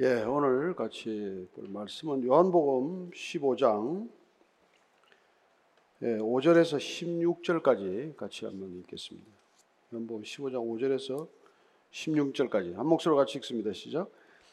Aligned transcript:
예, 0.00 0.22
오늘 0.22 0.74
같이 0.74 1.46
볼 1.54 1.68
말씀은 1.68 2.24
요한복음 2.24 3.10
15장 3.10 4.08
예, 6.00 6.16
5절에서 6.16 6.78
16절까지 6.78 8.16
같이 8.16 8.46
한번 8.46 8.72
읽겠습니다. 8.80 9.26
요한복음 9.92 10.22
15장 10.22 10.54
5절에서 10.54 11.28
16절까지 11.92 12.74
한 12.74 12.86
목소리로 12.86 13.18
같이 13.18 13.36
읽습니다. 13.38 13.74
시작. 13.74 14.08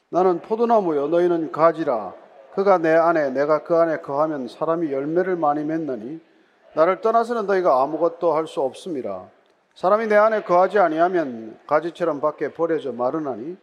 나는 0.10 0.42
포도나무요 0.42 1.08
너희는 1.08 1.54
가지라 1.54 2.14
그가 2.54 2.78
내 2.78 2.90
안에 2.92 3.30
내가 3.30 3.64
그 3.64 3.76
안에 3.78 4.02
거하면 4.02 4.50
사람이 4.50 4.92
열매를 4.92 5.38
많이 5.38 5.64
맺느니 5.64 6.20
나를 6.76 7.00
떠나서는 7.00 7.46
너희가 7.46 7.82
아무것도 7.82 8.34
할 8.34 8.46
수 8.46 8.60
없음이라 8.62 9.30
사람이 9.74 10.08
내 10.08 10.16
안에 10.16 10.44
거하지 10.44 10.80
아니하면 10.80 11.58
가지처럼 11.66 12.20
밖에 12.20 12.52
버려져 12.52 12.92
마르나니 12.92 13.56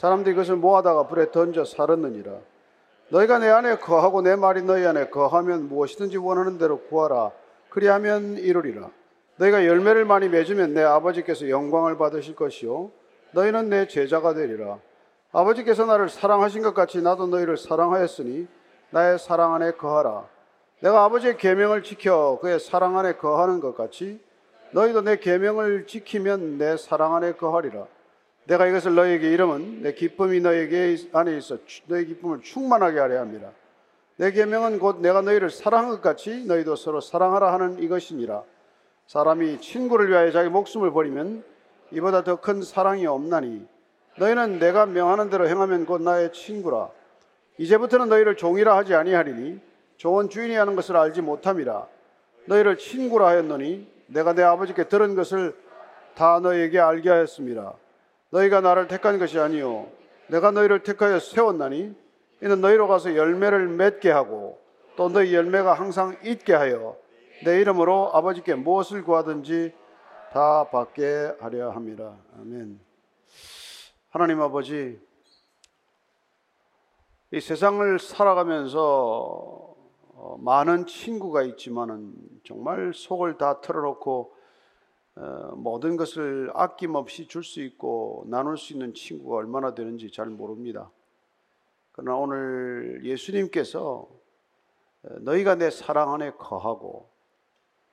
사람들이 0.00 0.34
그것을 0.34 0.56
모아다가 0.56 1.08
불에 1.08 1.30
던져 1.30 1.66
살았느니라. 1.66 2.32
너희가 3.10 3.38
내 3.38 3.50
안에 3.50 3.76
거하고 3.76 4.22
내 4.22 4.34
말이 4.34 4.62
너희 4.62 4.86
안에 4.86 5.10
거하면 5.10 5.68
무엇이든지 5.68 6.16
원하는 6.16 6.56
대로 6.56 6.80
구하라. 6.84 7.32
그리하면 7.68 8.38
이루리라. 8.38 8.88
너희가 9.36 9.66
열매를 9.66 10.06
많이 10.06 10.30
맺으면 10.30 10.72
내 10.72 10.82
아버지께서 10.82 11.50
영광을 11.50 11.98
받으실 11.98 12.34
것이요. 12.34 12.90
너희는 13.32 13.68
내 13.68 13.86
제자가 13.88 14.32
되리라. 14.32 14.78
아버지께서 15.32 15.84
나를 15.84 16.08
사랑하신 16.08 16.62
것 16.62 16.72
같이 16.72 17.02
나도 17.02 17.26
너희를 17.26 17.58
사랑하였으니 17.58 18.48
나의 18.88 19.18
사랑 19.18 19.54
안에 19.54 19.72
거하라. 19.72 20.24
내가 20.80 21.04
아버지의 21.04 21.36
계명을 21.36 21.82
지켜 21.82 22.38
그의 22.40 22.58
사랑 22.58 22.96
안에 22.96 23.16
거하는 23.16 23.60
것 23.60 23.76
같이 23.76 24.18
너희도 24.70 25.02
내 25.02 25.18
계명을 25.18 25.86
지키면 25.86 26.56
내 26.56 26.78
사랑 26.78 27.16
안에 27.16 27.32
거하리라. 27.32 27.86
내가 28.50 28.66
이것을 28.66 28.96
너희에게 28.96 29.30
이름은 29.30 29.82
내 29.82 29.94
기쁨이 29.94 30.40
너희에게 30.40 30.96
안에 31.12 31.36
있어 31.36 31.58
너희 31.86 32.04
기쁨을 32.06 32.40
충만하게 32.40 32.98
하려 32.98 33.20
합니다. 33.20 33.52
내 34.16 34.32
계명은 34.32 34.80
곧 34.80 35.00
내가 35.00 35.20
너희를 35.20 35.50
사랑한 35.50 35.90
것 35.90 36.02
같이 36.02 36.44
너희도 36.46 36.74
서로 36.74 37.00
사랑하라 37.00 37.52
하는 37.52 37.80
이것이니라. 37.80 38.42
사람이 39.06 39.60
친구를 39.60 40.08
위하여 40.10 40.32
자기 40.32 40.48
목숨을 40.48 40.90
버리면 40.90 41.44
이보다 41.92 42.24
더 42.24 42.36
큰 42.40 42.60
사랑이 42.62 43.06
없나니 43.06 43.64
너희는 44.18 44.58
내가 44.58 44.84
명하는 44.84 45.30
대로 45.30 45.46
행하면 45.48 45.86
곧 45.86 46.02
나의 46.02 46.32
친구라. 46.32 46.88
이제부터는 47.56 48.08
너희를 48.08 48.36
종이라 48.36 48.76
하지 48.76 48.96
아니하리니 48.96 49.60
종은 49.96 50.28
주인이 50.28 50.56
하는 50.56 50.74
것을 50.74 50.96
알지 50.96 51.22
못함이라. 51.22 51.86
너희를 52.46 52.78
친구라 52.78 53.28
하였노니 53.28 53.86
내가 54.08 54.32
내 54.34 54.42
아버지께 54.42 54.88
들은 54.88 55.14
것을 55.14 55.54
다 56.16 56.40
너희에게 56.40 56.80
알게 56.80 57.08
하였습니다. 57.10 57.74
너희가 58.30 58.60
나를 58.60 58.88
택한 58.88 59.18
것이 59.18 59.38
아니요 59.38 59.88
내가 60.28 60.50
너희를 60.50 60.82
택하여 60.82 61.18
세웠나니 61.18 61.94
이는 62.42 62.60
너희로 62.60 62.88
가서 62.88 63.16
열매를 63.16 63.68
맺게 63.68 64.10
하고 64.10 64.58
또 64.96 65.08
너희 65.08 65.34
열매가 65.34 65.74
항상 65.74 66.16
있게 66.24 66.54
하여 66.54 66.96
내 67.44 67.60
이름으로 67.60 68.10
아버지께 68.12 68.54
무엇을 68.54 69.02
구하든지 69.02 69.72
다 70.32 70.68
받게 70.70 71.36
하려 71.40 71.70
함이라. 71.70 72.16
아멘. 72.38 72.78
하나님 74.10 74.40
아버지, 74.40 75.00
이 77.32 77.40
세상을 77.40 77.98
살아가면서 77.98 79.74
어, 80.14 80.36
많은 80.40 80.86
친구가 80.86 81.42
있지만은 81.42 82.12
정말 82.44 82.92
속을 82.94 83.38
다 83.38 83.60
털어놓고 83.60 84.32
어, 84.32 84.39
모든 85.54 85.96
것을 85.96 86.50
아낌없이 86.54 87.26
줄 87.26 87.42
수 87.42 87.60
있고 87.60 88.24
나눌 88.28 88.56
수 88.56 88.72
있는 88.72 88.94
친구가 88.94 89.36
얼마나 89.36 89.74
되는지 89.74 90.10
잘 90.10 90.26
모릅니다. 90.26 90.90
그러나 91.92 92.16
오늘 92.16 93.00
예수님께서 93.04 94.08
어, 95.02 95.08
너희가 95.20 95.54
내 95.56 95.70
사랑 95.70 96.12
안에 96.14 96.32
거하고 96.32 97.10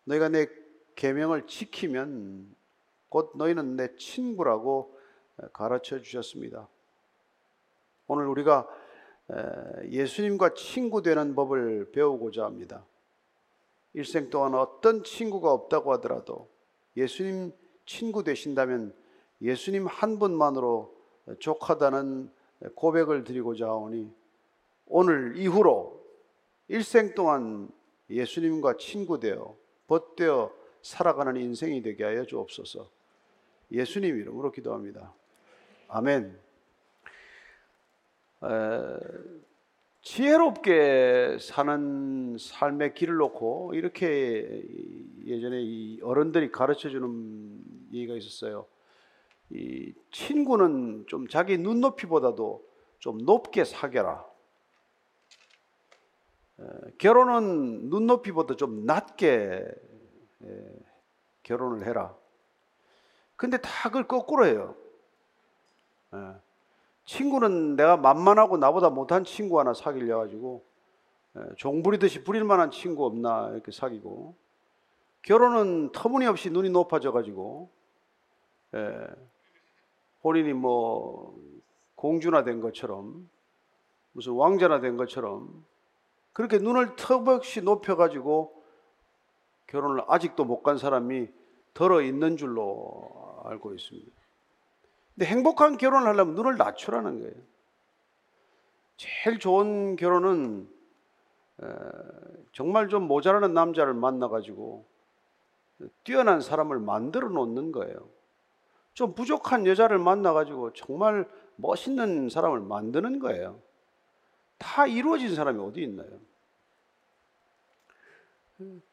너희가 0.05 0.29
내 0.29 0.47
계명을 0.95 1.47
지키면 1.47 2.55
곧 3.09 3.31
너희는 3.35 3.75
내 3.75 3.95
친구라고 3.95 4.97
가르쳐 5.53 6.01
주셨습니다. 6.01 6.67
오늘 8.07 8.27
우리가 8.27 8.67
예수님과 9.89 10.53
친구 10.53 11.01
되는 11.01 11.35
법을 11.35 11.91
배우고자 11.91 12.45
합니다. 12.45 12.85
일생 13.93 14.29
동안 14.29 14.55
어떤 14.55 15.03
친구가 15.03 15.51
없다고 15.51 15.91
하더라도 15.93 16.49
예수님 16.97 17.53
친구 17.85 18.23
되신다면 18.23 18.93
예수님 19.41 19.85
한 19.85 20.19
분만으로 20.19 20.93
족하다는 21.39 22.31
고백을 22.75 23.23
드리고자 23.23 23.67
하오니 23.67 24.11
오늘 24.87 25.37
이후로 25.37 26.03
일생 26.69 27.13
동안 27.13 27.69
예수님과 28.09 28.77
친구 28.77 29.19
되어 29.19 29.55
벗되어 29.87 30.51
살아가는 30.81 31.35
인생이 31.37 31.81
되게 31.81 32.03
하여 32.03 32.25
주옵소서. 32.25 32.89
예수님 33.71 34.17
이름으로 34.17 34.51
기도합니다. 34.51 35.13
아멘. 35.89 36.39
에, 38.43 38.47
지혜롭게 40.07 41.37
사는 41.41 42.37
삶의 42.39 42.93
길을 42.93 43.17
놓고 43.17 43.73
이렇게 43.73 44.63
예전에 45.25 45.61
이 45.61 45.99
어른들이 46.01 46.49
가르쳐 46.49 46.87
주는 46.89 47.61
얘기가 47.91 48.15
있었어요. 48.15 48.67
이 49.49 49.93
친구는 50.11 51.07
좀 51.07 51.27
자기 51.27 51.57
눈높이보다도 51.57 52.65
좀 52.99 53.17
높게 53.17 53.65
사겨라. 53.65 54.25
에, 56.61 56.63
결혼은 56.97 57.89
눈높이보다 57.89 58.55
좀 58.55 58.85
낮게 58.85 59.65
에, 60.41 60.69
결혼을 61.43 61.85
해라. 61.85 62.15
근데 63.35 63.57
다 63.57 63.89
그걸 63.89 64.07
거꾸로 64.07 64.45
해요. 64.45 64.73
예. 66.13 66.46
친구는 67.07 67.75
내가 67.77 67.97
만만하고 67.97 68.57
나보다 68.57 68.89
못한 68.89 69.23
친구 69.23 69.59
하나 69.59 69.73
사귀려 69.73 70.19
가지고 70.19 70.63
예, 71.37 71.41
종 71.57 71.81
부리듯이 71.81 72.23
부릴 72.23 72.43
만한 72.43 72.69
친구 72.69 73.05
없나 73.05 73.49
이렇게 73.53 73.71
사귀고 73.71 74.35
결혼은 75.23 75.91
터무니없이 75.93 76.51
눈이 76.51 76.69
높아져 76.69 77.11
가지고 77.11 77.71
예, 78.75 79.07
본인이 80.21 80.53
뭐 80.53 81.35
공주나 81.95 82.43
된 82.43 82.59
것처럼 82.61 83.29
무슨 84.11 84.33
왕자나 84.33 84.81
된 84.81 84.97
것처럼 84.97 85.65
그렇게 86.33 86.57
눈을 86.59 86.95
터벅이 86.97 87.61
높여 87.63 87.95
가지고 87.95 88.53
결혼을 89.67 90.03
아직도 90.07 90.43
못 90.45 90.61
간 90.61 90.77
사람이 90.77 91.27
덜어 91.73 92.01
있는 92.01 92.35
줄로 92.37 93.41
알고 93.45 93.73
있습니다. 93.73 94.16
근데 95.17 95.31
행복한 95.31 95.77
결혼을 95.77 96.07
하려면 96.07 96.35
눈을 96.35 96.57
낮추라는 96.57 97.21
거예요. 97.21 97.33
제일 98.97 99.39
좋은 99.39 99.95
결혼은 99.95 100.69
정말 102.51 102.87
좀 102.87 103.07
모자라는 103.07 103.55
남자를 103.55 103.95
만나가지고 103.95 104.85
뛰어난 106.03 106.39
사람을 106.39 106.77
만들어 106.77 107.29
놓는 107.29 107.71
거예요. 107.71 107.97
좀 108.93 109.15
부족한 109.15 109.65
여자를 109.65 109.97
만나가지고 109.97 110.73
정말 110.73 111.27
멋있는 111.55 112.29
사람을 112.29 112.59
만드는 112.59 113.17
거예요. 113.17 113.59
다 114.59 114.85
이루어진 114.85 115.33
사람이 115.33 115.59
어디 115.59 115.81
있나요? 115.81 116.09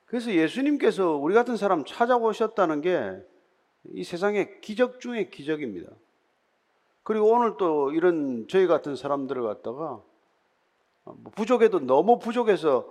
그래서 0.07 0.33
예수님께서 0.33 1.17
우리 1.17 1.35
같은 1.35 1.59
사람 1.59 1.85
찾아오셨다는 1.85 2.81
게 2.81 3.35
이 3.93 4.03
세상의 4.03 4.61
기적 4.61 5.01
중의 5.01 5.31
기적입니다. 5.31 5.91
그리고 7.05 7.31
오늘 7.33 7.57
또 7.59 7.93
이런 7.93 8.47
저희 8.49 8.67
같은 8.67 8.97
사람들을 8.97 9.43
갖다가 9.43 10.03
뭐 11.05 11.33
부족해도 11.37 11.81
너무 11.81 12.19
부족해서 12.19 12.91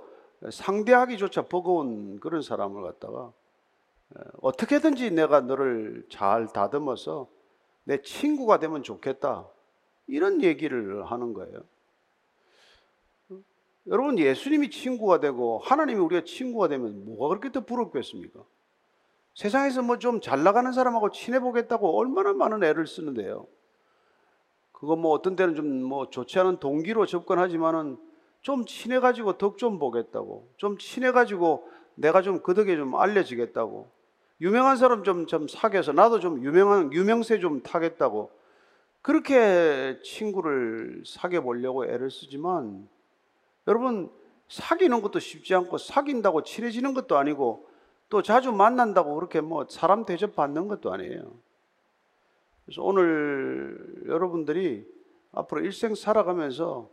상대하기조차 0.52 1.44
버거운 1.44 2.20
그런 2.20 2.42
사람을 2.42 2.84
갖다가 2.84 3.32
어떻게든지 4.42 5.12
내가 5.12 5.42
너를 5.42 6.06
잘 6.10 6.48
다듬어서 6.48 7.28
내 7.86 8.02
친구가 8.02 8.60
되면 8.60 8.84
좋겠다. 8.84 9.48
이런 10.08 10.44
얘기를 10.44 11.04
하는 11.06 11.34
거예요. 11.34 11.64
여러분, 13.88 14.18
예수님이 14.18 14.70
친구가 14.70 15.20
되고 15.20 15.60
하나님이 15.60 16.00
우리가 16.00 16.24
친구가 16.24 16.68
되면 16.70 17.04
뭐가 17.06 17.30
그렇게 17.30 17.52
더 17.52 17.62
부럽겠습니까? 17.66 18.42
세상에서 19.36 19.82
뭐 19.82 19.98
좀 19.98 20.22
잘 20.22 20.44
나가는 20.44 20.72
사람하고 20.72 21.10
친해보겠다고 21.12 21.98
얼마나 21.98 22.34
많은 22.34 22.64
애를 22.64 22.86
쓰는데요. 22.88 23.48
그거 24.84 24.98
뭐 24.98 25.14
어떤 25.14 25.38
때는 25.38 25.56
좀 25.56 25.84
뭐 25.84 26.10
좋지 26.10 26.38
않은 26.40 26.58
동기로 26.58 27.06
접근하지만은 27.06 27.98
좀 28.42 28.66
친해가지고 28.66 29.38
덕 29.38 29.58
좀 29.58 29.80
보겠다고, 29.80 30.46
좀 30.58 30.78
친해가지고 30.78 31.70
내가 31.96 32.22
좀 32.22 32.44
그 32.44 32.54
덕에 32.54 32.76
좀 32.76 32.96
알려지겠다고, 32.96 33.88
유명한 34.42 34.76
사람 34.76 35.04
좀, 35.06 35.26
좀 35.26 35.48
사귀어서 35.48 35.94
나도 35.94 36.20
좀 36.20 36.44
유명한, 36.44 36.92
유명세 36.92 37.40
좀 37.40 37.62
타겠다고, 37.64 38.30
그렇게 39.02 40.00
친구를 40.04 41.04
사귀어 41.06 41.42
보려고 41.42 41.86
애를 41.86 42.12
쓰지만 42.12 42.88
여러분 43.68 44.10
사귀는 44.50 45.02
것도 45.02 45.20
쉽지 45.20 45.56
않고 45.56 45.78
사귄다고 45.78 46.44
친해지는 46.44 46.94
것도 46.94 47.18
아니고 47.18 47.68
또 48.10 48.22
자주 48.22 48.52
만난다고 48.52 49.16
그렇게 49.16 49.40
뭐 49.42 49.66
사람 49.70 50.06
대접 50.06 50.36
받는 50.36 50.68
것도 50.68 50.92
아니에요. 50.94 51.32
그래서 52.66 52.82
오늘 52.82 54.04
여러분들이 54.08 54.86
앞으로 55.34 55.62
일생 55.62 55.96
살아가면서 55.96 56.90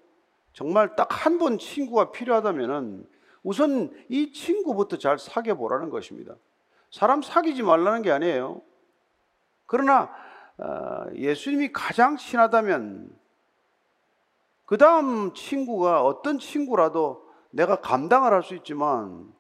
정말 0.53 0.97
딱 0.97 1.09
한 1.27 1.39
번 1.39 1.59
친구가 1.59 2.11
필요하다면은 2.13 3.07
우선 3.43 3.93
이 4.09 4.33
친구부터 4.33 4.99
잘 4.99 5.19
사귀어 5.19 5.55
보라는 5.55 5.91
것입니다. 5.91 6.35
사람 6.91 7.23
사귀지 7.23 7.63
말라는 7.63 8.03
게 8.03 8.11
아니에요. 8.11 8.63
그러나 9.67 10.11
어, 10.59 11.07
예수님이 11.15 11.73
가장 11.73 12.17
친하다면 12.17 13.17
그 14.67 14.77
다음 14.77 15.33
친구가 15.33 16.03
어떤 16.05 16.39
친구라도 16.39 17.29
내가 17.51 17.81
감당을 17.81 18.33
할 18.33 18.43
수 18.43 18.55
있지만 18.55 19.33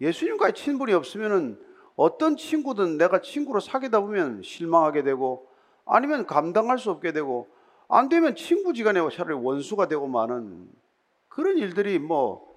예수님과의 0.00 0.54
친분이 0.54 0.92
없으면은 0.94 1.60
어떤 1.96 2.36
친구든 2.36 2.96
내가 2.98 3.20
친구로 3.20 3.60
사귀다 3.60 4.00
보면 4.00 4.42
실망하게 4.42 5.02
되고 5.02 5.48
아니면 5.84 6.26
감당할 6.26 6.78
수 6.78 6.90
없게 6.90 7.12
되고 7.12 7.48
안 7.88 8.08
되면 8.08 8.34
친구지간에 8.34 9.00
차라리 9.10 9.34
원수가 9.34 9.88
되고 9.88 10.06
마는 10.06 10.68
그런 11.28 11.58
일들이 11.58 11.98
뭐 11.98 12.50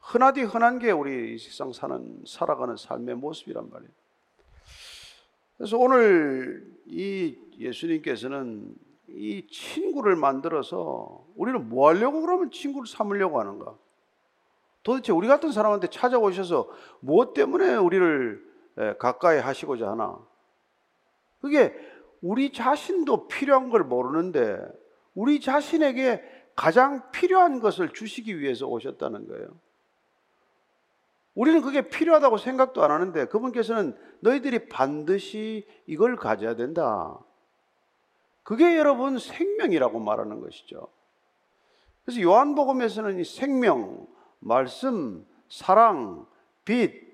흔하디 0.00 0.42
흔한 0.42 0.78
게 0.78 0.90
우리 0.90 1.34
이 1.34 1.38
세상 1.38 1.72
사는 1.72 2.22
살아가는 2.26 2.76
삶의 2.76 3.16
모습이란 3.16 3.70
말이에요. 3.70 3.92
그래서 5.56 5.76
오늘 5.76 6.66
이 6.86 7.36
예수님께서는 7.58 8.74
이 9.08 9.46
친구를 9.50 10.16
만들어서 10.16 11.26
우리는 11.36 11.68
뭐 11.68 11.88
하려고 11.88 12.20
그러면 12.22 12.50
친구를 12.50 12.86
삼으려고 12.86 13.40
하는가? 13.40 13.76
도대체 14.82 15.12
우리 15.12 15.28
같은 15.28 15.52
사람한테 15.52 15.88
찾아오셔서 15.88 16.68
무엇 17.00 17.34
때문에 17.34 17.74
우리를 17.76 18.42
가까이 18.98 19.38
하시고자 19.38 19.90
하나? 19.90 20.18
그게 21.40 21.74
우리 22.22 22.52
자신도 22.52 23.28
필요한 23.28 23.70
걸 23.70 23.84
모르는데 23.84 24.58
우리 25.14 25.40
자신에게 25.40 26.22
가장 26.54 27.10
필요한 27.10 27.60
것을 27.60 27.92
주시기 27.92 28.38
위해서 28.38 28.66
오셨다는 28.66 29.26
거예요. 29.28 29.48
우리는 31.34 31.62
그게 31.62 31.88
필요하다고 31.88 32.38
생각도 32.38 32.82
안 32.82 32.90
하는데 32.90 33.24
그분께서는 33.26 33.96
너희들이 34.20 34.68
반드시 34.68 35.66
이걸 35.86 36.16
가져야 36.16 36.56
된다. 36.56 37.18
그게 38.42 38.76
여러분 38.76 39.18
생명이라고 39.18 40.00
말하는 40.00 40.40
것이죠. 40.40 40.88
그래서 42.04 42.20
요한복음에서는 42.20 43.20
이 43.20 43.24
생명, 43.24 44.06
말씀, 44.40 45.24
사랑, 45.48 46.26
빛 46.64 47.08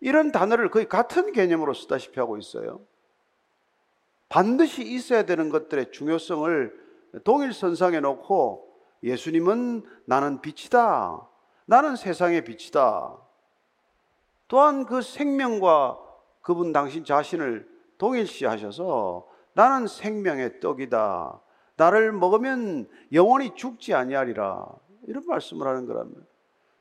이런 0.00 0.32
단어를 0.32 0.70
거의 0.70 0.88
같은 0.88 1.32
개념으로 1.32 1.74
쓰다시피 1.74 2.18
하고 2.20 2.36
있어요. 2.36 2.80
반드시 4.28 4.82
있어야 4.82 5.24
되는 5.24 5.48
것들의 5.48 5.90
중요성을 5.92 6.88
동일선상에 7.24 8.00
놓고 8.00 8.68
예수님은 9.02 9.84
나는 10.06 10.40
빛이다. 10.40 11.26
나는 11.66 11.96
세상의 11.96 12.44
빛이다. 12.44 13.16
또한 14.48 14.86
그 14.86 15.02
생명과 15.02 15.98
그분 16.40 16.72
당신 16.72 17.04
자신을 17.04 17.68
동일시하셔서 17.98 19.26
나는 19.52 19.86
생명의 19.86 20.60
떡이다. 20.60 21.40
나를 21.76 22.12
먹으면 22.12 22.88
영원히 23.12 23.54
죽지 23.54 23.94
아니하리라. 23.94 24.66
이런 25.06 25.26
말씀을 25.26 25.66
하는 25.66 25.86
거랍니다. 25.86 26.22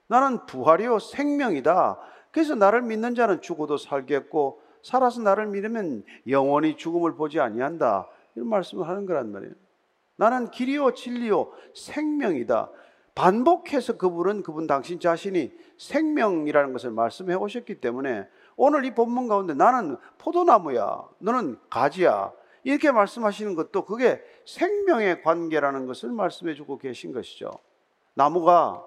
나는 0.07 0.45
부활이요 0.45 0.99
생명이다. 0.99 1.99
그래서 2.31 2.55
나를 2.55 2.81
믿는 2.81 3.15
자는 3.15 3.41
죽어도 3.41 3.77
살겠고 3.77 4.61
살아서 4.87 5.19
나를 5.19 5.47
믿으면 5.47 6.05
영원히 6.29 6.77
죽음을 6.77 7.15
보지 7.15 7.41
아니한다. 7.41 8.07
이런 8.35 8.47
말씀을 8.47 8.87
하는 8.87 9.05
거란 9.05 9.33
말이에요. 9.33 9.53
나는 10.15 10.49
길이요 10.49 10.93
진리요 10.93 11.51
생명이다. 11.75 12.71
반복해서 13.13 13.97
그분은 13.97 14.43
그분 14.43 14.65
당신 14.65 15.01
자신이 15.01 15.51
생명이라는 15.77 16.71
것을 16.71 16.91
말씀해 16.91 17.35
오셨기 17.35 17.81
때문에 17.81 18.29
오늘 18.55 18.85
이 18.85 18.95
본문 18.95 19.27
가운데 19.27 19.53
나는 19.53 19.97
포도나무야. 20.19 21.03
너는 21.19 21.57
가지야. 21.69 22.31
이렇게 22.63 22.89
말씀하시는 22.89 23.55
것도 23.55 23.83
그게 23.83 24.21
생명의 24.45 25.21
관계라는 25.21 25.85
것을 25.85 26.11
말씀해 26.11 26.53
주고 26.53 26.77
계신 26.77 27.11
것이죠. 27.11 27.51
나무가 28.13 28.86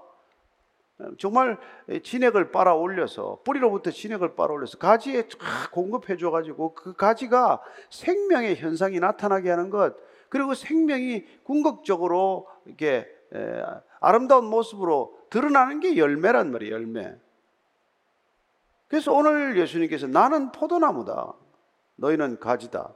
정말 1.18 1.58
진액을 2.02 2.50
빨아 2.52 2.74
올려서 2.74 3.40
뿌리로부터 3.44 3.90
진액을 3.90 4.34
빨아 4.34 4.52
올려서 4.52 4.78
가지에 4.78 5.28
공급해 5.72 6.16
줘 6.16 6.30
가지고 6.30 6.74
그 6.74 6.94
가지가 6.94 7.60
생명의 7.90 8.56
현상이 8.56 9.00
나타나게 9.00 9.50
하는 9.50 9.70
것 9.70 9.96
그리고 10.28 10.54
생명이 10.54 11.24
궁극적으로 11.42 12.48
이렇게 12.64 13.06
아름다운 14.00 14.46
모습으로 14.46 15.18
드러나는 15.30 15.80
게 15.80 15.96
열매란 15.96 16.50
말이에요, 16.50 16.74
열매. 16.74 17.14
그래서 18.88 19.12
오늘 19.12 19.56
예수님께서 19.56 20.08
나는 20.08 20.50
포도나무다. 20.50 21.34
너희는 21.96 22.40
가지다. 22.40 22.92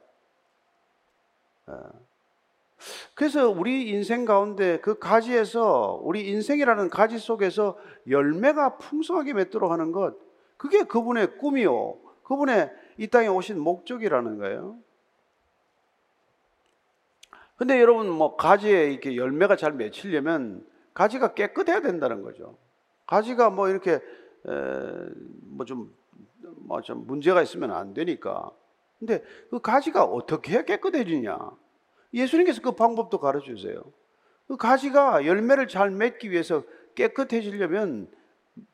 그래서 3.15 3.49
우리 3.49 3.89
인생 3.89 4.25
가운데 4.25 4.81
그 4.81 4.99
가지에서 4.99 6.01
우리 6.03 6.29
인생이라는 6.29 6.91
가지 6.91 7.19
속에서 7.19 7.79
열매가 8.09 8.79
풍성하게 8.79 9.35
맺도록 9.35 9.71
하는 9.71 9.93
것, 9.93 10.17
그게 10.57 10.83
그분의 10.83 11.39
꿈이요. 11.39 11.99
그분의 12.25 12.71
이 12.99 13.07
땅에 13.09 13.29
오신 13.29 13.59
목적이라는 13.61 14.39
거예요. 14.39 14.77
근데 17.57 17.81
여러분, 17.81 18.11
뭐, 18.11 18.37
가지에 18.37 18.91
이렇게 18.91 19.17
열매가 19.17 19.57
잘 19.57 19.73
맺히려면 19.73 20.67
가지가 20.93 21.35
깨끗해야 21.35 21.81
된다는 21.81 22.23
거죠. 22.23 22.57
가지가 23.07 23.51
뭐 23.51 23.69
이렇게, 23.69 24.01
뭐 25.43 25.65
좀, 25.65 25.95
뭐좀 26.67 27.07
문제가 27.07 27.43
있으면 27.43 27.71
안 27.71 27.95
되니까. 27.95 28.51
근데 28.99 29.23
그 29.51 29.61
가지가 29.61 30.05
어떻게 30.05 30.65
깨끗해지냐? 30.65 31.39
예수님께서 32.15 32.63
그 32.63 32.73
방법도 32.73 33.19
가르쳐 33.19 33.55
주세요. 33.55 33.83
그 34.47 34.57
가지가 34.57 35.27
열매를 35.27 35.69
잘 35.69 35.91
맺기 35.91 36.31
위해서 36.31 36.63
깨끗해지려면 36.95 38.09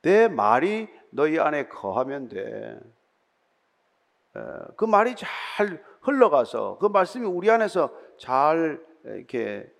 내 0.03 0.29
말이 0.29 0.89
너희 1.11 1.39
안에 1.39 1.69
거하면 1.69 2.29
돼. 2.29 2.79
그 4.77 4.85
말이 4.85 5.15
잘 5.17 5.83
흘러가서 6.03 6.79
그 6.79 6.87
말씀이 6.87 7.27
우리 7.27 7.51
안에서 7.51 7.93
잘 8.19 8.81
이렇게 9.05 9.73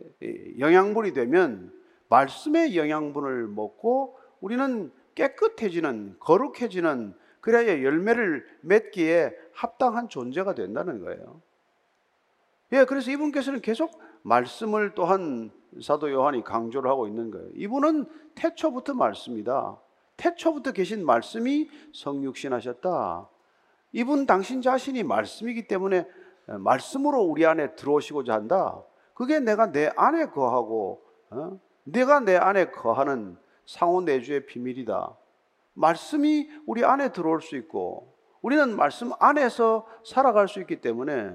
영양분이 0.59 1.13
되면 1.13 1.73
말씀의 2.09 2.77
영양분을 2.77 3.47
먹고 3.47 4.19
우리는 4.41 4.91
깨끗해지는 5.15 6.17
거룩해지는 6.19 7.15
그래야 7.41 7.83
열매를 7.83 8.47
맺기에 8.63 9.35
합당한 9.53 10.09
존재가 10.09 10.55
된다는 10.55 11.01
거예요. 11.01 11.41
예, 12.73 12.85
그래서 12.85 13.11
이분께서는 13.11 13.61
계속 13.61 14.01
말씀을 14.23 14.95
또한 14.95 15.51
사도 15.83 16.11
요한이 16.11 16.45
강조를 16.45 16.91
하고 16.91 17.07
있는 17.07 17.31
거예요. 17.31 17.49
이분은 17.55 18.07
태초부터 18.35 18.95
말씀이다. 18.95 19.79
태초부터 20.17 20.73
계신 20.73 21.05
말씀이 21.05 21.69
성육신 21.95 22.53
하셨다. 22.53 23.29
이분 23.93 24.27
당신 24.27 24.63
자신이 24.63 25.03
말씀이기 25.03 25.67
때문에 25.67 26.07
말씀으로 26.47 27.23
우리 27.23 27.47
안에 27.47 27.75
들어오시고자 27.75 28.35
한다. 28.35 28.83
그게 29.15 29.41
내가 29.41 29.73
내 29.73 29.91
안에 29.97 30.27
거하고 30.27 31.03
어? 31.31 31.61
내가 31.85 32.21
내 32.21 32.37
안에 32.37 32.71
거하는 32.71 33.37
상호 33.67 34.01
내주의 34.01 34.47
비밀이다. 34.47 35.17
말씀이 35.75 36.49
우리 36.67 36.85
안에 36.85 37.13
들어올 37.13 37.41
수 37.41 37.57
있고 37.57 38.15
우리는 38.43 38.77
말씀 38.77 39.13
안에서 39.19 39.87
살아갈 40.05 40.49
수 40.49 40.61
있기 40.61 40.81
때문에 40.81 41.33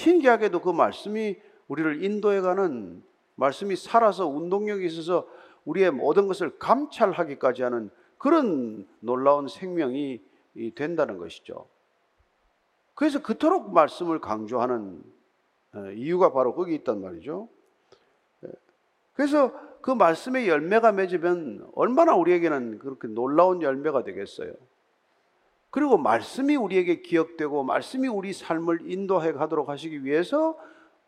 신기하게도 0.00 0.62
그 0.62 0.70
말씀이 0.70 1.36
우리를 1.68 2.02
인도해가는 2.02 3.02
말씀이 3.34 3.76
살아서 3.76 4.26
운동력이 4.26 4.86
있어서 4.86 5.28
우리의 5.66 5.90
모든 5.90 6.26
것을 6.26 6.58
감찰하기까지 6.58 7.62
하는 7.62 7.90
그런 8.16 8.88
놀라운 9.00 9.46
생명이 9.46 10.22
된다는 10.74 11.18
것이죠. 11.18 11.66
그래서 12.94 13.22
그토록 13.22 13.74
말씀을 13.74 14.20
강조하는 14.20 15.02
이유가 15.94 16.32
바로 16.32 16.54
거기 16.54 16.74
있단 16.76 17.02
말이죠. 17.02 17.48
그래서 19.12 19.52
그 19.82 19.90
말씀의 19.90 20.48
열매가 20.48 20.92
맺으면 20.92 21.70
얼마나 21.74 22.14
우리에게는 22.14 22.78
그렇게 22.78 23.06
놀라운 23.06 23.60
열매가 23.60 24.04
되겠어요. 24.04 24.52
그리고 25.70 25.96
말씀이 25.98 26.56
우리에게 26.56 27.00
기억되고 27.00 27.62
말씀이 27.62 28.08
우리 28.08 28.32
삶을 28.32 28.80
인도해 28.84 29.32
가도록 29.32 29.68
하시기 29.68 30.04
위해서 30.04 30.56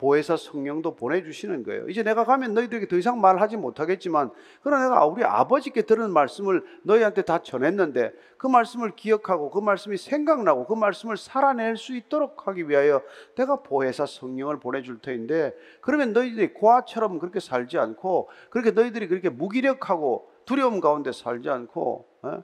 보혜사 0.02 0.36
성령도 0.36 0.96
보내주시는 0.96 1.62
거예요. 1.62 1.88
이제 1.88 2.02
내가 2.02 2.24
가면 2.24 2.54
너희들에게 2.54 2.88
더 2.88 2.96
이상 2.96 3.20
말하지 3.20 3.56
못하겠지만, 3.56 4.32
그러나 4.60 4.88
내가 4.88 5.06
우리 5.06 5.22
아버지께 5.22 5.82
들은 5.82 6.12
말씀을 6.12 6.64
너희한테 6.82 7.22
다 7.22 7.40
전했는데, 7.40 8.12
그 8.36 8.48
말씀을 8.48 8.96
기억하고 8.96 9.50
그 9.50 9.60
말씀이 9.60 9.96
생각나고 9.96 10.66
그 10.66 10.74
말씀을 10.74 11.16
살아낼 11.16 11.76
수 11.76 11.94
있도록 11.94 12.48
하기 12.48 12.68
위하여 12.68 13.00
내가 13.36 13.62
보혜사 13.62 14.06
성령을 14.06 14.58
보내줄 14.58 14.98
터인데, 14.98 15.54
그러면 15.80 16.12
너희들이 16.12 16.52
고아처럼 16.54 17.20
그렇게 17.20 17.38
살지 17.38 17.78
않고, 17.78 18.28
그렇게 18.50 18.72
너희들이 18.72 19.06
그렇게 19.06 19.28
무기력하고 19.28 20.28
두려움 20.46 20.80
가운데 20.80 21.12
살지 21.12 21.48
않고, 21.48 22.08
어? 22.22 22.42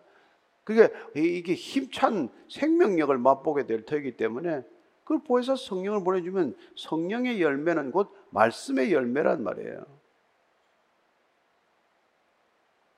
그게 0.69 0.93
이게 1.17 1.55
힘찬 1.55 2.29
생명력을 2.51 3.17
맛보게 3.17 3.65
될 3.65 3.87
터이기 3.87 4.19
때문에 4.19 4.63
그걸 5.03 5.25
보혜사 5.25 5.57
성령을 5.57 6.05
보내주면 6.05 6.55
성령의 6.77 7.41
열매는 7.41 7.91
곧 7.91 8.15
말씀의 8.29 8.93
열매란 8.93 9.43
말이에요. 9.43 9.83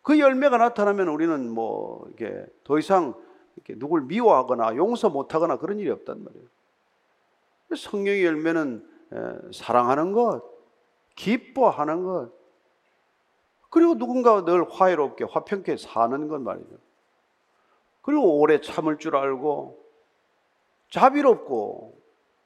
그 0.03 0.19
열매가 0.19 0.59
나타나면 0.59 1.07
우리는 1.07 1.49
뭐 1.49 2.11
이게 2.13 2.45
더 2.65 2.77
이상 2.77 3.15
이렇게 3.55 3.79
누굴 3.79 4.01
미워하거나 4.01 4.75
용서 4.75 5.09
못하거나 5.09 5.59
그런 5.59 5.79
일이 5.79 5.91
없단 5.91 6.25
말이에요. 6.25 6.47
성령의 7.77 8.25
열매는 8.25 8.85
사랑하는 9.55 10.11
것, 10.11 10.43
기뻐하는 11.15 12.03
것, 12.03 12.33
그리고 13.69 13.95
누군가와 13.95 14.45
늘 14.45 14.69
화해롭게 14.69 15.25
화평케 15.31 15.77
사는 15.77 16.27
것 16.27 16.41
말이죠. 16.41 16.90
그리고 18.03 18.39
오래 18.39 18.61
참을 18.61 18.99
줄 18.99 19.17
알고 19.17 19.79
자비롭고 20.91 22.01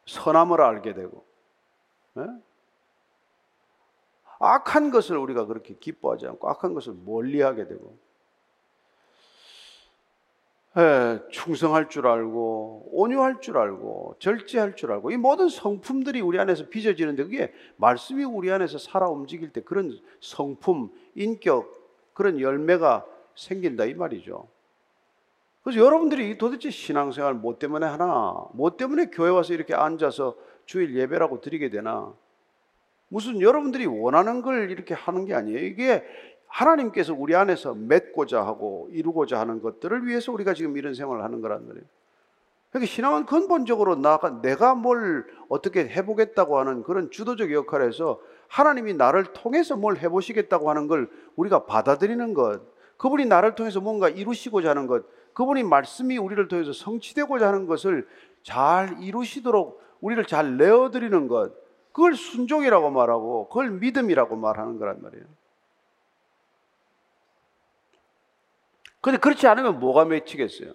선함을 0.06 0.60
알게 0.60 0.94
되고 0.94 1.24
네? 2.14 2.24
악한 4.38 4.90
것을 4.90 5.16
우리가 5.16 5.46
그렇게 5.46 5.74
기뻐하지 5.74 6.26
않고 6.26 6.48
악한 6.48 6.74
것을 6.74 6.94
멀리하게 7.04 7.66
되고 7.66 7.96
예, 10.76 11.22
충성할 11.30 11.88
줄 11.88 12.08
알고 12.08 12.90
온유할 12.92 13.40
줄 13.40 13.58
알고 13.58 14.16
절제할 14.18 14.74
줄 14.74 14.90
알고 14.90 15.12
이 15.12 15.16
모든 15.16 15.48
성품들이 15.48 16.20
우리 16.20 16.38
안에서 16.40 16.68
빚어지는데 16.68 17.22
그게 17.22 17.52
말씀이 17.76 18.24
우리 18.24 18.50
안에서 18.50 18.78
살아 18.78 19.08
움직일 19.08 19.52
때 19.52 19.60
그런 19.62 19.96
성품, 20.20 20.90
인격, 21.14 22.12
그런 22.12 22.40
열매가 22.40 23.06
생긴다 23.36 23.84
이 23.84 23.94
말이죠. 23.94 24.48
그래서 25.64 25.80
여러분들이 25.80 26.36
도대체 26.36 26.70
신앙생활 26.70 27.32
뭐 27.32 27.58
때문에 27.58 27.86
하나? 27.86 28.34
뭐 28.52 28.76
때문에 28.76 29.06
교회 29.06 29.30
와서 29.30 29.54
이렇게 29.54 29.74
앉아서 29.74 30.36
주일 30.66 30.94
예배라고 30.94 31.40
드리게 31.40 31.70
되나? 31.70 32.12
무슨 33.08 33.40
여러분들이 33.40 33.86
원하는 33.86 34.42
걸 34.42 34.70
이렇게 34.70 34.92
하는 34.92 35.24
게 35.24 35.32
아니에요. 35.34 35.58
이게 35.58 36.04
하나님께서 36.48 37.14
우리 37.14 37.34
안에서 37.34 37.74
맺고자 37.74 38.44
하고 38.44 38.88
이루고자 38.92 39.40
하는 39.40 39.62
것들을 39.62 40.06
위해서 40.06 40.32
우리가 40.32 40.52
지금 40.52 40.76
이런 40.76 40.92
생활을 40.92 41.24
하는 41.24 41.40
거란 41.40 41.66
말이에요. 41.66 41.86
그러니까 42.70 42.92
신앙은 42.92 43.24
근본적으로 43.24 43.96
나가 43.96 44.42
내가 44.42 44.74
뭘 44.74 45.24
어떻게 45.48 45.88
해보겠다고 45.88 46.58
하는 46.58 46.82
그런 46.82 47.10
주도적 47.10 47.52
역할에서 47.52 48.20
하나님이 48.48 48.94
나를 48.94 49.24
통해서 49.32 49.76
뭘 49.76 49.96
해보시겠다고 49.96 50.68
하는 50.68 50.88
걸 50.88 51.08
우리가 51.36 51.64
받아들이는 51.64 52.34
것, 52.34 52.60
그분이 52.98 53.26
나를 53.26 53.54
통해서 53.54 53.80
뭔가 53.80 54.08
이루시고자 54.08 54.70
하는 54.70 54.86
것, 54.86 55.04
그분이 55.34 55.64
말씀이 55.64 56.16
우리를 56.16 56.48
통해서 56.48 56.72
성취되고자 56.72 57.48
하는 57.48 57.66
것을 57.66 58.08
잘 58.42 58.96
이루시도록 59.02 59.82
우리를 60.00 60.24
잘 60.26 60.56
내어드리는 60.56 61.28
것, 61.28 61.52
그걸 61.92 62.14
순종이라고 62.14 62.90
말하고 62.90 63.48
그걸 63.48 63.70
믿음이라고 63.70 64.36
말하는 64.36 64.78
거란 64.78 65.00
말이에요. 65.02 65.24
근데 69.00 69.18
그렇지 69.18 69.46
않으면 69.46 69.80
뭐가 69.80 70.04
맺히겠어요? 70.06 70.72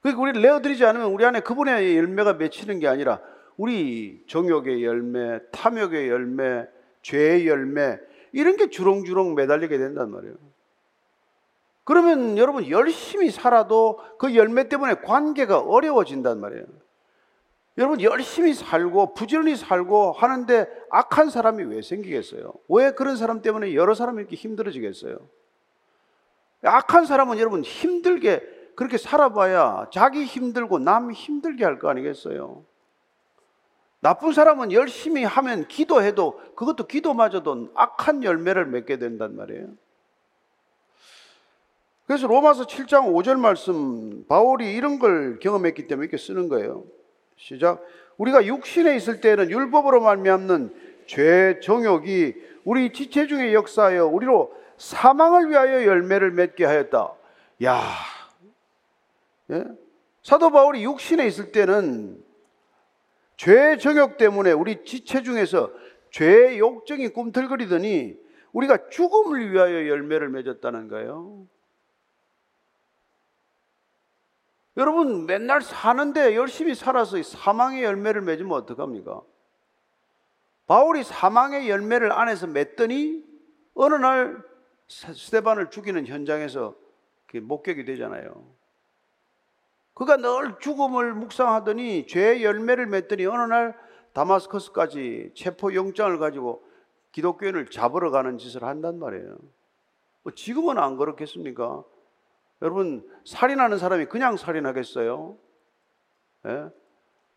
그러니까 0.00 0.22
우리를 0.22 0.42
내어드리지 0.42 0.84
않으면 0.84 1.12
우리 1.12 1.24
안에 1.24 1.40
그분의 1.40 1.96
열매가 1.96 2.34
맺히는 2.34 2.80
게 2.80 2.88
아니라 2.88 3.20
우리 3.56 4.24
정욕의 4.26 4.84
열매, 4.84 5.38
탐욕의 5.52 6.08
열매, 6.08 6.66
죄의 7.02 7.46
열매 7.46 7.98
이런 8.32 8.56
게 8.56 8.70
주렁주렁 8.70 9.34
매달리게 9.34 9.76
된단 9.78 10.10
말이에요. 10.10 10.34
그러면 11.90 12.38
여러분 12.38 12.68
열심히 12.70 13.32
살아도 13.32 13.98
그 14.16 14.36
열매 14.36 14.68
때문에 14.68 14.94
관계가 15.00 15.58
어려워진단 15.58 16.38
말이에요. 16.38 16.64
여러분 17.78 18.00
열심히 18.00 18.54
살고 18.54 19.14
부지런히 19.14 19.56
살고 19.56 20.12
하는데 20.12 20.68
악한 20.88 21.30
사람이 21.30 21.64
왜 21.64 21.82
생기겠어요? 21.82 22.52
왜 22.68 22.92
그런 22.92 23.16
사람 23.16 23.42
때문에 23.42 23.74
여러 23.74 23.94
사람이 23.94 24.20
이렇게 24.20 24.36
힘들어지겠어요? 24.36 25.18
악한 26.62 27.06
사람은 27.06 27.40
여러분 27.40 27.64
힘들게 27.64 28.40
그렇게 28.76 28.96
살아봐야 28.96 29.88
자기 29.92 30.22
힘들고 30.22 30.78
남 30.78 31.10
힘들게 31.10 31.64
할 31.64 31.80
거 31.80 31.88
아니겠어요? 31.88 32.64
나쁜 33.98 34.32
사람은 34.32 34.70
열심히 34.70 35.24
하면 35.24 35.66
기도해도 35.66 36.40
그것도 36.54 36.86
기도마저도 36.86 37.70
악한 37.74 38.22
열매를 38.22 38.66
맺게 38.66 38.98
된단 38.98 39.34
말이에요. 39.34 39.70
그래서 42.10 42.26
로마서 42.26 42.64
7장 42.64 43.14
5절 43.14 43.38
말씀 43.38 44.24
바울이 44.26 44.74
이런 44.74 44.98
걸 44.98 45.38
경험했기 45.38 45.86
때문에 45.86 46.06
이렇게 46.06 46.16
쓰는 46.16 46.48
거예요. 46.48 46.82
시작. 47.36 47.84
우리가 48.16 48.46
육신에 48.46 48.96
있을 48.96 49.20
때는 49.20 49.48
율법으로 49.48 50.00
말미암는 50.00 50.74
죄 51.06 51.60
정욕이 51.62 52.34
우리 52.64 52.92
지체 52.92 53.28
중에 53.28 53.54
역사하여 53.54 54.06
우리로 54.06 54.52
사망을 54.76 55.50
위하여 55.50 55.86
열매를 55.86 56.32
맺게 56.32 56.64
하였다. 56.64 57.12
야, 57.62 57.80
예? 59.52 59.64
사도 60.24 60.50
바울이 60.50 60.82
육신에 60.82 61.24
있을 61.28 61.52
때는 61.52 62.20
죄 63.36 63.76
정욕 63.76 64.16
때문에 64.16 64.50
우리 64.50 64.84
지체 64.84 65.22
중에서 65.22 65.70
죄의 66.10 66.58
욕정이 66.58 67.10
꿈틀거리더니 67.10 68.16
우리가 68.52 68.88
죽음을 68.88 69.52
위하여 69.52 69.86
열매를 69.86 70.28
맺었다는 70.30 70.88
거예요. 70.88 71.46
여러분 74.76 75.26
맨날 75.26 75.62
사는데 75.62 76.36
열심히 76.36 76.74
살아서 76.74 77.22
사망의 77.22 77.82
열매를 77.82 78.22
맺으면 78.22 78.52
어떡합니까? 78.52 79.20
바울이 80.66 81.02
사망의 81.02 81.68
열매를 81.68 82.12
안에서 82.12 82.46
맺더니 82.46 83.24
어느 83.74 83.94
날 83.94 84.42
스테반을 84.88 85.70
죽이는 85.70 86.06
현장에서 86.06 86.74
목격이 87.32 87.84
되잖아요. 87.84 88.44
그가 89.94 90.16
늘 90.16 90.58
죽음을 90.60 91.14
묵상하더니 91.14 92.06
죄의 92.06 92.44
열매를 92.44 92.86
맺더니 92.86 93.26
어느 93.26 93.42
날 93.42 93.76
다마스커스까지 94.12 95.32
체포 95.34 95.74
영장을 95.74 96.16
가지고 96.18 96.64
기독교인을 97.12 97.66
잡으러 97.70 98.10
가는 98.10 98.38
짓을 98.38 98.64
한단 98.64 98.98
말이에요. 98.98 99.36
뭐 100.22 100.32
지금은 100.34 100.78
안 100.78 100.96
그렇겠습니까? 100.96 101.84
여러분 102.62 103.06
살인하는 103.24 103.78
사람이 103.78 104.06
그냥 104.06 104.36
살인하겠어요? 104.36 105.36
예? 106.46 106.68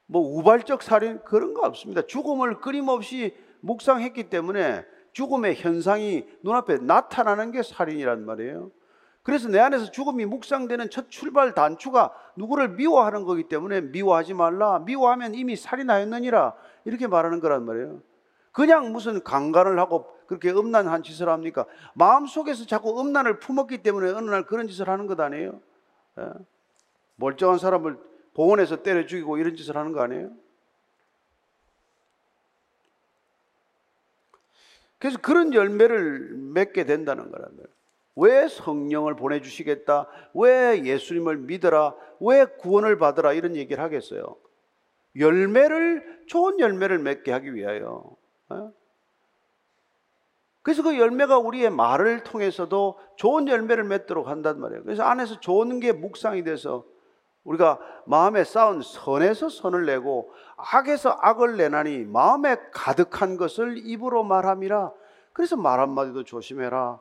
뭐 0.06 0.22
우발적 0.38 0.84
살인 0.84 1.22
그런 1.24 1.54
거 1.54 1.66
없습니다. 1.66 2.02
죽음을 2.06 2.60
끊임없이 2.60 3.36
묵상했기 3.62 4.30
때문에 4.30 4.86
죽음의 5.14 5.56
현상이 5.56 6.28
눈앞에 6.42 6.80
나타나는 6.80 7.52
게 7.52 7.64
살인이란 7.64 8.26
말이에요. 8.26 8.72
그래서 9.22 9.48
내 9.48 9.60
안에서 9.60 9.90
죽음이 9.90 10.26
묵상되는 10.26 10.90
첫 10.90 11.10
출발 11.10 11.54
단추가 11.54 12.14
누구를 12.36 12.70
미워하는 12.70 13.24
거기 13.24 13.48
때문에 13.48 13.80
미워하지 13.80 14.34
말라. 14.34 14.80
미워하면 14.80 15.34
이미 15.34 15.56
살인하였느니라. 15.56 16.54
이렇게 16.84 17.08
말하는 17.08 17.40
거란 17.40 17.64
말이에요. 17.64 18.02
그냥 18.52 18.92
무슨 18.92 19.24
강간을 19.24 19.80
하고 19.80 20.13
그렇게 20.28 20.52
음란한 20.52 21.04
짓을 21.04 21.30
합니까? 21.30 21.66
마음속에서 21.94 22.66
자꾸 22.66 23.00
음란을 23.00 23.40
품었기 23.40 23.84
때문에 23.84 24.12
어느 24.12 24.30
날 24.30 24.44
그런 24.46 24.68
짓을 24.68 24.90
하는 24.90 25.08
것 25.08 25.20
아니에요? 25.20 25.60
예? 26.20 26.30
멀쩡한 27.16 27.60
사람을 27.60 27.98
봉원에서 28.34 28.84
때려 28.84 29.06
죽이고 29.06 29.38
이런 29.38 29.56
짓을 29.56 29.78
하는 29.78 29.92
거 29.92 30.02
아니에요? 30.02 30.32
그래서 34.98 35.18
그런 35.20 35.54
열매를 35.54 36.32
맺게 36.34 36.86
된다는 36.86 37.30
거란 37.30 37.50
말이에요. 37.52 37.68
왜 38.16 38.48
성령을 38.48 39.16
보내주시겠다? 39.16 40.08
왜 40.34 40.84
예수님을 40.86 41.38
믿어라? 41.38 41.96
왜 42.20 42.46
구원을 42.46 42.98
받으라? 42.98 43.34
이런 43.34 43.56
얘기를 43.56 43.84
하겠어요. 43.84 44.38
열매를, 45.18 46.24
좋은 46.28 46.60
열매를 46.60 47.00
맺게 47.00 47.32
하기 47.32 47.54
위하여. 47.54 48.16
어? 48.50 48.74
그래서 50.64 50.82
그 50.82 50.98
열매가 50.98 51.40
우리의 51.40 51.70
말을 51.70 52.24
통해서도 52.24 52.98
좋은 53.18 53.48
열매를 53.48 53.84
맺도록 53.84 54.28
한단 54.28 54.60
말이에요. 54.60 54.84
그래서 54.84 55.04
안에서 55.04 55.40
좋은 55.40 55.80
게 55.82 55.92
묵상이 55.92 56.44
돼서 56.44 56.86
우리가 57.44 57.80
마음에 58.06 58.46
쌓은 58.46 58.82
선에서 58.82 59.50
선을 59.50 59.86
내고 59.86 60.32
악에서 60.56 61.18
악을 61.22 61.58
내나니 61.58 62.06
마음에 62.06 62.56
가득한 62.72 63.36
것을 63.36 63.78
입으로 63.78 64.24
말함이라. 64.24 64.92
그래서 65.34 65.58
말 65.58 65.82
한마디도 65.82 66.24
조심해라. 66.24 67.00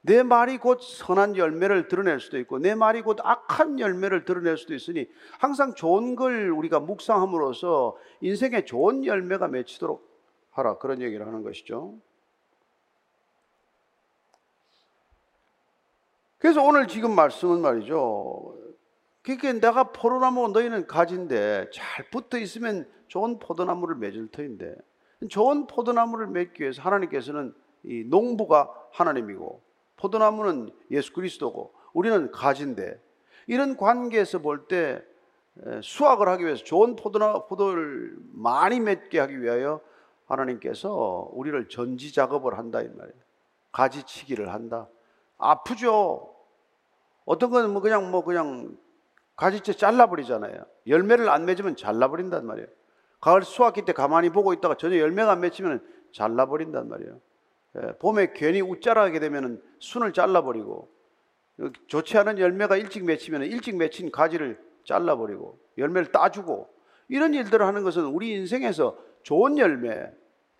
내 0.00 0.22
말이 0.22 0.56
곧 0.56 0.80
선한 0.80 1.36
열매를 1.36 1.88
드러낼 1.88 2.20
수도 2.20 2.38
있고 2.38 2.58
내 2.58 2.74
말이 2.74 3.02
곧 3.02 3.18
악한 3.22 3.80
열매를 3.80 4.24
드러낼 4.24 4.56
수도 4.56 4.74
있으니 4.74 5.06
항상 5.38 5.74
좋은 5.74 6.14
걸 6.16 6.50
우리가 6.50 6.80
묵상함으로써 6.80 7.96
인생에 8.20 8.64
좋은 8.64 9.04
열매가 9.04 9.48
맺히도록 9.48 10.06
하라 10.52 10.78
그런 10.78 11.02
얘기를 11.02 11.26
하는 11.26 11.42
것이죠. 11.42 11.94
그래서 16.38 16.62
오늘 16.62 16.86
지금 16.88 17.14
말씀은 17.14 17.60
말이죠. 17.60 18.56
그러니까 19.22 19.52
내가 19.52 19.92
포도나무 19.92 20.48
너희는 20.48 20.86
가지인데 20.86 21.70
잘 21.72 22.10
붙어 22.10 22.38
있으면 22.38 22.86
좋은 23.08 23.38
포도나무를 23.38 23.96
맺을 23.96 24.28
터인데 24.28 24.74
좋은 25.30 25.66
포도나무를 25.66 26.26
맺기 26.26 26.62
위해서 26.62 26.82
하나님께서는 26.82 27.54
이 27.84 28.04
농부가 28.04 28.70
하나님이고 28.92 29.62
포도나무는 29.96 30.70
예수 30.90 31.12
그리스도고 31.12 31.72
우리는 31.94 32.30
가지인데 32.30 33.00
이런 33.46 33.76
관계에서 33.76 34.40
볼 34.40 34.66
때 34.68 35.02
수확을 35.82 36.28
하기 36.28 36.44
위해서 36.44 36.64
좋은 36.64 36.96
포도나 36.96 37.44
포도를 37.44 38.16
많이 38.32 38.80
맺게 38.80 39.20
하기 39.20 39.40
위하여 39.40 39.80
하나님께서 40.26 41.30
우리를 41.32 41.68
전지 41.68 42.12
작업을 42.12 42.58
한다 42.58 42.82
이 42.82 42.88
말이에요. 42.88 43.22
가지치기를 43.70 44.52
한다. 44.52 44.88
아프죠. 45.38 46.34
어떤 47.24 47.50
건 47.50 47.70
뭐 47.72 47.80
그냥 47.80 48.10
뭐 48.10 48.22
그냥 48.24 48.76
가지째 49.36 49.72
잘라버리잖아요. 49.72 50.64
열매를 50.86 51.28
안 51.28 51.44
맺으면 51.44 51.76
잘라버린단 51.76 52.46
말이에요. 52.46 52.68
가을 53.20 53.42
수확기 53.42 53.84
때 53.84 53.92
가만히 53.92 54.30
보고 54.30 54.52
있다가 54.52 54.76
전혀 54.76 54.98
열매가 54.98 55.32
안 55.32 55.40
맺히면 55.40 55.84
잘라버린단 56.12 56.88
말이에요. 56.88 57.20
예, 57.76 57.92
봄에 57.98 58.32
괜히 58.34 58.60
웃자라게 58.60 59.18
되면 59.18 59.60
순을 59.80 60.12
잘라버리고 60.12 60.88
좋지 61.88 62.18
않은 62.18 62.38
열매가 62.38 62.76
일찍 62.76 63.04
맺히면 63.04 63.44
일찍 63.44 63.76
맺힌 63.76 64.10
가지를 64.12 64.60
잘라버리고 64.84 65.58
열매를 65.78 66.12
따주고 66.12 66.68
이런 67.08 67.34
일들을 67.34 67.64
하는 67.64 67.82
것은 67.82 68.04
우리 68.04 68.32
인생에서 68.32 68.96
좋은 69.22 69.58
열매, 69.58 70.10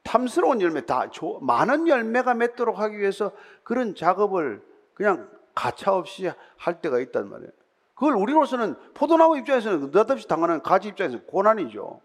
탐스러운 0.04 0.60
열매, 0.60 0.82
다 0.86 1.06
많은 1.40 1.88
열매가 1.88 2.34
맺도록 2.34 2.78
하기 2.78 2.98
위해서 2.98 3.32
그런 3.64 3.94
작업을 3.94 4.62
그냥 4.94 5.28
가차없이 5.54 6.30
할 6.56 6.80
때가 6.80 7.00
있단 7.00 7.28
말이에요. 7.28 7.50
그걸 7.94 8.14
우리로서는 8.14 8.76
포도나무 8.94 9.38
입장에서는 9.38 9.80
느닷없이 9.80 10.28
당하는 10.28 10.62
가지 10.62 10.88
입장에서 10.88 11.22
고난이죠. 11.22 12.00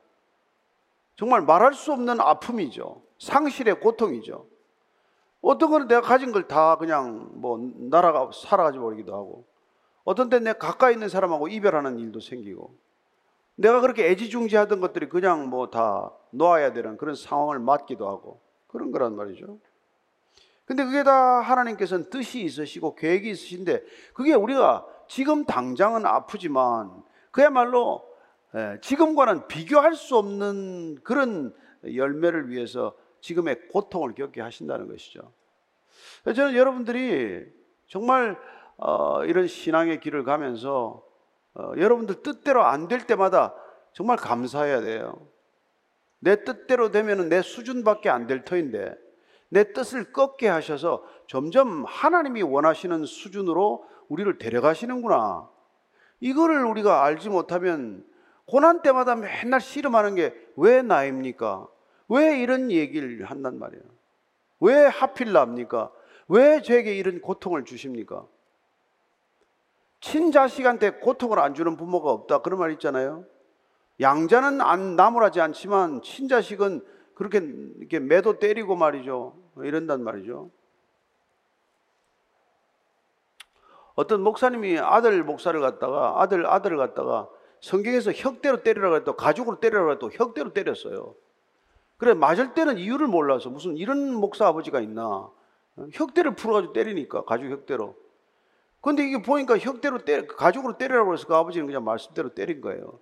정말 1.16 1.42
말할 1.42 1.74
수 1.74 1.92
없는 1.92 2.22
아픔이죠. 2.22 3.02
상실의 3.20 3.80
고통이죠. 3.80 4.46
어떤 5.42 5.70
거는 5.70 5.88
내가 5.88 6.02
가진 6.02 6.32
걸 6.32 6.48
다 6.48 6.78
그냥 6.78 7.30
뭐 7.34 7.60
날아가 7.90 8.30
살아가지 8.34 8.78
버리기도 8.78 9.14
하고 9.14 9.46
어떤 10.04 10.30
때는 10.30 10.46
내가 10.46 10.58
가까이 10.58 10.94
있는 10.94 11.10
사람하고 11.10 11.48
이별하는 11.48 12.00
일도 12.00 12.20
생기고 12.20 12.76
내가 13.60 13.82
그렇게 13.82 14.08
애지중지하던 14.10 14.80
것들이 14.80 15.10
그냥 15.10 15.50
뭐 15.50 15.70
다 15.70 16.14
놓아야 16.32 16.72
되는 16.72 16.96
그런 16.98 17.14
상황을 17.16 17.60
맞기도 17.60 18.08
하고 18.08 18.42
그런 18.68 18.92
거란 18.92 19.16
말이죠. 19.16 19.60
근데 20.66 20.86
그게 20.86 21.04
다 21.04 21.42
하나님께서는 21.42 22.10
뜻이 22.10 22.42
있으시고 22.42 22.96
계획이 22.96 23.30
있으신데 23.32 23.84
그게 24.14 24.34
우리가 24.34 24.86
지금 25.08 25.46
당장은 25.46 26.06
아프지만 26.06 27.04
그야말로 27.32 28.08
예, 28.56 28.80
지금과는 28.82 29.48
비교할 29.48 29.94
수 29.94 30.18
없는 30.18 31.00
그런 31.04 31.54
열매를 31.84 32.50
위해서 32.50 32.96
지금의 33.22 33.68
고통을 33.68 34.16
겪게 34.16 34.42
하신다는 34.42 34.88
것이죠. 34.88 35.32
저는 36.24 36.56
여러분들이 36.56 37.46
정말 37.88 38.40
어, 38.78 39.26
이런 39.26 39.48
신앙의 39.48 40.00
길을 40.00 40.24
가면서 40.24 41.04
어, 41.60 41.74
여러분들 41.78 42.24
뜻대로 42.24 42.64
안 42.64 42.88
될 42.88 43.06
때마다 43.06 43.54
정말 43.94 44.18
감사해야 44.18 44.82
돼요. 44.82 45.28
내 46.20 46.44
뜻대로 46.44 46.90
되면 46.92 47.28
내 47.30 47.42
수준밖에 47.42 48.10
안 48.10 48.28
될 48.28 48.44
터인데 48.46 48.96
내 49.50 49.74
뜻을 49.74 50.12
꺾게 50.14 50.48
하셔서 50.48 51.04
점점 51.28 51.84
하나님이 51.86 52.42
원하시는 52.44 53.06
수준으로 53.06 53.84
우리를 54.08 54.38
데려가시는구나. 54.38 55.50
이거를 56.20 56.66
우리가 56.66 57.04
알지 57.04 57.30
못하면 57.30 58.06
고난 58.46 58.82
때마다 58.82 59.16
맨날 59.16 59.62
씨름하는 59.62 60.16
게 60.16 60.34
왜 60.56 60.82
나입니까? 60.82 61.68
왜 62.10 62.40
이런 62.42 62.72
얘기를 62.72 63.24
한단 63.26 63.60
말이에요? 63.60 63.84
왜 64.60 64.86
하필 64.86 65.32
납니까? 65.32 65.92
왜 66.28 66.62
저에게 66.62 66.96
이런 66.96 67.22
고통을 67.22 67.64
주십니까? 67.66 68.26
친자식한테 70.02 70.92
고통을 71.00 71.40
안 71.40 71.54
주는 71.54 71.76
부모가 71.76 72.12
없다. 72.12 72.42
그런 72.42 72.60
말 72.60 72.72
있잖아요. 72.74 73.26
양자는 74.00 74.62
안 74.62 74.96
나무라지 74.96 75.42
않지만 75.42 76.02
친자식은 76.02 76.86
그렇게 77.16 77.40
이렇게 77.80 78.00
매도 78.00 78.40
때리고 78.40 78.76
말이죠. 78.76 79.36
이런단 79.58 80.04
말이죠. 80.04 80.50
어떤 83.96 84.22
목사님이 84.22 84.80
아들 84.80 85.22
목사를 85.26 85.60
갖다가 85.60 86.22
아들 86.22 86.46
아들을 86.46 86.78
갖다가 86.78 87.28
성경에서 87.60 88.14
혁대로 88.14 88.64
때리라고 88.64 88.96
해도 88.96 89.18
가죽으로 89.18 89.60
때리라고 89.60 89.92
해도 89.92 90.10
혁대로 90.14 90.54
때렸어요. 90.54 91.16
그래 91.98 92.14
맞을 92.14 92.54
때는 92.54 92.78
이유를 92.78 93.08
몰라서 93.08 93.50
무슨 93.50 93.76
이런 93.76 94.14
목사 94.14 94.48
아버지가 94.48 94.80
있나 94.80 95.30
혁대를 95.92 96.36
풀어가지고 96.36 96.72
때리니까 96.72 97.26
가죽 97.26 97.52
혁대로. 97.52 97.96
근데 98.82 99.06
이게 99.06 99.22
보니까 99.22 99.58
혁대로 99.58 100.06
때 100.06 100.26
가죽으로 100.26 100.78
때리라고 100.78 101.14
해서 101.14 101.28
그 101.28 101.36
아버지는 101.36 101.68
그냥 101.68 101.84
말씀대로 101.84 102.30
때린 102.34 102.62
거예요. 102.62 103.00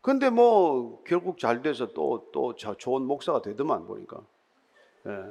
근데 0.00 0.30
뭐 0.30 1.02
결국 1.04 1.38
잘 1.38 1.62
돼서 1.62 1.92
또 1.92 2.30
또 2.32 2.54
좋은 2.54 3.02
목사가 3.02 3.42
되더만 3.42 3.86
보니까. 3.86 4.20
예. 5.06 5.24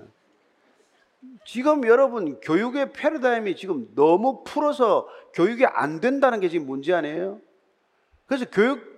지금 1.46 1.86
여러분 1.88 2.40
교육의 2.42 2.94
패러다임이 2.94 3.56
지금 3.56 3.90
너무 3.96 4.44
풀어서 4.44 5.08
교육이 5.34 5.66
안 5.66 6.00
된다는 6.00 6.40
게 6.40 6.48
지금 6.48 6.68
문제 6.68 6.94
아니에요? 6.94 7.40
그래서 8.28 8.46
교육 8.52 8.98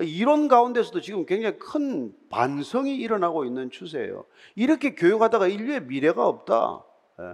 이론 0.00 0.48
가운데서도 0.48 1.00
지금 1.00 1.26
굉장히 1.26 1.58
큰 1.58 2.14
반성이 2.30 2.96
일어나고 2.96 3.44
있는 3.44 3.70
추세예요. 3.70 4.24
이렇게 4.54 4.94
교육하다가 4.94 5.48
인류의 5.48 5.84
미래가 5.84 6.26
없다. 6.26 6.84
예. 7.20 7.24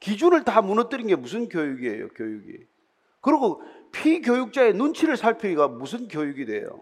기준을 0.00 0.44
다 0.44 0.62
무너뜨린 0.62 1.06
게 1.06 1.16
무슨 1.16 1.48
교육이에요, 1.48 2.08
교육이. 2.08 2.66
그리고 3.20 3.62
피교육자의 3.92 4.74
눈치를 4.74 5.16
살피기가 5.16 5.68
무슨 5.68 6.08
교육이 6.08 6.46
돼요? 6.46 6.80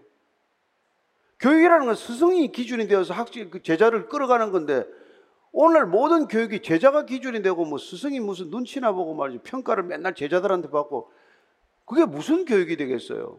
교육이라는 1.38 1.86
건 1.86 1.94
스승이 1.94 2.52
기준이 2.52 2.86
되어서 2.86 3.14
학생, 3.14 3.50
그 3.50 3.62
제자를 3.62 4.08
끌어가는 4.08 4.50
건데 4.52 4.84
오늘 5.52 5.86
모든 5.86 6.26
교육이 6.26 6.62
제자가 6.62 7.06
기준이 7.06 7.42
되고 7.42 7.64
뭐 7.64 7.78
스승이 7.78 8.18
무슨 8.20 8.50
눈치나 8.50 8.92
보고 8.92 9.14
말이지 9.14 9.42
평가를 9.44 9.84
맨날 9.84 10.14
제자들한테 10.14 10.70
받고 10.70 11.12
그게 11.84 12.04
무슨 12.04 12.44
교육이 12.44 12.76
되겠어요? 12.76 13.38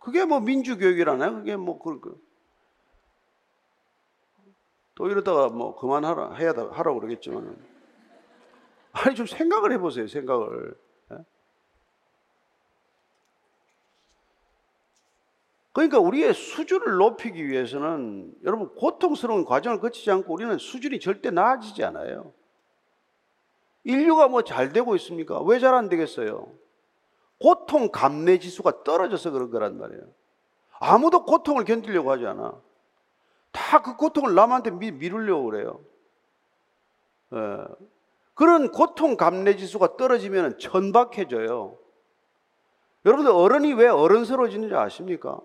그게 0.00 0.24
뭐 0.24 0.40
민주교육이라나요? 0.40 1.36
그게 1.36 1.56
뭐 1.56 1.78
그, 1.78 2.00
그. 2.00 2.20
또 4.94 5.08
이러다가 5.08 5.48
뭐 5.48 5.76
그만하라 5.76 6.34
해야 6.34 6.50
하라고 6.50 7.00
그러겠지만 7.00 7.56
아니 8.94 9.14
좀 9.14 9.26
생각을 9.26 9.72
해보세요 9.72 10.06
생각을 10.06 10.74
그러니까 15.72 15.98
우리의 15.98 16.34
수준을 16.34 16.98
높이기 16.98 17.48
위해서는 17.48 18.32
여러분 18.44 18.72
고통스러운 18.76 19.44
과정을 19.44 19.80
거치지 19.80 20.08
않고 20.12 20.32
우리는 20.32 20.56
수준이 20.56 21.00
절대 21.00 21.30
나아지지 21.32 21.82
않아요. 21.84 22.32
인류가 23.82 24.28
뭐 24.28 24.42
잘 24.42 24.72
되고 24.72 24.94
있습니까? 24.96 25.42
왜 25.42 25.58
잘 25.58 25.74
안 25.74 25.88
되겠어요? 25.88 26.46
고통 27.40 27.90
감내 27.90 28.38
지수가 28.38 28.84
떨어져서 28.84 29.32
그런 29.32 29.50
거란 29.50 29.76
말이에요. 29.78 30.02
아무도 30.78 31.24
고통을 31.24 31.64
견디려고 31.64 32.12
하지 32.12 32.24
않아. 32.26 32.54
다 33.50 33.82
그 33.82 33.96
고통을 33.96 34.34
남한테 34.34 34.70
미, 34.70 34.92
미루려고 34.92 35.44
그래요. 35.50 35.80
예. 37.32 37.64
그런 38.34 38.70
고통 38.70 39.16
감내 39.16 39.56
지수가 39.56 39.96
떨어지면 39.96 40.58
천박해져요. 40.58 41.78
여러분들 43.06 43.32
어른이 43.32 43.74
왜 43.74 43.88
어른스러워지는지 43.88 44.74
아십니까? 44.74 45.40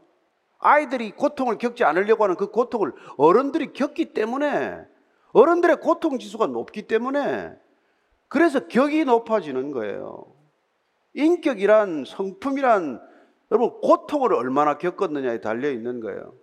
아이들이 0.59 1.11
고통을 1.11 1.57
겪지 1.57 1.83
않으려고 1.83 2.23
하는 2.23 2.35
그 2.35 2.51
고통을 2.51 2.93
어른들이 3.17 3.73
겪기 3.73 4.13
때문에 4.13 4.85
어른들의 5.31 5.77
고통 5.77 6.19
지수가 6.19 6.47
높기 6.47 6.83
때문에 6.83 7.53
그래서 8.27 8.67
격이 8.67 9.05
높아지는 9.05 9.71
거예요. 9.71 10.25
인격이란 11.13 12.05
성품이란 12.05 13.01
여러분 13.51 13.79
고통을 13.81 14.33
얼마나 14.33 14.77
겪었느냐에 14.77 15.41
달려 15.41 15.69
있는 15.71 15.99
거예요. 15.99 16.33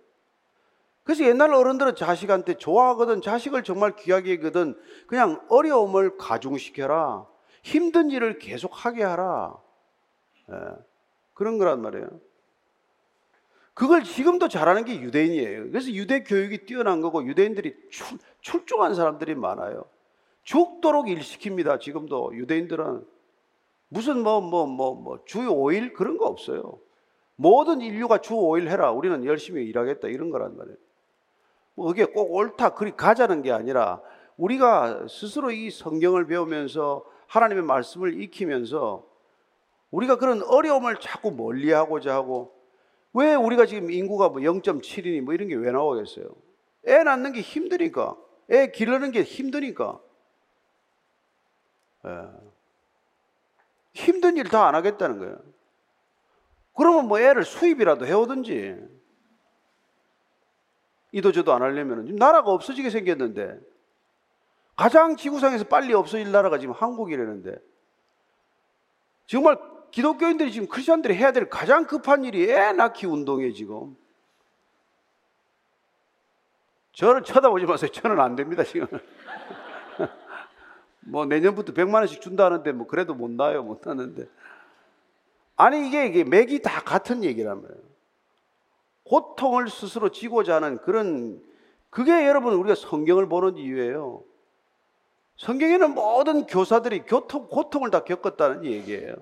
그래서 1.07 1.23
옛날 1.23 1.53
어른들은 1.53 1.95
자식한테 1.95 2.55
좋아하거든 2.55 3.21
자식을 3.21 3.63
정말 3.63 3.95
귀하게 3.95 4.33
여거든 4.33 4.77
그냥 5.07 5.41
어려움을 5.47 6.17
가중시켜라 6.17 7.25
힘든 7.63 8.11
일을 8.11 8.39
계속하게 8.39 9.03
하라 9.03 9.57
예, 10.51 10.55
그런 11.33 11.57
거란 11.57 11.81
말이에요. 11.81 12.09
그걸 13.73 14.03
지금도 14.03 14.49
잘하는 14.49 14.83
게 14.83 14.99
유대인이에요. 14.99 15.71
그래서 15.71 15.89
유대 15.91 16.23
교육이 16.23 16.65
뛰어난 16.65 16.99
거고 16.99 17.23
유대인들이 17.25 17.73
출, 17.89 18.17
출중한 18.41 18.93
사람들이 18.93 19.35
많아요. 19.35 19.85
죽도록 20.43 21.05
일시킵니다. 21.05 21.79
지금도 21.79 22.35
유대인들은 22.35 23.05
무슨 23.87 24.23
뭐 24.23 24.41
뭐 24.41 24.65
뭐 24.67 24.93
뭐 24.95 25.23
주 25.25 25.39
5일 25.39 25.93
그런 25.93 26.17
거 26.17 26.25
없어요. 26.25 26.79
모든 27.37 27.79
인류가 27.79 28.17
주 28.17 28.33
5일 28.33 28.67
해라. 28.67 28.91
우리는 28.91 29.23
열심히 29.23 29.65
일하겠다. 29.67 30.09
이런 30.09 30.31
거란 30.31 30.57
말이에요. 30.57 30.77
뭐 31.77 31.85
그게 31.87 32.05
꼭 32.05 32.33
옳다. 32.33 32.69
그리 32.73 32.91
가자는 32.91 33.43
게 33.43 33.51
아니라 33.51 34.01
우리가 34.35 35.07
스스로 35.07 35.51
이 35.51 35.69
성경을 35.69 36.25
배우면서 36.25 37.05
하나님의 37.27 37.63
말씀을 37.63 38.19
익히면서 38.19 39.05
우리가 39.91 40.17
그런 40.17 40.41
어려움을 40.41 40.99
자꾸 40.99 41.31
멀리 41.31 41.71
하고자 41.71 42.13
하고 42.15 42.53
왜 43.13 43.35
우리가 43.35 43.67
지금 43.67 43.91
인구가 43.91 44.29
뭐 44.29 44.41
0.7이니 44.41 45.21
뭐 45.21 45.33
이런 45.35 45.47
게 45.47 45.55
왜 45.55 45.71
나오겠어요? 45.71 46.25
애 46.87 47.03
낳는 47.03 47.31
게 47.33 47.41
힘드니까. 47.41 48.17
애 48.49 48.71
기르는 48.71 49.11
게 49.11 49.21
힘드니까. 49.21 49.99
예. 52.05 52.09
힘든 53.93 54.37
일 54.37 54.45
다 54.49 54.67
안 54.67 54.73
하겠다는 54.75 55.19
거예요. 55.19 55.37
그러면 56.75 57.07
뭐 57.07 57.19
애를 57.19 57.43
수입이라도 57.43 58.05
해오든지. 58.07 58.96
이도저도 61.17 61.53
안 61.53 61.61
하려면 61.61 62.15
나라가 62.15 62.51
없어지게 62.51 62.89
생겼는데 62.89 63.59
가장 64.75 65.15
지구상에서 65.15 65.65
빨리 65.65 65.93
없어질 65.93 66.31
나라가 66.31 66.59
지금 66.59 66.73
한국이라는데 66.73 67.55
정말 69.25 69.57
기독교인들이 69.91 70.51
지금 70.51 70.67
크리스천들이 70.67 71.15
해야 71.15 71.31
될 71.31 71.49
가장 71.49 71.85
급한 71.85 72.23
일이 72.23 72.49
애 72.51 72.71
낳기 72.71 73.07
운동이에요, 73.07 73.53
지금. 73.53 73.97
저를 76.93 77.23
쳐다보지 77.23 77.65
마세요. 77.65 77.91
저는 77.91 78.19
안 78.19 78.35
됩니다, 78.35 78.63
지금. 78.63 78.87
뭐 81.01 81.25
내년부터 81.25 81.73
100만 81.73 81.95
원씩 81.95 82.21
준다는데 82.21 82.73
뭐 82.73 82.85
그래도 82.85 83.15
못 83.15 83.31
나요, 83.31 83.63
못 83.63 83.81
나는데. 83.83 84.27
아니 85.55 85.87
이게 85.87 86.05
이게 86.05 86.23
맥이 86.23 86.61
다 86.61 86.81
같은 86.81 87.19
말이에요. 87.19 87.86
고통을 89.07 89.69
스스로 89.69 90.09
지고자 90.09 90.55
하는 90.55 90.77
그런 90.79 91.41
그게 91.89 92.27
여러분 92.27 92.53
우리가 92.53 92.75
성경을 92.75 93.27
보는 93.29 93.57
이유예요. 93.57 94.23
성경에는 95.37 95.93
모든 95.93 96.45
교사들이 96.45 97.05
교통, 97.05 97.47
고통을 97.47 97.91
다 97.91 98.03
겪었다는 98.03 98.65
얘기예요. 98.65 99.15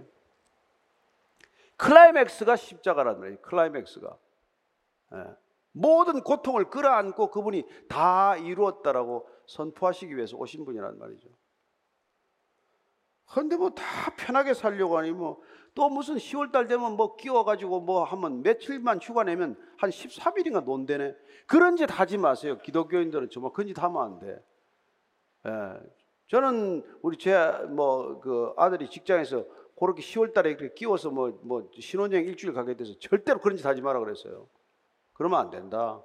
클라이맥스가 1.77 2.55
십자가라는 2.55 3.19
거예요. 3.19 3.37
클라이맥스가. 3.41 4.17
예. 5.13 5.25
모든 5.73 6.21
고통을 6.21 6.69
끌어안고 6.69 7.31
그분이 7.31 7.65
다 7.89 8.37
이루었다라고 8.37 9.27
선포하시기 9.45 10.15
위해서 10.15 10.37
오신 10.37 10.63
분이란 10.63 10.97
말이죠. 10.97 11.27
그런데 13.27 13.57
뭐 13.57 13.69
다 13.71 13.83
편하게 14.17 14.53
살려고 14.53 14.97
하니 14.97 15.11
뭐 15.11 15.41
또 15.75 15.89
무슨 15.89 16.15
10월 16.15 16.53
달 16.53 16.67
되면 16.67 16.93
뭐 16.93 17.17
끼워가지고 17.17 17.81
뭐 17.81 18.05
하면 18.05 18.41
며칠만 18.43 19.01
휴가 19.01 19.25
내면 19.25 19.57
한 19.77 19.89
13일인가 19.89 20.63
논대네. 20.63 21.13
그런 21.47 21.75
짓 21.75 21.87
하지 21.91 22.17
마세요. 22.17 22.57
기독교인들은 22.59 23.29
정말 23.29 23.51
그런 23.51 23.67
짓 23.67 23.77
하면 23.83 24.01
안 24.01 24.19
돼. 24.19 24.41
예. 25.45 25.79
저는 26.27 26.81
우리 27.01 27.17
제 27.17 27.35
뭐 27.69 28.21
그 28.21 28.53
아들이 28.55 28.89
직장에서 28.89 29.45
그렇게 29.77 30.01
10월 30.01 30.33
달에 30.33 30.51
이렇게 30.51 30.73
끼워서 30.73 31.09
뭐, 31.11 31.37
뭐 31.43 31.69
신혼여행 31.77 32.23
일주일 32.25 32.53
가게 32.53 32.75
돼서 32.77 32.97
절대로 32.97 33.39
그런 33.41 33.57
짓 33.57 33.65
하지 33.65 33.81
마라 33.81 33.99
그랬어요. 33.99 34.47
그러면 35.11 35.41
안 35.41 35.49
된다. 35.49 36.01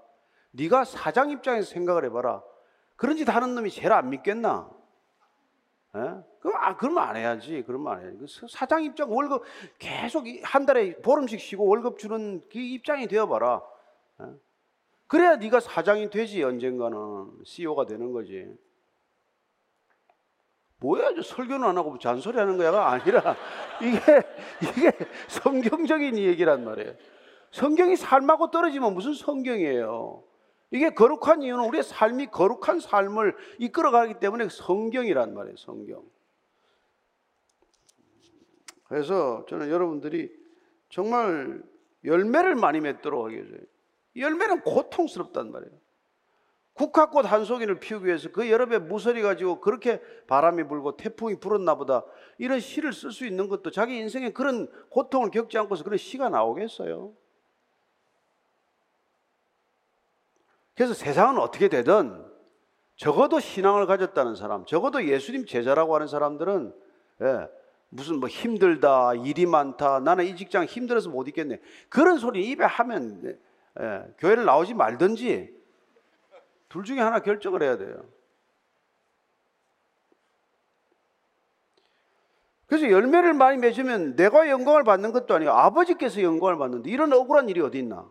네가 0.50 0.84
사장 0.84 1.30
입장에서 1.30 1.70
생각을 1.70 2.04
해봐라. 2.06 2.42
그런 2.96 3.16
짓 3.16 3.28
하는 3.28 3.54
놈이 3.54 3.70
제일 3.70 3.92
안 3.92 4.10
믿겠나? 4.10 4.68
에? 5.94 6.00
그럼 6.40 6.56
아, 6.56 6.76
그러면 6.76 7.02
안 7.04 7.16
해야지. 7.16 7.62
그러면 7.66 7.92
안 7.92 8.00
해야지. 8.00 8.18
그 8.18 8.46
사장 8.48 8.82
입장 8.82 9.12
월급 9.12 9.42
계속 9.78 10.24
한 10.42 10.66
달에 10.66 10.96
보름씩 10.96 11.38
쉬고 11.38 11.66
월급 11.66 11.98
주는 11.98 12.42
그 12.50 12.58
입장이 12.58 13.06
되어봐라. 13.06 13.62
에? 14.22 14.24
그래야 15.06 15.36
네가 15.36 15.60
사장이 15.60 16.08
되지 16.08 16.42
언젠가는 16.42 17.30
CEO가 17.44 17.84
되는 17.84 18.12
거지. 18.12 18.46
뭐야, 20.78 21.14
저 21.14 21.20
설교는 21.20 21.68
안 21.68 21.76
하고 21.76 21.98
잔소리 21.98 22.38
하는 22.38 22.56
거야가 22.56 22.90
아니라 22.90 23.36
이게, 23.82 23.98
이게 24.62 24.92
성경적인 25.28 26.16
얘기란 26.16 26.64
말이에요. 26.64 26.94
성경이 27.50 27.96
삶하고 27.96 28.50
떨어지면 28.50 28.94
무슨 28.94 29.12
성경이에요? 29.12 30.22
이게 30.70 30.90
거룩한 30.90 31.42
이유는 31.42 31.64
우리의 31.66 31.82
삶이 31.82 32.28
거룩한 32.28 32.80
삶을 32.80 33.36
이끌어가기 33.58 34.20
때문에 34.20 34.48
성경이란 34.48 35.34
말이에요, 35.34 35.56
성경. 35.56 36.02
그래서 38.90 39.46
저는 39.48 39.70
여러분들이 39.70 40.36
정말 40.88 41.62
열매를 42.04 42.56
많이 42.56 42.80
맺도록 42.80 43.30
해줘요. 43.30 43.60
열매는 44.16 44.62
고통스럽단 44.62 45.52
말이에요. 45.52 45.72
국화꽃 46.72 47.24
한 47.30 47.44
송이를 47.44 47.78
피우기 47.78 48.06
위해서 48.06 48.32
그 48.32 48.50
여름에 48.50 48.78
무서리 48.78 49.22
가지고 49.22 49.60
그렇게 49.60 50.00
바람이 50.26 50.64
불고 50.64 50.96
태풍이 50.96 51.38
불었나 51.38 51.76
보다 51.76 52.04
이런 52.36 52.58
시를 52.58 52.92
쓸 52.92 53.12
수 53.12 53.24
있는 53.26 53.48
것도 53.48 53.70
자기 53.70 53.96
인생에 53.96 54.30
그런 54.30 54.68
고통을 54.88 55.30
겪지 55.30 55.56
않고서 55.58 55.84
그런 55.84 55.96
시가 55.96 56.28
나오겠어요. 56.28 57.12
그래서 60.74 60.94
세상은 60.94 61.38
어떻게 61.38 61.68
되든 61.68 62.26
적어도 62.96 63.38
신앙을 63.38 63.86
가졌다는 63.86 64.34
사람, 64.34 64.64
적어도 64.64 65.06
예수님 65.06 65.46
제자라고 65.46 65.94
하는 65.94 66.08
사람들은 66.08 66.74
예, 67.22 67.59
무슨 67.90 68.20
뭐 68.20 68.28
힘들다, 68.28 69.14
일이 69.14 69.46
많다, 69.46 70.00
나는 70.00 70.24
이 70.24 70.36
직장 70.36 70.64
힘들어서 70.64 71.10
못 71.10 71.28
있겠네. 71.28 71.60
그런 71.88 72.18
소리 72.18 72.48
입에 72.50 72.64
하면 72.64 73.38
예, 73.78 74.14
교회를 74.18 74.44
나오지 74.44 74.74
말든지 74.74 75.54
둘 76.68 76.84
중에 76.84 77.00
하나 77.00 77.20
결정을 77.20 77.62
해야 77.62 77.76
돼요. 77.76 78.04
그래서 82.66 82.88
열매를 82.88 83.34
많이 83.34 83.58
맺으면 83.58 84.14
내가 84.14 84.48
영광을 84.48 84.84
받는 84.84 85.10
것도 85.10 85.34
아니고 85.34 85.50
아버지께서 85.50 86.22
영광을 86.22 86.56
받는데 86.56 86.88
이런 86.88 87.12
억울한 87.12 87.48
일이 87.48 87.60
어디 87.60 87.80
있나? 87.80 88.08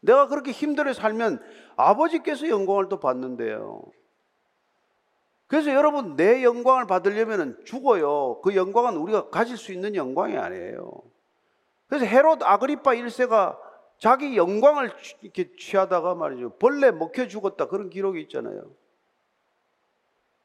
내가 0.00 0.28
그렇게 0.28 0.50
힘들어 0.50 0.92
살면 0.92 1.42
아버지께서 1.76 2.48
영광을 2.48 2.90
또 2.90 3.00
받는데요. 3.00 3.82
그래서 5.50 5.74
여러분 5.74 6.14
내 6.14 6.44
영광을 6.44 6.86
받으려면 6.86 7.60
죽어요. 7.64 8.40
그 8.40 8.54
영광은 8.54 8.96
우리가 8.96 9.30
가질 9.30 9.56
수 9.56 9.72
있는 9.72 9.96
영광이 9.96 10.36
아니에요. 10.36 11.02
그래서 11.88 12.06
헤롯 12.06 12.44
아그리파 12.44 12.92
1세가 12.92 13.58
자기 13.98 14.36
영광을 14.36 14.92
이렇게 15.22 15.50
취하다가 15.58 16.14
말이죠. 16.14 16.50
벌레 16.50 16.92
먹혀 16.92 17.26
죽었다. 17.26 17.66
그런 17.66 17.90
기록이 17.90 18.20
있잖아요. 18.22 18.62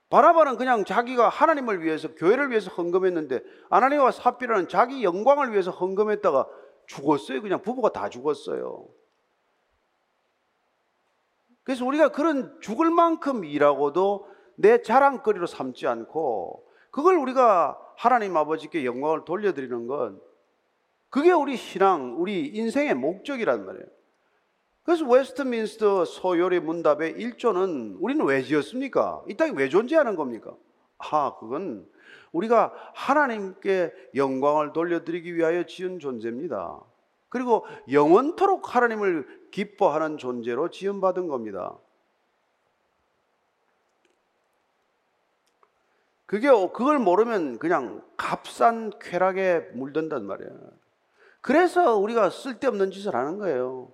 바라바는 0.10 0.58
그냥 0.58 0.86
자기가 0.86 1.30
하나님을 1.30 1.84
위해서 1.84 2.16
교회를 2.16 2.50
위해서 2.50 2.72
헌금했는데 2.72 3.42
아나니와 3.70 4.10
사피라는 4.10 4.70
자기 4.70 5.04
영광을 5.04 5.52
위해서 5.52 5.70
헌금했다가 5.70 6.48
죽었어요. 6.88 7.44
그냥 7.44 7.62
부부가 7.62 7.90
다 7.90 8.10
죽었어요. 8.10 8.88
그래서 11.62 11.86
우리가 11.86 12.10
그런 12.10 12.60
죽을 12.60 12.90
만큼 12.90 13.46
일하고도 13.46 14.34
내 14.56 14.82
자랑거리로 14.82 15.48
삼지 15.48 15.88
않고 15.88 16.66
그걸 16.92 17.16
우리가 17.16 17.80
하나님 17.98 18.36
아버지께 18.38 18.86
영광을 18.86 19.26
돌려드리는 19.26 19.88
건 19.88 20.22
그게 21.10 21.32
우리 21.32 21.56
신앙, 21.56 22.20
우리 22.20 22.48
인생의 22.48 22.94
목적이란 22.96 23.66
말이에요. 23.66 23.86
그래서 24.84 25.06
웨스트민스터 25.06 26.06
소요리 26.06 26.60
문답의 26.60 27.16
1조는 27.16 27.98
우리는 28.00 28.24
왜 28.26 28.44
지었습니까? 28.44 29.24
이 29.28 29.36
땅에 29.36 29.52
왜 29.56 29.68
존재하는 29.68 30.16
겁니까? 30.16 30.56
아, 30.98 31.36
그건 31.40 31.88
우리가 32.32 32.74
하나님께 32.94 33.94
영광을 34.16 34.74
돌려드리기 34.74 35.36
위하여 35.36 35.66
지은 35.66 36.00
존재입니다. 36.00 36.82
그리고 37.30 37.66
영원토록 37.92 38.76
하나님을 38.76 39.26
기뻐하는 39.52 40.18
존재로 40.18 40.70
지음받은 40.70 41.28
겁니다. 41.28 41.78
그게 46.26 46.50
그걸 46.50 47.00
모르면 47.00 47.60
그냥 47.60 48.04
값싼 48.18 48.92
쾌락에 49.00 49.72
물든단 49.74 50.26
말이에요. 50.26 50.52
그래서 51.42 51.98
우리가 51.98 52.32
쓸데없는 52.32 52.92
짓을 52.92 53.16
하는 53.16 53.38
거예요. 53.38 53.92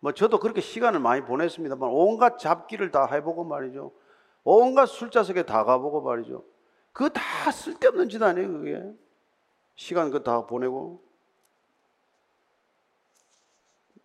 뭐 0.00 0.12
저도 0.12 0.40
그렇게 0.40 0.60
시간을 0.60 1.00
많이 1.00 1.22
보냈습니다만 1.22 1.88
온갖 1.92 2.38
잡기를 2.38 2.90
다 2.90 3.06
해보고 3.06 3.44
말이죠. 3.44 3.92
온갖 4.42 4.86
술자석에 4.86 5.44
다 5.44 5.64
가보고 5.64 6.00
말이죠. 6.00 6.44
그거 6.92 7.08
다 7.10 7.50
쓸데없는 7.50 8.08
짓 8.08 8.22
아니에요, 8.22 8.52
그게. 8.52 8.82
시간 9.74 10.10
그거 10.10 10.24
다 10.24 10.46
보내고. 10.46 11.02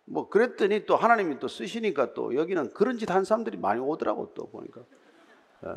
뭐 0.04 0.28
그랬더니 0.28 0.86
또 0.86 0.96
하나님이 0.96 1.38
또 1.38 1.48
쓰시니까 1.48 2.14
또 2.14 2.34
여기는 2.34 2.72
그런 2.72 2.98
짓 2.98 3.10
한 3.10 3.24
사람들이 3.24 3.56
많이 3.56 3.80
오더라고 3.80 4.32
또 4.34 4.48
보니까. 4.50 4.82
예. 5.66 5.68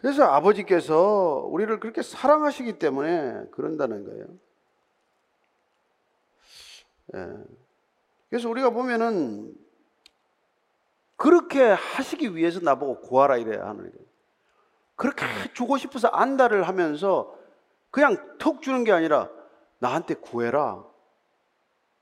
그래서 0.00 0.24
아버지께서 0.24 1.46
우리를 1.50 1.80
그렇게 1.80 2.02
사랑하시기 2.02 2.78
때문에 2.78 3.46
그런다는 3.50 4.04
거예요. 4.04 4.26
예. 7.14 7.44
그래서 8.28 8.48
우리가 8.48 8.70
보면은 8.70 9.54
그렇게 11.16 11.62
하시기 11.62 12.36
위해서 12.36 12.60
나보고 12.60 13.00
구하라 13.00 13.38
이래야 13.38 13.66
하는 13.66 13.90
거예요. 13.90 14.08
그렇게 14.94 15.24
주고 15.52 15.78
싶어서 15.78 16.08
안달을 16.08 16.68
하면서 16.68 17.36
그냥 17.90 18.36
톡 18.38 18.62
주는 18.62 18.84
게 18.84 18.92
아니라 18.92 19.28
나한테 19.78 20.14
구해라. 20.14 20.84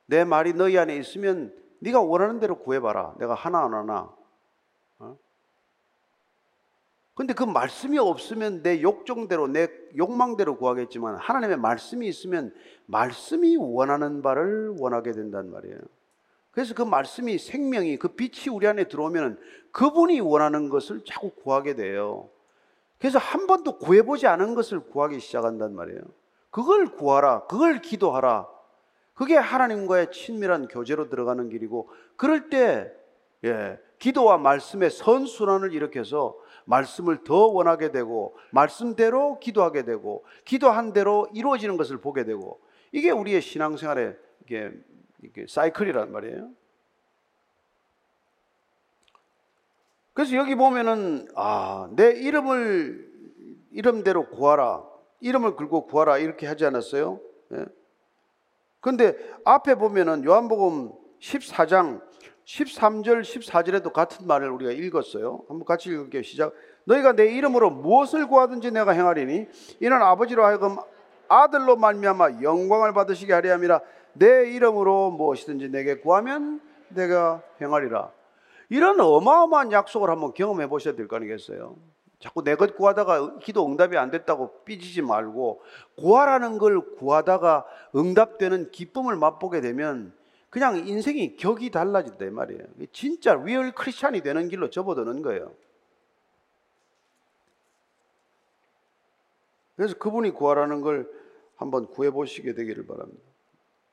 내 0.06 0.24
말이 0.24 0.52
너희 0.52 0.78
안에 0.78 0.96
있으면 0.96 1.54
네가 1.80 2.00
원하는 2.00 2.40
대로 2.40 2.58
구해봐라. 2.58 3.14
내가 3.18 3.34
하나 3.34 3.64
안 3.64 3.74
하나. 3.74 4.10
어? 7.16 7.20
근데 7.26 7.32
그 7.32 7.42
말씀이 7.44 7.98
없으면 7.98 8.62
내 8.62 8.82
욕정대로 8.82 9.48
내 9.48 9.68
욕망대로 9.96 10.58
구하겠지만 10.58 11.16
하나님의 11.16 11.56
말씀이 11.56 12.06
있으면 12.06 12.54
말씀이 12.84 13.56
원하는 13.56 14.22
바를 14.22 14.76
원하게 14.78 15.12
된단 15.12 15.50
말이에요. 15.50 15.78
그래서 16.50 16.74
그 16.74 16.82
말씀이 16.82 17.38
생명이 17.38 17.96
그 17.96 18.08
빛이 18.08 18.54
우리 18.54 18.66
안에 18.66 18.84
들어오면 18.84 19.38
그분이 19.72 20.20
원하는 20.20 20.68
것을 20.68 21.02
자꾸 21.04 21.30
구하게 21.30 21.74
돼요. 21.74 22.28
그래서 22.98 23.18
한 23.18 23.46
번도 23.46 23.78
구해보지 23.78 24.26
않은 24.26 24.54
것을 24.54 24.80
구하기 24.80 25.20
시작한단 25.20 25.74
말이에요. 25.74 26.00
그걸 26.50 26.86
구하라. 26.86 27.46
그걸 27.46 27.82
기도하라. 27.82 28.46
그게 29.12 29.36
하나님과의 29.36 30.12
친밀한 30.12 30.68
교제로 30.68 31.08
들어가는 31.08 31.48
길이고 31.48 31.90
그럴 32.16 32.48
때 32.48 32.90
예, 33.44 33.78
기도와 33.98 34.38
말씀의 34.38 34.90
선순환을 34.90 35.72
일으켜서 35.72 36.36
말씀을 36.66 37.24
더 37.24 37.46
원하게 37.46 37.90
되고 37.90 38.36
말씀대로 38.50 39.40
기도하게 39.40 39.84
되고 39.84 40.24
기도한 40.44 40.92
대로 40.92 41.26
이루어지는 41.32 41.76
것을 41.76 41.98
보게 41.98 42.24
되고 42.24 42.60
이게 42.92 43.10
우리의 43.10 43.40
신앙생활의 43.40 44.16
이게, 44.44 44.72
이게 45.22 45.46
사이클이란 45.48 46.12
말이에요. 46.12 46.50
그래서 50.12 50.34
여기 50.36 50.54
보면은 50.54 51.28
아, 51.34 51.88
내 51.92 52.10
이름을 52.10 53.06
이름대로 53.72 54.28
구하라. 54.28 54.82
이름을 55.20 55.56
걸고 55.56 55.86
구하라 55.86 56.18
이렇게 56.18 56.46
하지 56.46 56.64
않았어요? 56.64 57.20
예. 57.52 57.66
근데 58.80 59.14
앞에 59.44 59.74
보면은 59.74 60.24
요한복음 60.24 60.92
14장 61.20 62.00
13절 62.46 63.22
14절에도 63.22 63.92
같은 63.92 64.26
말을 64.26 64.50
우리가 64.50 64.70
읽었어요. 64.70 65.40
한번 65.48 65.64
같이 65.64 65.90
읽을게요. 65.90 66.22
시작. 66.22 66.52
너희가 66.84 67.12
내 67.12 67.26
이름으로 67.34 67.70
무엇을 67.70 68.28
구하든지 68.28 68.70
내가 68.70 68.92
행하리니 68.92 69.46
이는 69.80 69.92
아버지로 70.02 70.44
하여금 70.44 70.76
아들로 71.28 71.76
말미암아 71.76 72.42
영광을 72.42 72.92
받으시게 72.92 73.32
하리 73.32 73.48
함이라 73.48 73.80
내 74.12 74.48
이름으로 74.52 75.10
무엇이든지 75.10 75.70
내게 75.70 75.96
구하면 75.98 76.60
내가 76.88 77.42
행하리라. 77.60 78.12
이런 78.68 79.00
어마어마한 79.00 79.72
약속을 79.72 80.08
한번 80.08 80.32
경험해 80.32 80.68
보셔야 80.68 80.94
될 80.94 81.08
거 81.08 81.16
아니겠어요? 81.16 81.76
자꾸 82.20 82.42
내 82.42 82.54
것 82.54 82.76
구하다가 82.76 83.38
기도 83.40 83.66
응답이 83.66 83.96
안 83.98 84.10
됐다고 84.10 84.62
삐지지 84.64 85.02
말고 85.02 85.60
구하라는 85.98 86.58
걸 86.58 86.80
구하다가 86.96 87.66
응답되는 87.94 88.70
기쁨을 88.70 89.16
맛보게 89.16 89.60
되면 89.60 90.14
그냥 90.56 90.88
인생이 90.88 91.36
격이 91.36 91.70
달라진다 91.70 92.24
이 92.24 92.30
말이에요. 92.30 92.62
진짜 92.90 93.34
real 93.34 93.72
크리스찬이 93.72 94.22
되는 94.22 94.48
길로 94.48 94.70
접어드는 94.70 95.20
거예요. 95.20 95.52
그래서 99.76 99.94
그분이 99.98 100.30
구하라는 100.30 100.80
걸 100.80 101.12
한번 101.56 101.86
구해 101.88 102.10
보시게 102.10 102.54
되기를 102.54 102.86
바랍니다. 102.86 103.20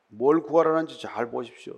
뭘 0.08 0.42
구하라는지 0.42 1.02
잘 1.02 1.30
보십시오. 1.32 1.78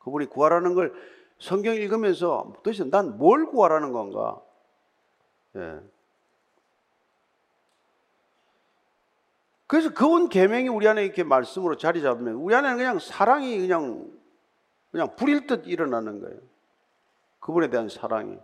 그분이 0.00 0.26
구하라는 0.26 0.74
걸 0.74 0.92
성경 1.38 1.76
읽으면서 1.76 2.52
도대체 2.56 2.90
난 2.90 3.18
뭘 3.18 3.46
구하라는 3.46 3.92
건가? 3.92 4.42
예. 5.54 5.78
그래서 9.68 9.92
그분 9.92 10.30
계명이 10.30 10.68
우리 10.68 10.88
안에 10.88 11.04
이렇게 11.04 11.22
말씀으로 11.22 11.76
자리 11.76 12.00
잡으면 12.00 12.34
우리 12.36 12.54
안에는 12.54 12.78
그냥 12.78 12.98
사랑이 12.98 13.58
그냥 13.58 14.10
그냥 14.90 15.14
불일 15.14 15.46
듯 15.46 15.66
일어나는 15.66 16.20
거예요. 16.20 16.40
그분에 17.38 17.68
대한 17.68 17.90
사랑이. 17.90 18.38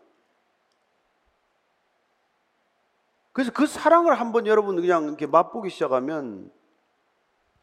그래서 3.32 3.50
그 3.52 3.66
사랑을 3.66 4.20
한번 4.20 4.46
여러분 4.46 4.76
그냥 4.76 5.04
이렇게 5.04 5.26
맛보기 5.26 5.70
시작하면 5.70 6.52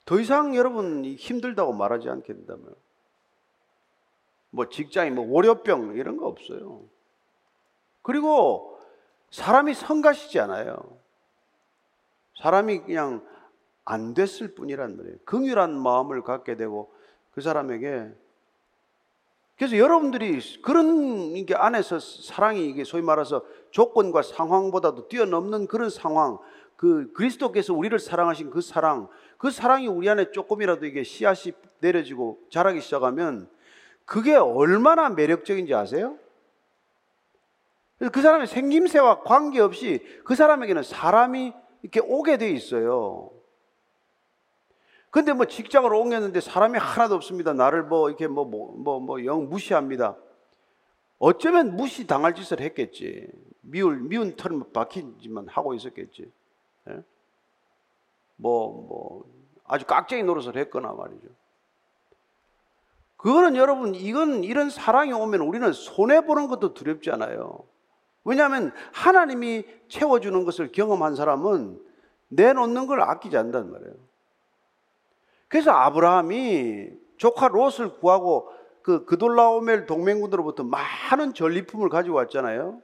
더 0.05 0.19
이상 0.19 0.55
여러분 0.55 1.05
힘들다고 1.05 1.71
말하지 1.73 2.09
않게 2.09 2.33
된다면 2.33 2.73
뭐 4.49 4.69
직장이 4.69 5.11
뭐 5.11 5.31
월요병 5.31 5.97
이런 5.97 6.17
거 6.17 6.25
없어요. 6.25 6.83
그리고 8.01 8.79
사람이 9.29 9.75
성가시지 9.75 10.39
않아요. 10.39 10.97
사람이 12.41 12.79
그냥 12.79 13.23
안 13.85 14.13
됐을 14.13 14.53
뿐이란 14.53 14.97
말이에요. 14.97 15.17
긍휼한 15.25 15.77
마음을 15.77 16.21
갖게 16.21 16.55
되고 16.55 16.93
그 17.31 17.41
사람에게 17.41 18.11
그래서 19.57 19.77
여러분들이 19.77 20.39
그런 20.63 21.45
게 21.45 21.53
안에서 21.53 21.99
사랑이 21.99 22.65
이게 22.65 22.83
소위 22.83 23.03
말해서 23.03 23.45
조건과 23.69 24.23
상황보다도 24.23 25.07
뛰어넘는 25.07 25.67
그런 25.67 25.91
상황, 25.91 26.39
그 26.75 27.13
그리스도께서 27.13 27.71
우리를 27.71 27.99
사랑하신 27.99 28.49
그 28.49 28.61
사랑, 28.61 29.07
그 29.37 29.51
사랑이 29.51 29.87
우리 29.87 30.09
안에 30.09 30.31
조금이라도 30.31 30.87
이게 30.87 31.03
씨앗이 31.03 31.53
내려지고 31.79 32.39
자라기 32.49 32.81
시작하면 32.81 33.47
그게 34.05 34.33
얼마나 34.33 35.09
매력적인지 35.09 35.75
아세요? 35.75 36.17
그 38.11 38.19
사람의 38.19 38.47
생김새와 38.47 39.21
관계없이 39.21 40.03
그 40.25 40.33
사람에게는 40.33 40.81
사람이 40.81 41.53
이렇게 41.83 41.99
오게 41.99 42.37
돼 42.37 42.49
있어요. 42.49 43.29
근데 45.11 45.33
뭐 45.33 45.45
직장을 45.45 45.93
옮겼는데 45.93 46.41
사람이 46.41 46.79
하나도 46.79 47.15
없습니다. 47.15 47.53
나를 47.53 47.83
뭐 47.83 48.09
이렇게 48.09 48.27
뭐 48.27 48.45
뭐뭐영 48.45 49.49
무시합니다. 49.49 50.15
어쩌면 51.19 51.75
무시 51.75 52.07
당할 52.07 52.33
짓을 52.33 52.61
했겠지. 52.61 53.27
미울 53.61 53.99
미운 53.99 54.35
털 54.35 54.59
박힌지만 54.73 55.47
하고 55.49 55.73
있었겠지. 55.75 56.31
예? 56.89 57.03
뭐, 58.37 58.87
뭐, 58.87 59.25
아주 59.65 59.85
깍쟁이 59.85 60.23
노릇을 60.23 60.57
했거나 60.57 60.91
말이죠. 60.93 61.27
그거는 63.17 63.55
여러분, 63.55 63.93
이건, 63.93 64.43
이런 64.43 64.71
사랑이 64.71 65.13
오면 65.13 65.41
우리는 65.41 65.71
손해 65.73 66.25
보는 66.25 66.47
것도 66.47 66.73
두렵지 66.73 67.11
않아요. 67.11 67.59
왜냐하면 68.23 68.71
하나님이 68.93 69.63
채워주는 69.89 70.43
것을 70.43 70.71
경험한 70.71 71.15
사람은 71.15 71.79
내놓는 72.29 72.87
걸 72.87 73.01
아끼지 73.01 73.37
않단 73.37 73.71
말이에요. 73.71 73.93
그래서 75.51 75.71
아브라함이 75.71 76.91
조카 77.17 77.49
롯을 77.49 77.99
구하고 77.99 78.49
그 78.81 79.03
그돌라오멜 79.03 79.85
동맹군으로부터 79.85 80.63
많은 80.63 81.33
전리품을 81.33 81.89
가지고 81.89 82.15
왔잖아요. 82.15 82.81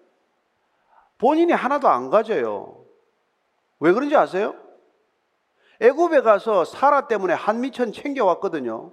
본인이 1.17 1.53
하나도 1.53 1.87
안 1.87 2.09
가져요. 2.09 2.83
왜 3.79 3.93
그런지 3.93 4.17
아세요? 4.17 4.53
애굽에 5.79 6.21
가서 6.21 6.65
사라 6.65 7.07
때문에 7.07 7.33
한미천 7.33 7.93
챙겨왔거든요. 7.93 8.91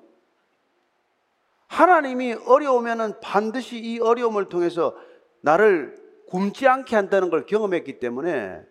하나님이 1.67 2.35
어려우면은 2.47 3.19
반드시 3.21 3.81
이 3.81 3.99
어려움을 3.99 4.49
통해서 4.49 4.95
나를 5.41 5.97
굶지 6.29 6.69
않게 6.69 6.95
한다는 6.95 7.29
걸 7.29 7.45
경험했기 7.45 7.99
때문에 7.99 8.63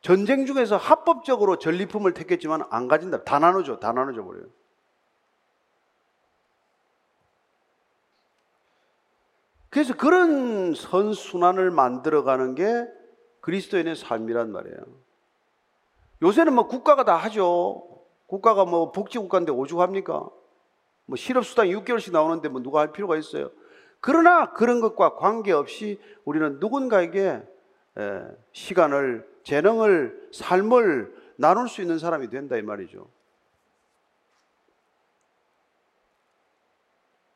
전쟁 0.00 0.46
중에서 0.46 0.76
합법적으로 0.76 1.58
전리품을 1.58 2.14
택했지만 2.14 2.64
안 2.70 2.88
가진다. 2.88 3.24
다 3.24 3.38
나눠줘. 3.38 3.78
다 3.80 3.92
나눠줘 3.92 4.24
버려요. 4.24 4.46
그래서 9.68 9.94
그런 9.96 10.74
선순환을 10.74 11.70
만들어가는 11.70 12.54
게 12.56 12.86
그리스도인의 13.40 13.94
삶이란 13.94 14.50
말이에요. 14.50 14.76
요새는 16.22 16.54
뭐 16.54 16.66
국가가 16.66 17.04
다 17.04 17.16
하죠. 17.16 17.86
국가가 18.26 18.64
뭐 18.64 18.92
복지국가인데 18.92 19.52
오죽합니까? 19.52 20.28
뭐 21.06 21.16
실업수당 21.16 21.66
6개월씩 21.68 22.12
나오는데 22.12 22.48
뭐 22.48 22.62
누가 22.62 22.80
할 22.80 22.92
필요가 22.92 23.16
있어요. 23.16 23.50
그러나 24.00 24.52
그런 24.52 24.80
것과 24.80 25.16
관계없이 25.16 26.00
우리는 26.24 26.58
누군가에게 26.58 27.42
에, 27.98 28.22
시간을, 28.52 29.28
재능을, 29.50 30.28
삶을 30.32 31.12
나눌 31.34 31.68
수 31.68 31.82
있는 31.82 31.98
사람이 31.98 32.30
된다 32.30 32.56
이 32.56 32.62
말이죠. 32.62 33.08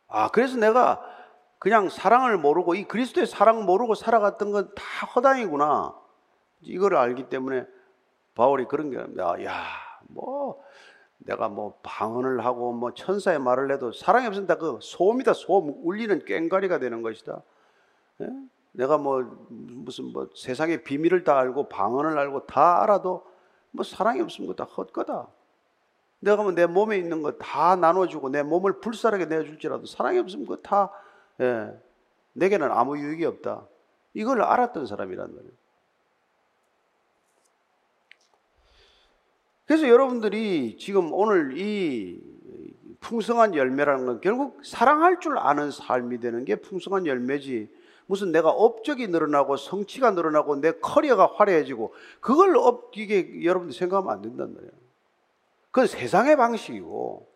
아, 0.06 0.28
그래서 0.28 0.56
내가 0.56 1.02
그냥 1.58 1.88
사랑을 1.88 2.38
모르고 2.38 2.76
이 2.76 2.84
그리스도의 2.84 3.26
사랑 3.26 3.64
모르고 3.64 3.96
살아갔던 3.96 4.52
건 4.52 4.74
다 4.76 5.06
허당이구나. 5.06 5.92
이걸 6.60 6.94
알기 6.94 7.28
때문에 7.28 7.66
바울이 8.36 8.66
그런 8.66 8.90
게 8.90 8.98
야, 9.20 9.44
야, 9.44 9.64
뭐 10.02 10.62
내가 11.18 11.48
뭐 11.48 11.80
방언을 11.82 12.44
하고 12.44 12.72
뭐 12.72 12.94
천사의 12.94 13.40
말을 13.40 13.72
해도 13.72 13.90
사랑이 13.90 14.28
없으면 14.28 14.46
다그 14.46 14.78
소음이다 14.80 15.32
소음 15.32 15.74
울리는 15.82 16.24
꽹과리가 16.24 16.78
되는 16.78 17.02
것이다. 17.02 17.42
예? 18.20 18.28
내가 18.74 18.98
뭐 18.98 19.22
무슨 19.48 20.06
뭐 20.12 20.28
세상의 20.34 20.82
비밀을 20.84 21.22
다 21.24 21.38
알고 21.38 21.68
방언을 21.68 22.18
알고 22.18 22.46
다 22.46 22.82
알아도 22.82 23.24
뭐 23.70 23.84
사랑이 23.84 24.20
없으면 24.20 24.48
그다 24.48 24.64
헛거다. 24.64 25.28
내가 26.20 26.42
뭐 26.42 26.52
내 26.52 26.66
몸에 26.66 26.96
있는 26.98 27.22
거 27.22 27.38
다 27.38 27.76
나눠주고 27.76 28.30
내 28.30 28.42
몸을 28.42 28.80
불살하게 28.80 29.26
내줄지라도 29.26 29.86
사랑이 29.86 30.18
없으면 30.18 30.46
그다 30.46 30.90
예, 31.40 31.72
내게는 32.32 32.70
아무 32.72 32.98
유익이 32.98 33.24
없다. 33.24 33.66
이걸 34.12 34.42
알았던 34.42 34.86
사람이란 34.86 35.34
말이에요. 35.34 35.52
그래서 39.66 39.88
여러분들이 39.88 40.76
지금 40.78 41.12
오늘 41.12 41.56
이 41.56 42.20
풍성한 43.00 43.54
열매라는 43.54 44.06
건 44.06 44.20
결국 44.20 44.64
사랑할 44.64 45.20
줄 45.20 45.38
아는 45.38 45.70
삶이 45.70 46.18
되는 46.20 46.44
게 46.44 46.56
풍성한 46.56 47.06
열매지. 47.06 47.70
무슨 48.06 48.32
내가 48.32 48.50
업적이 48.50 49.08
늘어나고 49.08 49.56
성취가 49.56 50.12
늘어나고 50.12 50.56
내 50.56 50.72
커리어가 50.72 51.32
화려해지고 51.34 51.94
그걸 52.20 52.56
업, 52.56 52.90
이게 52.96 53.44
여러분들 53.44 53.76
생각하면 53.76 54.12
안 54.12 54.22
된단 54.22 54.52
말이에요. 54.54 54.72
그건 55.70 55.86
세상의 55.86 56.36
방식이고 56.36 57.34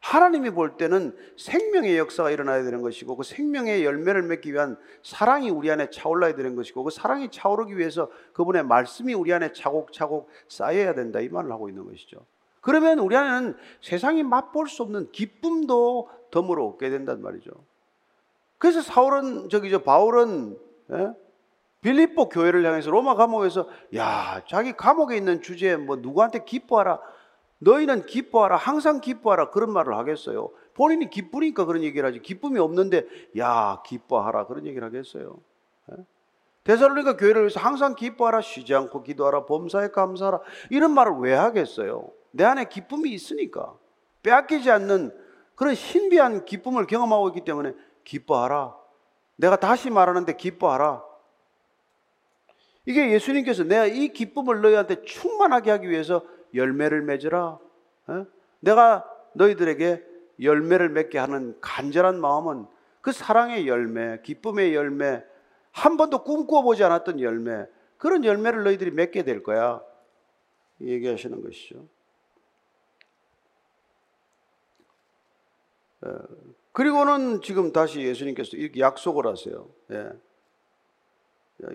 하나님이 0.00 0.50
볼 0.50 0.76
때는 0.76 1.16
생명의 1.36 1.98
역사가 1.98 2.30
일어나야 2.30 2.62
되는 2.62 2.82
것이고 2.82 3.16
그 3.16 3.24
생명의 3.24 3.84
열매를 3.84 4.22
맺기 4.22 4.52
위한 4.52 4.76
사랑이 5.02 5.50
우리 5.50 5.70
안에 5.70 5.90
차올라야 5.90 6.34
되는 6.34 6.54
것이고 6.56 6.84
그 6.84 6.90
사랑이 6.90 7.30
차오르기 7.30 7.76
위해서 7.76 8.10
그분의 8.32 8.64
말씀이 8.64 9.14
우리 9.14 9.32
안에 9.32 9.52
차곡차곡 9.52 10.28
쌓여야 10.48 10.94
된다 10.94 11.20
이 11.20 11.28
말을 11.28 11.50
하고 11.50 11.68
있는 11.68 11.84
것이죠. 11.84 12.24
그러면 12.60 12.98
우리 12.98 13.16
안에는 13.16 13.56
세상이 13.80 14.22
맛볼 14.22 14.68
수 14.68 14.82
없는 14.82 15.10
기쁨도 15.10 16.08
덤으로 16.30 16.68
얻게 16.68 16.90
된단 16.90 17.22
말이죠. 17.22 17.50
그래서 18.58 18.82
사울은 18.82 19.48
저기 19.48 19.70
저 19.70 19.82
바울은 19.82 20.58
예? 20.92 21.12
빌립보 21.80 22.28
교회를 22.28 22.64
향해서 22.64 22.90
로마 22.90 23.14
감옥에서 23.14 23.68
야 23.94 24.42
자기 24.48 24.72
감옥에 24.72 25.16
있는 25.16 25.40
주제에 25.40 25.76
뭐 25.76 25.96
누구한테 25.96 26.44
기뻐하라 26.44 27.00
너희는 27.58 28.06
기뻐하라 28.06 28.56
항상 28.56 29.00
기뻐하라 29.00 29.50
그런 29.50 29.72
말을 29.72 29.96
하겠어요. 29.96 30.50
본인이 30.74 31.08
기쁘니까 31.08 31.64
그런 31.64 31.82
얘기를 31.82 32.06
하지 32.06 32.20
기쁨이 32.20 32.58
없는데 32.58 33.06
야 33.38 33.80
기뻐하라 33.86 34.46
그런 34.46 34.66
얘기를 34.66 34.84
하겠어요. 34.86 35.36
예? 35.92 36.04
데살로니가 36.64 37.16
교회를 37.16 37.42
위해서 37.42 37.60
항상 37.60 37.94
기뻐하라 37.94 38.40
쉬지 38.40 38.74
않고 38.74 39.02
기도하라 39.04 39.46
범사에 39.46 39.88
감사하라 39.88 40.40
이런 40.70 40.92
말을 40.92 41.14
왜 41.20 41.32
하겠어요? 41.32 42.10
내 42.32 42.44
안에 42.44 42.64
기쁨이 42.68 43.10
있으니까 43.10 43.74
빼앗기지 44.22 44.70
않는 44.70 45.16
그런 45.54 45.74
신비한 45.74 46.44
기쁨을 46.44 46.86
경험하고 46.86 47.28
있기 47.28 47.40
때문에 47.44 47.72
기뻐하라. 48.08 48.74
내가 49.36 49.56
다시 49.56 49.90
말하는데 49.90 50.34
기뻐하라. 50.34 51.04
이게 52.86 53.12
예수님께서 53.12 53.64
내가 53.64 53.84
이 53.84 54.08
기쁨을 54.08 54.62
너희한테 54.62 55.02
충만하게 55.02 55.70
하기 55.72 55.90
위해서 55.90 56.24
열매를 56.54 57.02
맺으라. 57.02 57.58
어? 58.06 58.26
내가 58.60 59.04
너희들에게 59.34 60.04
열매를 60.40 60.88
맺게 60.88 61.18
하는 61.18 61.58
간절한 61.60 62.18
마음은 62.18 62.66
그 63.02 63.12
사랑의 63.12 63.68
열매, 63.68 64.22
기쁨의 64.22 64.74
열매, 64.74 65.22
한 65.72 65.98
번도 65.98 66.24
꿈꿔보지 66.24 66.82
않았던 66.82 67.20
열매, 67.20 67.66
그런 67.98 68.24
열매를 68.24 68.64
너희들이 68.64 68.90
맺게 68.90 69.22
될 69.22 69.42
거야. 69.42 69.82
얘기하시는 70.80 71.42
것이죠. 71.42 71.86
어, 76.00 76.18
그리고는 76.78 77.40
지금 77.42 77.72
다시 77.72 78.02
예수님께서 78.02 78.56
이렇게 78.56 78.78
약속을 78.78 79.26
하세요. 79.26 79.66
예. 79.90 80.10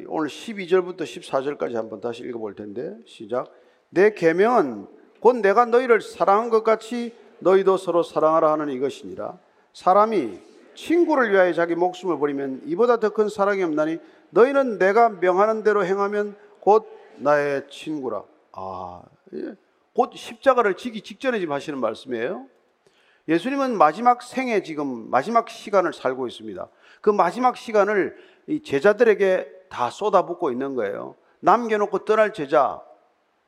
오늘 0.08 0.30
12절부터 0.30 1.02
14절까지 1.02 1.74
한번 1.74 2.00
다시 2.00 2.24
읽어볼 2.24 2.56
텐데 2.56 2.96
시작. 3.06 3.52
내 3.90 4.14
계명은 4.14 4.88
곧 5.20 5.36
내가 5.42 5.66
너희를 5.66 6.00
사랑한 6.00 6.50
것 6.50 6.64
같이 6.64 7.14
너희도 7.40 7.76
서로 7.76 8.02
사랑하라 8.02 8.54
하는 8.54 8.70
이것이니라. 8.70 9.38
사람이 9.74 10.40
친구를 10.74 11.34
위하여 11.34 11.52
자기 11.52 11.76
목숨을 11.76 12.18
버리면 12.18 12.62
이보다 12.68 13.02
더 13.02 13.10
큰 13.10 13.28
사랑이 13.28 13.62
없나니 13.62 13.98
너희는 14.30 14.78
내가 14.78 15.10
명하는 15.10 15.64
대로 15.64 15.84
행하면 15.84 16.34
곧 16.62 16.88
나의 17.18 17.68
친구라. 17.70 18.24
아, 18.54 19.02
예. 19.34 19.56
곧 19.94 20.12
십자가를 20.16 20.78
지기 20.78 21.02
직전에 21.02 21.40
지금 21.40 21.54
하시는 21.54 21.78
말씀이에요. 21.78 22.53
예수님은 23.28 23.78
마지막 23.78 24.22
생에 24.22 24.64
지금 24.64 25.10
마지막 25.10 25.50
시간을 25.50 25.94
살고 25.94 26.28
있습니다. 26.28 26.68
그 27.02 27.10
마지막 27.10 27.56
시간을 27.56 28.16
제자들에게 28.66 29.50
다 29.70 29.90
쏟아붓고 29.90 30.52
있는 30.52 30.76
거예요. 30.76 31.16
남겨놓고 31.40 32.06
떠날 32.06 32.34
제자, 32.34 32.82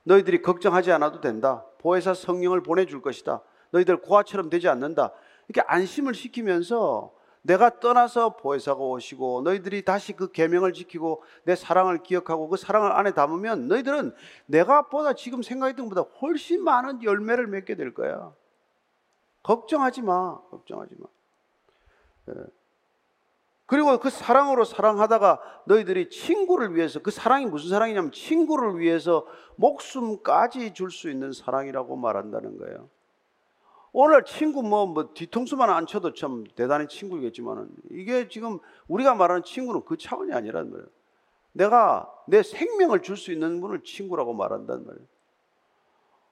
너희들이 0.04 0.42
걱정하지 0.42 0.92
않아도 0.94 1.20
된다. 1.20 1.66
보혜사 1.80 2.14
성령을 2.14 2.64
보내줄 2.64 3.02
것이다. 3.02 3.42
너희들 3.72 3.98
고아처럼 3.98 4.50
되지 4.50 4.70
않는다. 4.70 5.12
이렇게 5.48 5.66
안심을 5.68 6.14
시키면서 6.14 7.14
내가 7.42 7.80
떠나서 7.80 8.38
보혜사가 8.38 8.80
오시고 8.80 9.44
너희들이 9.44 9.84
다시 9.84 10.14
그 10.14 10.32
계명을 10.32 10.74
지키고 10.74 11.22
내 11.44 11.56
사랑을 11.56 12.02
기억하고 12.02 12.50
그 12.50 12.58
사랑을 12.58 12.92
안에 12.92 13.12
담으면 13.12 13.68
너희들은 13.68 14.16
내가 14.48 14.88
보다 14.88 15.14
지금 15.14 15.44
생각했던 15.44 15.90
것보다 15.90 16.10
훨씬 16.22 16.64
많은 16.64 17.04
열매를 17.04 17.46
맺게 17.48 17.76
될 17.76 17.94
거야. 17.94 18.34
걱정하지 19.46 20.02
마. 20.02 20.40
걱정하지 20.50 20.96
마. 20.98 21.08
예. 22.30 22.46
그리고 23.68 23.98
그 24.00 24.10
사랑으로 24.10 24.64
사랑하다가 24.64 25.64
너희들이 25.66 26.10
친구를 26.10 26.76
위해서 26.76 27.00
그 27.00 27.12
사랑이 27.12 27.46
무슨 27.46 27.70
사랑이냐면 27.70 28.12
친구를 28.12 28.80
위해서 28.80 29.28
목숨까지 29.56 30.74
줄 30.74 30.90
수 30.90 31.10
있는 31.12 31.32
사랑이라고 31.32 31.96
말한다는 31.96 32.58
거예요. 32.58 32.90
오늘 33.92 34.24
친구 34.26 34.64
뭐, 34.64 34.88
뭐 34.88 35.14
뒤통수만 35.14 35.70
안 35.70 35.86
쳐도 35.86 36.14
참 36.14 36.44
대단히 36.56 36.88
친구겠지만은 36.88 37.70
이게 37.92 38.28
지금 38.28 38.60
우리가 38.88 39.14
말하는 39.16 39.44
친구는 39.44 39.84
그 39.86 39.96
차원이 39.96 40.34
아니란 40.34 40.72
말이에요. 40.72 40.88
내가 41.54 42.12
내 42.28 42.42
생명을 42.44 43.04
줄 43.04 43.16
수 43.16 43.32
있는 43.32 43.62
분을 43.62 43.84
친구라고 43.84 44.34
말한단 44.34 44.86
말이에요. 44.86 45.08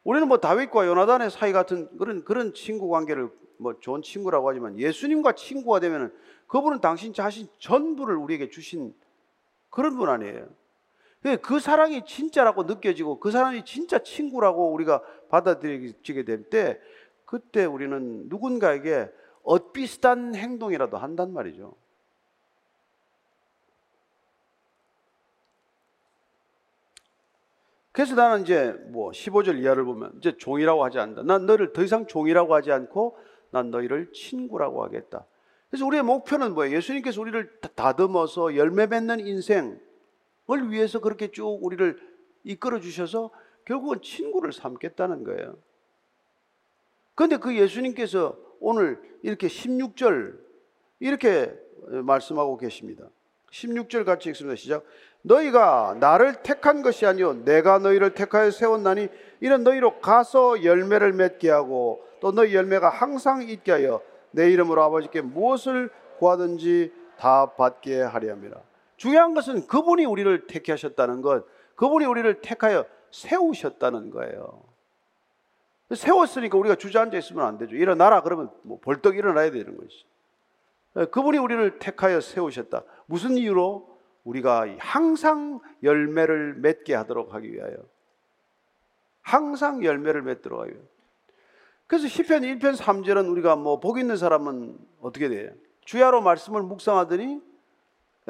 우리는 0.03 0.27
뭐 0.27 0.37
다윗과 0.37 0.87
요나단의 0.87 1.31
사이 1.31 1.51
같은 1.53 1.89
그런 1.97 2.23
그런 2.23 2.53
친구 2.53 2.89
관계를 2.89 3.29
뭐 3.57 3.79
좋은 3.79 4.01
친구라고 4.01 4.49
하지만 4.49 4.77
예수님과 4.77 5.33
친구가 5.33 5.79
되면은 5.79 6.13
그분은 6.47 6.81
당신 6.81 7.13
자신 7.13 7.47
전부를 7.59 8.15
우리에게 8.15 8.49
주신 8.49 8.93
그런 9.69 9.95
분 9.97 10.09
아니에요. 10.09 10.47
그 11.41 11.59
사랑이 11.59 12.05
진짜라고 12.05 12.63
느껴지고 12.63 13.19
그 13.19 13.31
사람이 13.31 13.63
진짜 13.63 13.99
친구라고 13.99 14.73
우리가 14.73 15.01
받아들이게 15.29 16.25
될 16.25 16.49
때 16.49 16.79
그때 17.25 17.65
우리는 17.65 18.27
누군가에게 18.27 19.09
엇비슷한 19.43 20.35
행동이라도 20.35 20.97
한단 20.97 21.33
말이죠. 21.33 21.73
그래서 27.93 28.15
나는 28.15 28.41
이제 28.41 28.73
뭐 28.87 29.11
15절 29.11 29.61
이하를 29.61 29.85
보면 29.85 30.13
이제 30.17 30.35
종이라고 30.35 30.83
하지 30.83 30.97
않는다. 30.97 31.23
난 31.23 31.45
너를 31.45 31.73
더 31.73 31.83
이상 31.83 32.07
종이라고 32.07 32.53
하지 32.53 32.71
않고 32.71 33.15
난 33.51 33.69
너희를 33.69 34.11
친구라고 34.11 34.83
하겠다. 34.83 35.25
그래서 35.69 35.85
우리의 35.85 36.01
목표는 36.03 36.55
뭐예요? 36.55 36.75
예수님께서 36.75 37.21
우리를 37.21 37.59
다듬어서 37.75 38.55
열매 38.55 38.87
맺는 38.87 39.19
인생을 39.19 39.79
위해서 40.69 40.99
그렇게 40.99 41.29
쭉 41.29 41.59
우리를 41.61 41.99
이끌어 42.43 42.79
주셔서 42.79 43.29
결국은 43.65 44.01
친구를 44.01 44.53
삼겠다는 44.53 45.23
거예요. 45.23 45.55
그런데 47.13 47.37
그 47.37 47.55
예수님께서 47.55 48.35
오늘 48.59 48.99
이렇게 49.21 49.45
16절 49.47 50.35
이렇게 50.99 51.53
말씀하고 51.89 52.57
계십니다. 52.57 53.05
16절 53.51 54.03
같이 54.03 54.29
읽습니다. 54.29 54.55
시작. 54.55 54.83
너희가 55.23 55.97
나를 55.99 56.35
택한 56.43 56.81
것이 56.81 57.05
아니요 57.05 57.33
내가 57.45 57.79
너희를 57.79 58.13
택하여 58.13 58.51
세웠나니 58.51 59.07
이는 59.41 59.63
너희로 59.63 59.99
가서 59.99 60.63
열매를 60.63 61.13
맺게 61.13 61.49
하고 61.49 62.05
또 62.19 62.31
너희 62.31 62.55
열매가 62.55 62.89
항상 62.89 63.41
있게 63.41 63.71
하여 63.71 64.01
내 64.31 64.49
이름으로 64.51 64.81
아버지께 64.83 65.21
무엇을 65.21 65.89
구하든지 66.19 66.93
다 67.17 67.53
받게 67.55 68.01
하려 68.01 68.31
함이라. 68.31 68.57
중요한 68.97 69.33
것은 69.33 69.67
그분이 69.67 70.05
우리를 70.05 70.47
택하셨다는 70.47 71.21
것, 71.21 71.45
그분이 71.75 72.05
우리를 72.05 72.41
택하여 72.41 72.85
세우셨다는 73.11 74.09
거예요. 74.11 74.63
세웠으니까 75.93 76.57
우리가 76.57 76.75
주저앉아 76.75 77.17
있으면 77.17 77.45
안 77.45 77.57
되죠. 77.57 77.75
일어나라 77.75 78.21
그러면 78.21 78.49
뭐 78.63 78.79
벌떡 78.81 79.17
일어나야 79.17 79.51
되는 79.51 79.77
것이죠. 79.77 80.07
그분이 81.11 81.37
우리를 81.37 81.79
택하여 81.79 82.21
세우셨다. 82.21 82.83
무슨 83.05 83.37
이유로? 83.37 83.92
우리가 84.23 84.67
항상 84.79 85.59
열매를 85.81 86.55
맺게 86.55 86.93
하도록 86.95 87.33
하기 87.33 87.53
위하여. 87.53 87.75
항상 89.21 89.83
열매를 89.83 90.21
맺도록 90.21 90.61
하기 90.61 90.71
위하여. 90.71 90.85
그래서 91.87 92.07
시편 92.07 92.41
1편 92.41 92.77
3절은 92.77 93.29
우리가 93.29 93.55
뭐 93.55 93.79
복 93.79 93.99
있는 93.99 94.17
사람은 94.17 94.77
어떻게 95.01 95.29
돼요? 95.29 95.51
주야로 95.81 96.21
말씀을 96.21 96.61
묵상하더니 96.63 97.41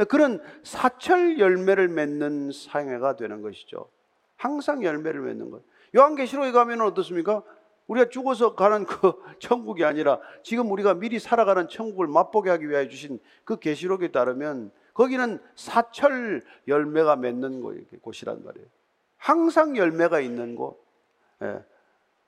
그런 0.10 0.41
사철 0.64 1.38
열매를 1.38 1.88
맺는 1.88 2.52
상해가 2.52 3.16
되는 3.16 3.41
것이죠. 3.41 3.88
항상 4.36 4.84
열매를 4.84 5.22
맺는 5.22 5.52
것. 5.52 5.62
요한계시록에 5.96 6.52
가면 6.52 6.82
어떻습니까? 6.82 7.44
우리가 7.86 8.10
죽어서 8.10 8.56
가는 8.56 8.86
그 8.86 9.14
천국이 9.39 9.86
아니라 9.86 10.20
지금 10.41 10.72
우리가 10.72 10.96
미리 10.96 11.20
살아가는 11.20 11.68
천국을 11.68 12.08
맛보게 12.08 12.50
하기 12.50 12.68
위하여 12.68 12.88
주신 12.88 13.20
그 13.46 13.60
계시록에 13.60 14.12
따르면 14.12 14.72
거기는 14.94 15.39
사철 15.56 16.44
열매가 16.68 17.16
맺는 17.16 17.62
곳이란 18.02 18.44
말이에요. 18.44 18.68
항상 19.18 19.78
열매가 19.78 20.20
있는 20.20 20.56
곳. 20.56 20.84
예. 21.41 21.64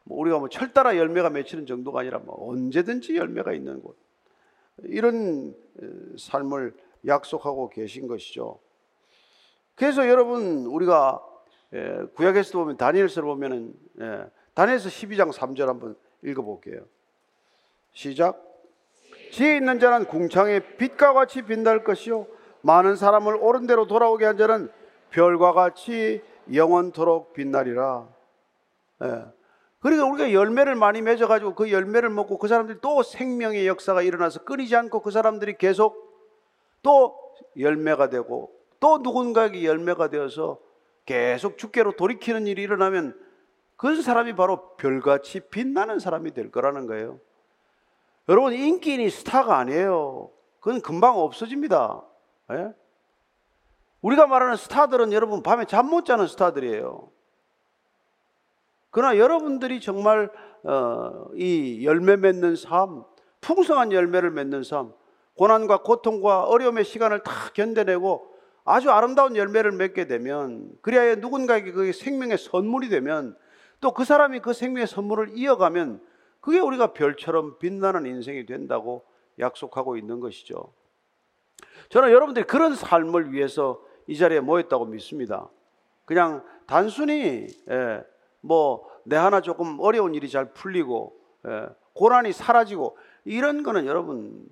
뭐 0.03 0.19
우리가 0.19 0.39
뭐 0.39 0.49
철따라 0.49 0.97
열매가 0.97 1.29
맺히는 1.31 1.65
정도가 1.65 2.01
아니라 2.01 2.19
뭐 2.19 2.49
언제든지 2.49 3.15
열매가 3.15 3.53
있는 3.53 3.81
곳. 3.81 3.97
이런 4.83 5.55
삶을 6.17 6.73
약속하고 7.05 7.69
계신 7.69 8.07
것이죠. 8.07 8.59
그래서 9.75 10.07
여러분 10.07 10.65
우리가 10.65 11.21
구약에서 12.15 12.57
보면 12.57 12.77
다니엘서를 12.77 13.27
보면은 13.27 13.73
다니엘서 14.53 14.89
12장 14.89 15.31
3절 15.31 15.65
한번 15.65 15.95
읽어볼게요. 16.23 16.85
시작. 17.93 18.41
지혜 19.31 19.57
있는 19.57 19.79
자는 19.79 20.05
궁창의 20.05 20.77
빛과 20.77 21.13
같이 21.13 21.41
빛날 21.41 21.83
것이요 21.83 22.27
많은 22.65 22.95
사람을 22.95 23.35
옳은 23.35 23.67
대로 23.67 23.85
돌아오게 23.85 24.25
한 24.25 24.37
자는 24.37 24.71
별과 25.11 25.53
같이 25.53 26.23
영원토록 26.51 27.33
빛나리라. 27.33 28.07
예. 29.03 29.25
그러니까 29.79 30.07
우리가 30.07 30.33
열매를 30.33 30.73
많이 30.73 31.03
맺어가지고 31.03 31.53
그 31.53 31.71
열매를 31.71 32.09
먹고 32.09 32.39
그 32.39 32.47
사람들이 32.47 32.79
또 32.81 33.03
생명의 33.03 33.67
역사가 33.67 34.01
일어나서 34.01 34.45
끊이지 34.45 34.75
않고 34.75 35.01
그 35.01 35.11
사람들이 35.11 35.59
계속 35.59 36.11
또 36.81 37.15
열매가 37.59 38.09
되고 38.09 38.51
또 38.79 38.97
누군가에게 38.97 39.63
열매가 39.63 40.09
되어서 40.09 40.57
계속 41.05 41.59
주께로 41.59 41.91
돌이키는 41.91 42.47
일이 42.47 42.63
일어나면 42.63 43.15
그 43.77 44.01
사람이 44.01 44.35
바로 44.35 44.75
별같이 44.77 45.39
빛나는 45.51 45.99
사람이 45.99 46.33
될 46.33 46.49
거라는 46.49 46.87
거예요. 46.87 47.19
여러분, 48.27 48.53
인기인이 48.53 49.07
스타가 49.11 49.59
아니에요. 49.59 50.31
그건 50.59 50.81
금방 50.81 51.19
없어집니다. 51.19 52.01
예? 52.51 52.73
우리가 54.01 54.27
말하는 54.27 54.55
스타들은 54.55 55.13
여러분 55.13 55.41
밤에 55.41 55.65
잠 55.65 55.87
못 55.89 56.05
자는 56.05 56.27
스타들이에요. 56.27 57.09
그러나 58.91 59.17
여러분들이 59.17 59.81
정말 59.81 60.31
어, 60.63 61.27
이 61.35 61.85
열매 61.85 62.15
맺는 62.15 62.55
삶, 62.55 63.03
풍성한 63.41 63.91
열매를 63.91 64.31
맺는 64.31 64.63
삶, 64.63 64.93
고난과 65.35 65.83
고통과 65.83 66.43
어려움의 66.43 66.85
시간을 66.85 67.23
다 67.23 67.31
견뎌내고 67.53 68.33
아주 68.63 68.89
아름다운 68.89 69.35
열매를 69.35 69.71
맺게 69.73 70.07
되면 70.07 70.71
그래야 70.81 71.15
누군가에게 71.15 71.71
그게 71.71 71.91
생명의 71.91 72.37
선물이 72.37 72.89
되면 72.89 73.37
또 73.81 73.91
그 73.91 74.05
사람이 74.05 74.39
그 74.39 74.53
생명의 74.53 74.87
선물을 74.87 75.37
이어가면 75.37 76.01
그게 76.39 76.59
우리가 76.59 76.93
별처럼 76.93 77.59
빛나는 77.59 78.05
인생이 78.05 78.45
된다고 78.45 79.03
약속하고 79.37 79.97
있는 79.97 80.19
것이죠. 80.19 80.73
저는 81.89 82.11
여러분들이 82.11 82.45
그런 82.45 82.75
삶을 82.75 83.31
위해서 83.31 83.81
이 84.07 84.17
자리에 84.17 84.39
모였다고 84.39 84.85
믿습니다. 84.85 85.49
그냥 86.05 86.43
단순히 86.67 87.47
예, 87.69 88.03
뭐내 88.41 89.15
하나 89.15 89.41
조금 89.41 89.79
어려운 89.79 90.13
일이 90.15 90.29
잘 90.29 90.51
풀리고 90.53 91.15
예, 91.47 91.67
고난이 91.93 92.33
사라지고 92.33 92.97
이런 93.23 93.63
거는 93.63 93.85
여러분 93.85 94.45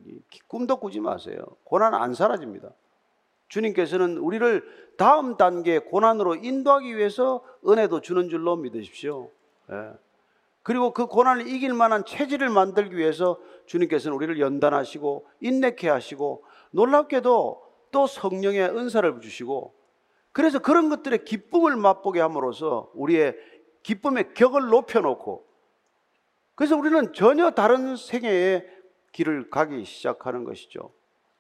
꿈도 0.48 0.78
꾸지 0.78 1.00
마세요. 1.00 1.38
고난 1.64 1.94
안 1.94 2.14
사라집니다. 2.14 2.70
주님께서는 3.50 4.18
우리를 4.18 4.64
다음 4.98 5.38
단계 5.38 5.80
고난으로 5.80 6.36
인도하기 6.36 6.96
위해서 6.96 7.44
은혜도 7.68 8.02
주는 8.02 8.30
줄로 8.30 8.56
믿으십시오. 8.56 9.30
예. 9.72 9.94
그리고 10.64 10.92
그 10.94 11.08
고난을 11.08 11.48
이길 11.48 11.74
만한 11.74 12.06
체질을 12.06 12.50
만들기 12.50 12.96
위해서 12.96 13.38
주님께서는 13.66 14.16
우리를 14.16 14.40
연단하시고 14.40 15.28
인내케 15.42 15.90
하시고 15.90 16.44
놀랍게도 16.74 17.64
또 17.92 18.08
성령의 18.08 18.70
은사를 18.70 19.22
주시고 19.22 19.74
그래서 20.32 20.60
그런 20.60 20.90
것들의 20.90 21.26
기쁨을 21.26 21.76
맛보게 21.76 22.20
함으로써 22.20 22.92
우리의 22.94 23.36
기쁨의 23.84 24.34
격을 24.34 24.68
높여놓고 24.68 25.46
그래서 26.56 26.76
우리는 26.76 27.14
전혀 27.14 27.52
다른 27.52 27.96
생애의 27.96 28.68
길을 29.12 29.50
가기 29.50 29.86
시작하는 29.86 30.44
것이죠. 30.44 30.92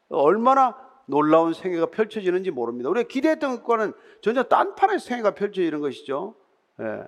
얼마나 0.10 0.78
놀라운 1.06 1.54
생애가 1.54 1.88
펼쳐지는지 1.88 2.52
모릅니다. 2.52 2.90
우리가 2.90 3.08
기대했던 3.08 3.58
것과는 3.58 3.94
전혀 4.22 4.44
딴판의 4.44 5.00
생애가 5.00 5.32
펼쳐지는 5.32 5.82
것이죠. 5.82 6.36
예. 6.80 7.04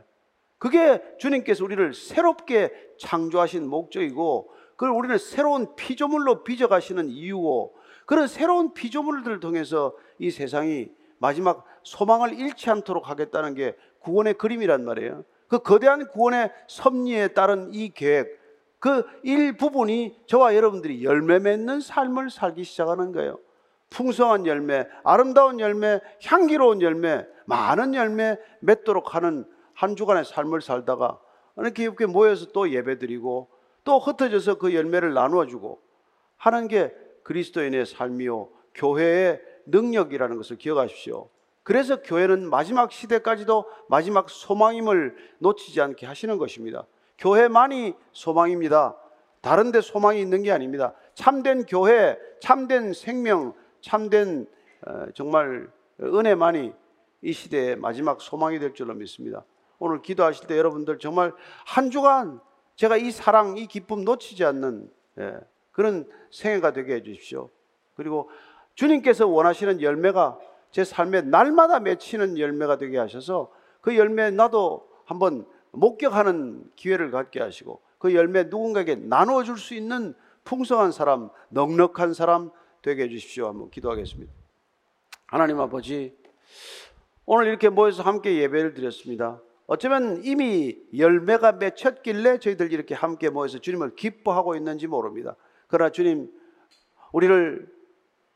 그게 0.58 1.02
주님께서 1.20 1.64
우리를 1.64 1.94
새롭게 1.94 2.72
창조하신 2.98 3.68
목적이고, 3.68 4.52
그걸 4.72 4.90
우리는 4.90 5.18
새로운 5.18 5.76
피조물로 5.76 6.44
빚어가시는 6.44 7.10
이유고, 7.10 7.76
그런 8.06 8.28
새로운 8.28 8.74
피조물들을 8.74 9.40
통해서 9.40 9.94
이 10.20 10.32
세상이 10.32 10.90
마지막 11.18 11.66
소망을 11.84 12.34
잃지 12.34 12.70
않도록 12.70 13.10
하겠다는 13.10 13.56
게 13.56 13.76
구원의 14.00 14.36
그림이란 14.36 14.86
말이에요. 14.86 15.24
그 15.48 15.60
거대한 15.60 16.08
구원의 16.08 16.52
섭리에 16.68 17.30
따른 17.30 17.74
이 17.74 17.90
계획, 17.90 18.40
그 18.80 19.04
일부분이 19.24 20.16
저와 20.28 20.56
여러분들이 20.56 21.04
열매 21.04 21.40
맺는 21.40 21.80
삶을 21.80 22.30
살기 22.30 22.64
시작하는 22.64 23.12
거예요. 23.12 23.40
풍성한 23.90 24.46
열매, 24.46 24.86
아름다운 25.04 25.60
열매, 25.60 26.02
향기로운 26.24 26.82
열매, 26.82 27.26
많은 27.46 27.96
열매 27.96 28.38
맺도록 28.60 29.16
하는 29.16 29.46
한 29.74 29.96
주간의 29.96 30.26
삶을 30.26 30.62
살다가 30.62 31.20
이렇게 31.58 31.84
이렇게 31.84 32.06
모여서 32.06 32.48
또 32.52 32.70
예배드리고 32.70 33.50
또 33.84 34.00
흩어져서 34.00 34.56
그 34.56 34.74
열매를 34.74 35.14
나누어 35.14 35.46
주고 35.46 35.82
하는 36.38 36.68
게 36.68 36.94
그리스도인의 37.26 37.88
삶이요 37.88 38.50
교회의 38.76 39.42
능력이라는 39.66 40.38
것을 40.38 40.58
기억하십시오. 40.58 41.28
그래서 41.64 42.04
교회는 42.04 42.48
마지막 42.48 42.92
시대까지도 42.92 43.66
마지막 43.90 44.30
소망임을 44.30 45.16
놓치지 45.40 45.82
않게 45.82 46.06
하시는 46.06 46.38
것입니다. 46.38 46.86
교회만이 47.18 47.96
소망입니다. 48.12 48.96
다른 49.42 49.72
데 49.72 49.82
소망이 49.82 50.22
있는 50.22 50.44
게 50.44 50.52
아닙니다. 50.52 50.94
참된 51.16 51.66
교회, 51.66 52.20
참된 52.40 52.94
생명, 52.94 53.54
참된 53.82 54.46
어, 54.86 55.08
정말 55.16 55.68
은혜만이 56.00 56.74
이 57.24 57.34
시대의 57.34 57.76
마지막 57.78 58.22
소망이 58.22 58.60
될 58.60 58.76
줄로 58.76 58.94
믿습니다. 58.94 59.44
오늘 59.80 60.04
기도하실 60.04 60.46
때 60.46 60.58
여러분들 60.58 61.00
정말 61.00 61.34
한 61.66 61.90
주간 61.90 62.40
제가 62.76 62.98
이 62.98 63.10
사랑, 63.10 63.58
이 63.58 63.66
기쁨 63.66 64.04
놓치지 64.04 64.46
않는 64.46 64.92
예, 65.20 65.40
그런 65.76 66.08
생애가 66.32 66.72
되게 66.72 66.96
해주십시오. 66.96 67.50
그리고 67.96 68.30
주님께서 68.76 69.28
원하시는 69.28 69.82
열매가 69.82 70.40
제 70.72 70.86
삶에 70.86 71.22
날마다 71.22 71.82
맺히는 71.82 72.40
열매가 72.40 72.78
되게 72.78 72.98
하셔서 72.98 73.52
그 73.82 73.98
열매 73.98 74.32
나도 74.32 74.90
한번 75.04 75.46
목격하는 75.72 76.72
기회를 76.78 77.12
갖게 77.12 77.42
하시고 77.42 77.82
그 78.00 78.16
열매 78.16 78.44
누군가에게 78.44 78.96
나누어 78.96 79.44
줄수 79.44 79.76
있는 79.76 80.14
풍성한 80.46 80.94
사람, 80.94 81.30
넉넉한 81.50 82.14
사람 82.14 82.52
되게 82.82 83.04
해 83.04 83.10
주십시오. 83.10 83.48
한번 83.48 83.70
기도하겠습니다. 83.70 84.32
하나님 85.28 85.60
아버지, 85.60 86.16
오늘 87.26 87.48
이렇게 87.48 87.68
모여서 87.68 88.02
함께 88.02 88.38
예배를 88.38 88.76
드렸습니다. 88.76 89.42
어쩌면 89.68 90.22
이미 90.24 90.78
열매가 90.98 91.54
맺혔길래 91.54 92.40
저희들 92.40 92.72
이렇게 92.72 92.96
함께 92.96 93.30
모여서 93.30 93.58
주님을 93.60 93.96
기뻐하고 93.96 94.56
있는지 94.56 94.88
모릅니다. 94.88 95.36
그러나 95.68 95.92
주님, 95.92 96.32
우리를 97.12 97.68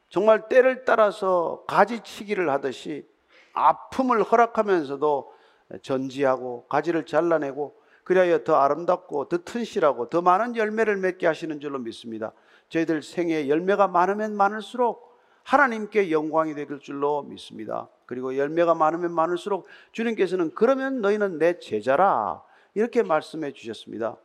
정말 0.10 0.50
때를 0.50 0.86
따라서 0.86 1.64
가지치기를 1.68 2.50
하듯이 2.50 3.08
아픔을 3.54 4.24
허락하면서도 4.24 5.34
전지하고 5.82 6.66
가지를 6.68 7.06
잘라내고 7.06 7.80
그리하여 8.04 8.44
더 8.44 8.56
아름답고 8.56 9.30
더 9.30 9.38
튼실하고 9.38 10.10
더 10.10 10.22
많은 10.22 10.56
열매를 10.56 10.98
맺게 10.98 11.28
하시는 11.28 11.60
줄로 11.60 11.78
믿습니다. 11.78 12.34
저희들 12.70 13.04
생에 13.04 13.48
열매가 13.48 13.88
많으면 13.88 14.36
많을수록 14.36 15.10
하나님께 15.44 16.12
영광이 16.12 16.56
될 16.56 16.68
줄로 16.80 17.24
믿습니다. 17.24 17.88
그리고 18.06 18.36
열매가 18.36 18.74
많으면 18.74 19.14
많을수록 19.14 19.68
주님께서는 19.92 20.52
그러면 20.56 21.02
너희는 21.02 21.38
내 21.38 21.60
제자라 21.60 22.42
이렇게 22.74 23.04
말씀해 23.04 23.52
주셨습니다. 23.54 24.18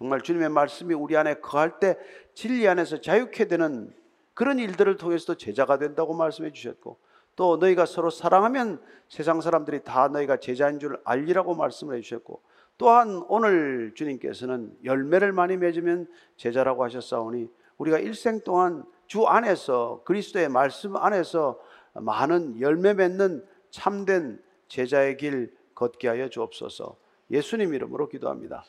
정말 0.00 0.22
주님의 0.22 0.48
말씀이 0.48 0.94
우리 0.94 1.14
안에 1.14 1.34
거할 1.40 1.78
때 1.78 1.98
진리 2.32 2.66
안에서 2.66 3.02
자유케 3.02 3.48
되는 3.48 3.92
그런 4.32 4.58
일들을 4.58 4.96
통해서도 4.96 5.36
제자가 5.36 5.76
된다고 5.76 6.14
말씀해 6.14 6.52
주셨고 6.52 6.98
또 7.36 7.58
너희가 7.58 7.84
서로 7.84 8.08
사랑하면 8.08 8.80
세상 9.10 9.42
사람들이 9.42 9.84
다 9.84 10.08
너희가 10.08 10.38
제자인 10.38 10.78
줄 10.78 10.98
알리라고 11.04 11.54
말씀을 11.54 11.98
해 11.98 12.00
주셨고 12.00 12.40
또한 12.78 13.22
오늘 13.28 13.92
주님께서는 13.94 14.74
열매를 14.84 15.32
많이 15.32 15.58
맺으면 15.58 16.08
제자라고 16.38 16.82
하셨사오니 16.84 17.50
우리가 17.76 17.98
일생 17.98 18.40
동안 18.40 18.84
주 19.06 19.26
안에서 19.26 20.00
그리스도의 20.06 20.48
말씀 20.48 20.96
안에서 20.96 21.60
많은 21.92 22.58
열매 22.58 22.94
맺는 22.94 23.44
참된 23.68 24.42
제자의 24.68 25.18
길 25.18 25.54
걷게 25.74 26.08
하여 26.08 26.30
주옵소서. 26.30 26.96
예수님 27.30 27.74
이름으로 27.74 28.08
기도합니다. 28.08 28.64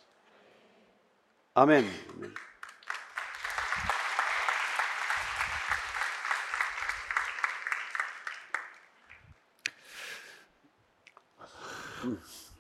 아멘. 1.54 1.84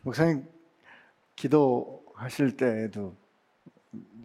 목사님 0.02 0.46
기도하실 1.38 2.58
때에도 2.58 3.16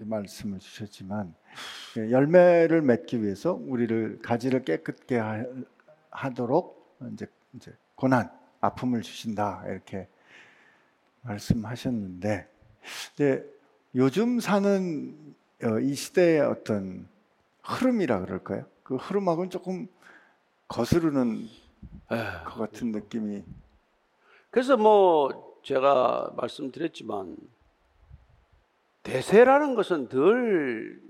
말씀을 0.00 0.58
주셨지만 0.58 1.32
예, 1.98 2.10
열매를 2.10 2.82
맺기 2.82 3.22
위해서 3.22 3.52
우리를 3.52 4.18
가지를 4.20 4.64
깨끗게 4.64 5.20
하도록 6.10 6.98
이제 7.12 7.26
이제 7.54 7.72
고난, 7.94 8.36
아픔을 8.60 9.02
주신다 9.02 9.62
이렇게 9.66 10.08
말씀하셨는데, 11.22 12.48
이제 13.14 13.55
요즘 13.97 14.40
사는 14.40 15.16
어, 15.64 15.78
이 15.80 15.94
시대의 15.94 16.42
어떤 16.42 17.09
흐름이라 17.62 18.20
그럴까요? 18.20 18.66
그 18.82 18.97
흐름하고는 18.97 19.49
조금 19.49 19.88
거스르는 20.68 21.49
것 22.44 22.59
같은 22.59 22.92
느낌이. 22.92 23.42
그래서 24.51 24.76
뭐 24.76 25.59
제가 25.62 26.34
말씀드렸지만 26.36 27.38
대세라는 29.03 29.74
것은 29.74 30.09
늘 30.11 31.01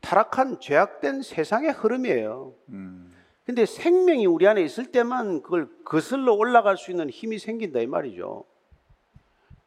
타락한 0.00 0.60
죄악된 0.60 1.20
세상의 1.20 1.72
흐름이에요. 1.72 2.54
음. 2.70 3.12
근데 3.44 3.66
생명이 3.66 4.24
우리 4.24 4.48
안에 4.48 4.62
있을 4.62 4.86
때만 4.86 5.42
그걸 5.42 5.68
거슬러 5.84 6.32
올라갈 6.32 6.78
수 6.78 6.90
있는 6.90 7.10
힘이 7.10 7.38
생긴다 7.38 7.80
이 7.80 7.86
말이죠. 7.86 8.44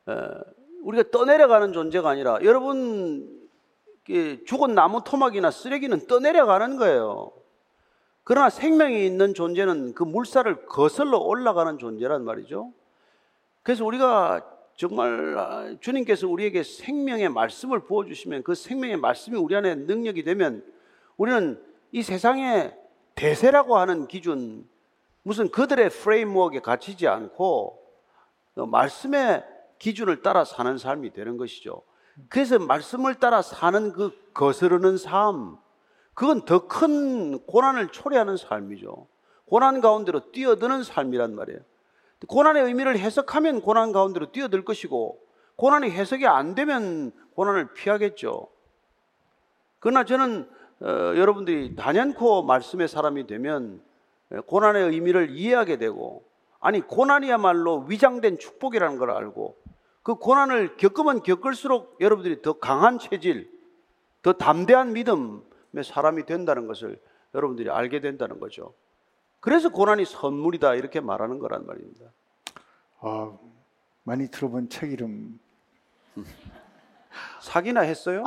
에, 0.10 0.14
우리가 0.84 1.10
떠내려가는 1.12 1.74
존재가 1.74 2.10
아니라 2.10 2.40
여러분 2.44 3.50
죽은 4.46 4.76
나무 4.76 5.02
토막이나 5.04 5.50
쓰레기는 5.50 6.08
떠내려가는 6.08 6.78
거예요. 6.78 7.32
그러나 8.26 8.50
생명이 8.50 9.06
있는 9.06 9.34
존재는 9.34 9.94
그 9.94 10.04
물살을 10.04 10.66
거슬러 10.66 11.18
올라가는 11.18 11.78
존재란 11.78 12.24
말이죠. 12.24 12.72
그래서 13.64 13.86
우리가 13.86 14.46
정말 14.76 15.78
주님께서 15.80 16.28
우리에게 16.28 16.64
생명의 16.64 17.30
말씀을 17.30 17.82
부어주시면 17.82 18.44
그 18.44 18.56
생명의 18.56 18.98
말씀이 18.98 19.38
우리 19.38 19.56
안에 19.56 19.76
능력이 19.76 20.24
되면 20.24 20.66
우리는 21.18 21.62
이 21.92 22.02
세상의 22.02 22.76
대세라고 23.16 23.78
하는 23.78 24.08
기준, 24.08 24.68
무슨 25.22 25.50
그들의 25.50 25.90
프레임워크에 25.90 26.60
갇히지 26.60 27.08
않고 27.08 27.80
말씀의 28.56 29.44
기준을 29.84 30.22
따라 30.22 30.46
사는 30.46 30.78
삶이 30.78 31.12
되는 31.12 31.36
것이죠. 31.36 31.82
그래서 32.30 32.58
말씀을 32.58 33.16
따라 33.16 33.42
사는 33.42 33.92
그 33.92 34.12
거스르는 34.34 34.96
삶, 34.96 35.58
그건 36.14 36.46
더 36.46 36.70
큰 36.70 37.46
고난을 37.46 37.90
초래하는 37.90 38.38
삶이죠. 38.38 39.08
고난 39.46 39.82
가운데로 39.82 40.32
뛰어드는 40.32 40.84
삶이란 40.84 41.36
말이에요. 41.36 41.60
고난의 42.30 42.64
의미를 42.64 42.98
해석하면 42.98 43.60
고난 43.60 43.92
가운데로 43.92 44.32
뛰어들 44.32 44.64
것이고, 44.64 45.20
고난이 45.58 45.92
해석이 45.92 46.28
안 46.28 46.56
되면 46.56 47.12
고난을 47.36 47.74
피하겠죠. 47.74 48.48
그러나 49.80 50.06
저는 50.06 50.50
어, 50.80 50.88
여러분들이 50.88 51.76
단연코 51.76 52.44
말씀의 52.44 52.88
사람이 52.88 53.28
되면 53.28 53.82
고난의 54.46 54.92
의미를 54.92 55.30
이해하게 55.32 55.78
되고, 55.78 56.24
아니, 56.62 56.80
고난이야말로 56.80 57.86
위장된 57.90 58.38
축복이라는 58.40 58.98
걸 58.98 59.12
알고, 59.12 59.63
그 60.04 60.16
고난을 60.16 60.76
겪으면 60.76 61.24
겪을수록 61.24 61.98
여러분들이 62.02 62.42
더 62.42 62.60
강한 62.60 63.00
체질, 63.00 63.50
더 64.22 64.34
담대한 64.34 64.92
믿음의 64.94 65.84
사람이 65.84 66.26
된다는 66.26 66.68
것을 66.68 67.02
여러분들이 67.34 67.70
알게 67.70 68.02
된다는 68.02 68.40
거죠. 68.40 68.74
그래서 69.40 69.70
고난이 69.70 70.06
선물이다 70.06 70.76
이렇게 70.76 71.00
말하는 71.00 71.40
거란 71.40 71.66
말입니다. 71.66 72.06
아, 73.00 73.38
많이 74.04 74.28
들어본 74.30 74.70
책 74.70 74.92
이름 74.92 75.40
사기나 77.42 77.82
했어요? 77.82 78.24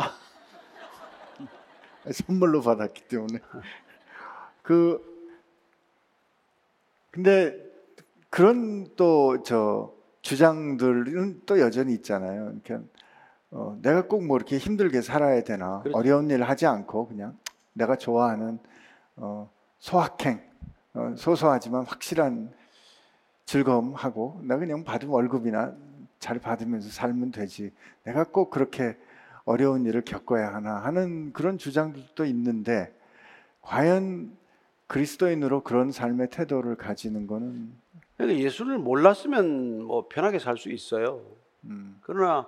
선물로 2.10 2.62
받았기 2.62 3.08
때문에 3.08 3.38
그 4.62 5.14
근데 7.10 7.54
그런 8.30 8.94
또 8.96 9.42
저 9.42 9.95
주장들은 10.26 11.42
또 11.46 11.60
여전히 11.60 11.94
있잖아요. 11.94 12.52
그러니까 12.64 12.80
어, 13.52 13.78
내가 13.80 14.08
꼭 14.08 14.22
뭐 14.22 14.36
이렇게 14.36 14.58
힘들게 14.58 15.00
살아야 15.00 15.40
되나 15.44 15.82
그렇죠. 15.82 15.96
어려운 15.96 16.28
일을 16.28 16.48
하지 16.48 16.66
않고 16.66 17.06
그냥 17.06 17.38
내가 17.74 17.94
좋아하는 17.94 18.58
어, 19.14 19.48
소확행 19.78 20.40
어, 20.94 21.14
소소하지만 21.16 21.84
확실한 21.84 22.52
즐거움하고 23.44 24.40
내가 24.42 24.58
그냥 24.58 24.82
받은 24.82 25.08
월급이나 25.08 25.72
잘 26.18 26.40
받으면서 26.40 26.88
살면 26.90 27.30
되지 27.30 27.72
내가 28.02 28.24
꼭 28.24 28.50
그렇게 28.50 28.96
어려운 29.44 29.84
일을 29.86 30.02
겪어야 30.02 30.52
하나 30.52 30.78
하는 30.78 31.32
그런 31.32 31.56
주장들도 31.56 32.24
있는데 32.24 32.92
과연 33.62 34.36
그리스도인으로 34.88 35.62
그런 35.62 35.92
삶의 35.92 36.30
태도를 36.30 36.74
가지는 36.74 37.28
것은 37.28 37.72
그러니까 38.16 38.42
예수를 38.42 38.78
몰랐으면 38.78 39.82
뭐 39.82 40.06
편하게 40.08 40.38
살 40.38 40.56
수 40.56 40.70
있어요. 40.70 41.22
음. 41.64 41.98
그러나 42.02 42.46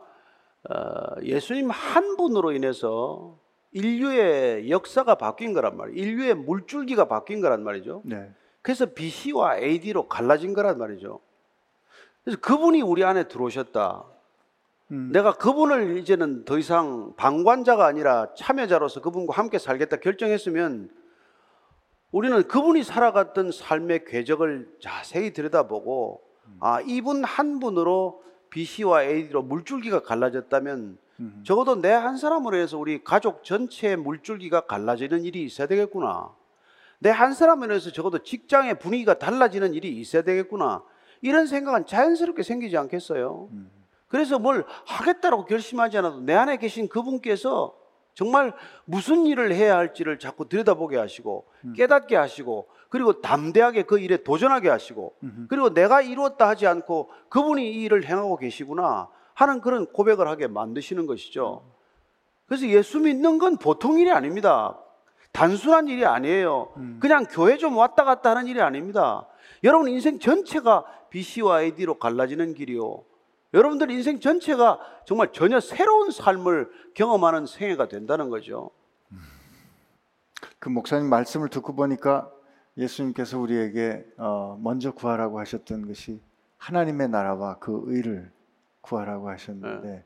어, 0.68 1.20
예수님 1.22 1.70
한 1.70 2.16
분으로 2.16 2.52
인해서 2.52 3.36
인류의 3.72 4.70
역사가 4.70 5.16
바뀐 5.16 5.52
거란 5.52 5.76
말이에요. 5.76 5.98
인류의 6.02 6.34
물줄기가 6.34 7.06
바뀐 7.06 7.40
거란 7.40 7.62
말이죠. 7.62 8.02
네. 8.04 8.32
그래서 8.62 8.86
BC와 8.86 9.58
AD로 9.58 10.08
갈라진 10.08 10.54
거란 10.54 10.78
말이죠. 10.78 11.20
그래서 12.24 12.40
그분이 12.40 12.82
우리 12.82 13.04
안에 13.04 13.28
들어오셨다. 13.28 14.04
음. 14.90 15.10
내가 15.12 15.34
그분을 15.34 15.98
이제는 15.98 16.44
더 16.44 16.58
이상 16.58 17.14
방관자가 17.16 17.86
아니라 17.86 18.32
참여자로서 18.34 19.02
그분과 19.02 19.34
함께 19.36 19.58
살겠다 19.58 19.98
결정했으면 19.98 20.90
우리는 22.10 22.42
그분이 22.48 22.84
살아갔던 22.84 23.52
삶의 23.52 24.04
궤적을 24.06 24.76
자세히 24.80 25.32
들여다보고 25.32 26.22
아 26.60 26.80
이분 26.80 27.22
한 27.24 27.60
분으로 27.60 28.22
BC와 28.50 29.04
AD로 29.04 29.42
물줄기가 29.42 30.00
갈라졌다면 30.02 30.98
적어도 31.44 31.74
내 31.76 31.90
한 31.92 32.16
사람으로 32.16 32.56
해서 32.56 32.78
우리 32.78 33.02
가족 33.04 33.44
전체의 33.44 33.96
물줄기가 33.96 34.62
갈라지는 34.62 35.24
일이 35.24 35.42
있어야 35.44 35.66
되겠구나. 35.66 36.30
내 37.00 37.10
한 37.10 37.32
사람으로 37.34 37.74
해서 37.74 37.92
적어도 37.92 38.18
직장의 38.22 38.78
분위기가 38.78 39.18
달라지는 39.18 39.74
일이 39.74 39.88
있어야 40.00 40.22
되겠구나. 40.22 40.82
이런 41.20 41.46
생각은 41.46 41.86
자연스럽게 41.86 42.42
생기지 42.42 42.76
않겠어요? 42.78 43.48
그래서 44.08 44.38
뭘 44.38 44.64
하겠다고 44.86 45.44
결심하지 45.44 45.98
않아도 45.98 46.20
내 46.20 46.32
안에 46.34 46.56
계신 46.56 46.88
그분께서 46.88 47.74
정말 48.18 48.52
무슨 48.84 49.26
일을 49.26 49.52
해야 49.54 49.76
할지를 49.76 50.18
자꾸 50.18 50.48
들여다보게 50.48 50.96
하시고 50.96 51.46
음. 51.66 51.72
깨닫게 51.74 52.16
하시고 52.16 52.66
그리고 52.88 53.20
담대하게 53.20 53.84
그 53.84 54.00
일에 54.00 54.24
도전하게 54.24 54.70
하시고 54.70 55.14
그리고 55.48 55.72
내가 55.72 56.02
이루었다 56.02 56.48
하지 56.48 56.66
않고 56.66 57.10
그분이 57.28 57.74
이 57.74 57.84
일을 57.84 58.04
행하고 58.04 58.36
계시구나 58.36 59.08
하는 59.34 59.60
그런 59.60 59.86
고백을 59.86 60.26
하게 60.26 60.48
만드시는 60.48 61.06
것이죠. 61.06 61.62
그래서 62.46 62.66
예수 62.66 62.98
믿는 62.98 63.38
건 63.38 63.56
보통 63.56 64.00
일이 64.00 64.10
아닙니다. 64.10 64.76
단순한 65.30 65.86
일이 65.86 66.04
아니에요. 66.04 66.72
그냥 66.98 67.24
교회 67.30 67.56
좀 67.56 67.76
왔다 67.76 68.02
갔다 68.02 68.30
하는 68.30 68.48
일이 68.48 68.60
아닙니다. 68.60 69.28
여러분 69.62 69.86
인생 69.90 70.18
전체가 70.18 70.84
BC와 71.10 71.62
AD로 71.62 72.00
갈라지는 72.00 72.54
길이요. 72.54 73.04
여러분들 73.54 73.90
인생 73.90 74.20
전체가 74.20 74.78
정말 75.06 75.32
전혀 75.32 75.58
새로운 75.60 76.10
삶을 76.10 76.70
경험하는 76.94 77.46
생애가 77.46 77.88
된다는 77.88 78.28
거죠. 78.28 78.70
그 80.58 80.68
목사님 80.68 81.08
말씀을 81.08 81.48
듣고 81.48 81.74
보니까 81.74 82.30
예수님께서 82.76 83.38
우리에게 83.38 84.04
어, 84.18 84.58
먼저 84.62 84.92
구하라고 84.92 85.40
하셨던 85.40 85.86
것이 85.86 86.20
하나님의 86.58 87.08
나라와 87.08 87.58
그 87.58 87.82
의를 87.86 88.30
구하라고 88.82 89.28
하셨는데 89.30 90.04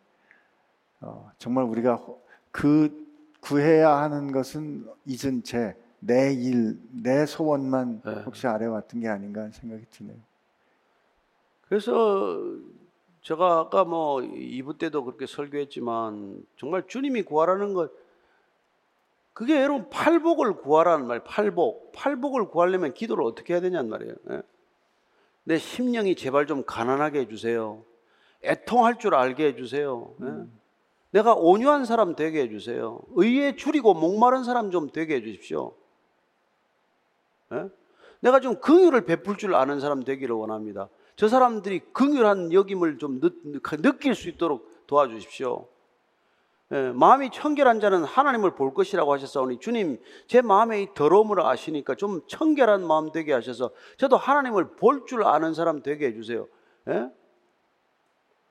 어, 1.01 1.30
정말 1.38 1.64
우리가 1.64 1.97
호- 1.97 2.22
그 2.51 3.07
구해야 3.40 3.97
하는 3.97 4.30
것은 4.32 4.86
잊은 5.07 5.43
채 5.43 5.76
내 6.05 6.32
일, 6.32 6.80
내 6.90 7.26
소원만 7.26 8.03
네. 8.05 8.22
혹시 8.24 8.49
아래 8.49 8.66
왔던 8.66 9.01
게 9.01 9.09
아닌가 9.09 9.43
하는 9.43 9.53
생각이 9.53 9.84
드네요. 9.88 10.16
그래서 11.68 12.40
제가 13.22 13.60
아까 13.60 13.84
뭐 13.84 14.16
2부 14.16 14.78
때도 14.78 15.04
그렇게 15.04 15.26
설교했지만 15.26 16.44
정말 16.56 16.86
주님이 16.86 17.22
구하라는 17.22 17.72
것 17.72 17.90
그게 19.32 19.62
여러분 19.62 19.88
팔복을 19.88 20.56
구하라는 20.56 21.06
말 21.06 21.24
팔복. 21.24 21.92
팔복을 21.92 22.48
구하려면 22.48 22.92
기도를 22.92 23.24
어떻게 23.24 23.54
해야 23.54 23.60
되냐는 23.60 23.88
말이에요. 23.88 24.14
예? 24.30 24.42
내 25.44 25.58
심령이 25.58 26.14
제발 26.16 26.46
좀 26.46 26.64
가난하게 26.64 27.20
해주세요. 27.20 27.82
애통할 28.44 28.98
줄 28.98 29.14
알게 29.14 29.46
해주세요. 29.46 30.14
예? 30.22 30.26
내가 31.12 31.34
온유한 31.34 31.84
사람 31.84 32.14
되게 32.14 32.42
해주세요. 32.42 33.00
의에 33.14 33.56
줄이고 33.56 33.94
목마른 33.94 34.44
사람 34.44 34.70
좀 34.70 34.90
되게 34.90 35.16
해주십시오. 35.16 35.74
예? 37.52 37.68
내가 38.22 38.40
좀 38.40 38.60
긍휼을 38.60 39.04
베풀 39.04 39.36
줄 39.36 39.54
아는 39.54 39.80
사람 39.80 40.04
되기를 40.04 40.34
원합니다. 40.34 40.88
저 41.16 41.28
사람들이 41.28 41.80
긍휼한 41.92 42.52
여김을 42.52 42.98
좀 42.98 43.20
느, 43.20 43.30
느낄 43.82 44.14
수 44.14 44.28
있도록 44.28 44.86
도와주십시오. 44.86 45.68
예, 46.72 46.90
마음이 46.92 47.30
청결한 47.30 47.80
자는 47.80 48.04
하나님을 48.04 48.54
볼 48.54 48.72
것이라고 48.72 49.12
하셨사오니 49.12 49.58
주님 49.58 49.98
제 50.26 50.40
마음의 50.40 50.82
이 50.82 50.88
더러움을 50.94 51.44
아시니까 51.44 51.96
좀 51.96 52.22
청결한 52.28 52.86
마음 52.86 53.12
되게 53.12 53.32
하셔서 53.34 53.70
저도 53.98 54.16
하나님을 54.16 54.76
볼 54.76 55.04
줄 55.04 55.24
아는 55.24 55.52
사람 55.52 55.82
되게 55.82 56.06
해주세요. 56.06 56.46
예? 56.88 57.10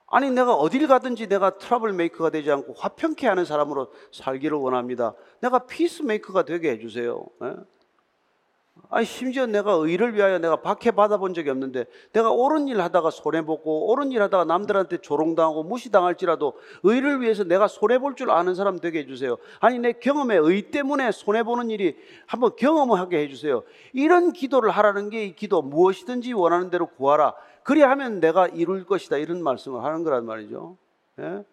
아니 0.08 0.30
내가 0.30 0.54
어딜 0.54 0.88
가든지 0.88 1.28
내가 1.28 1.58
trouble 1.58 1.94
maker가 1.94 2.30
되지 2.30 2.52
않고 2.52 2.74
화평케 2.74 3.26
하는 3.26 3.46
사람으로 3.46 3.92
살기를 4.12 4.58
원합니다. 4.58 5.16
내가 5.40 5.66
peace 5.66 6.04
maker가 6.04 6.44
되게 6.44 6.72
해주세요. 6.72 7.26
예? 7.44 7.56
아니 8.90 9.06
심지어 9.06 9.46
내가 9.46 9.72
의를 9.74 10.16
위하여 10.16 10.38
내가 10.38 10.58
박해 10.58 10.92
받아 10.92 11.18
본 11.18 11.34
적이 11.34 11.52
없는데 11.52 11.86
내가 12.12 12.30
옳은 12.32 12.68
일 12.68 12.82
하다가 12.82 13.10
손해 13.10 13.42
보고 13.44 13.90
옳은 13.90 14.12
일 14.12 14.22
하다가 14.24 14.44
남들한테 14.44 14.98
조롱당하고 14.98 15.64
무시당할지라도 15.64 16.54
의를 16.84 17.22
위해서 17.22 17.44
내가 17.46 17.68
손해 17.70 18.00
볼 18.00 18.16
줄 18.16 18.30
아는 18.32 18.54
사람 18.54 18.80
되게 18.80 19.00
해주세요. 19.00 19.38
아니 19.62 19.80
내 19.80 19.94
경험에 19.94 20.36
의 20.38 20.72
때문에 20.72 21.12
손해 21.12 21.44
보는 21.44 21.70
일이 21.70 21.96
한번 22.26 22.56
경험하게 22.58 23.20
해주세요. 23.20 23.64
이런 23.94 24.34
기도를 24.34 24.72
하라는 24.72 25.10
게 25.10 25.22
이 25.26 25.36
기도 25.36 25.62
무엇이든지 25.62 26.34
원하는 26.34 26.70
대로 26.70 26.88
구하라. 26.88 27.34
그리하면 27.64 28.20
내가 28.20 28.48
이룰 28.48 28.86
것이다 28.86 29.18
이런 29.18 29.42
말씀을 29.44 29.84
하는 29.84 30.04
거란 30.04 30.26
말이죠. 30.26 30.78
예? 31.20 31.44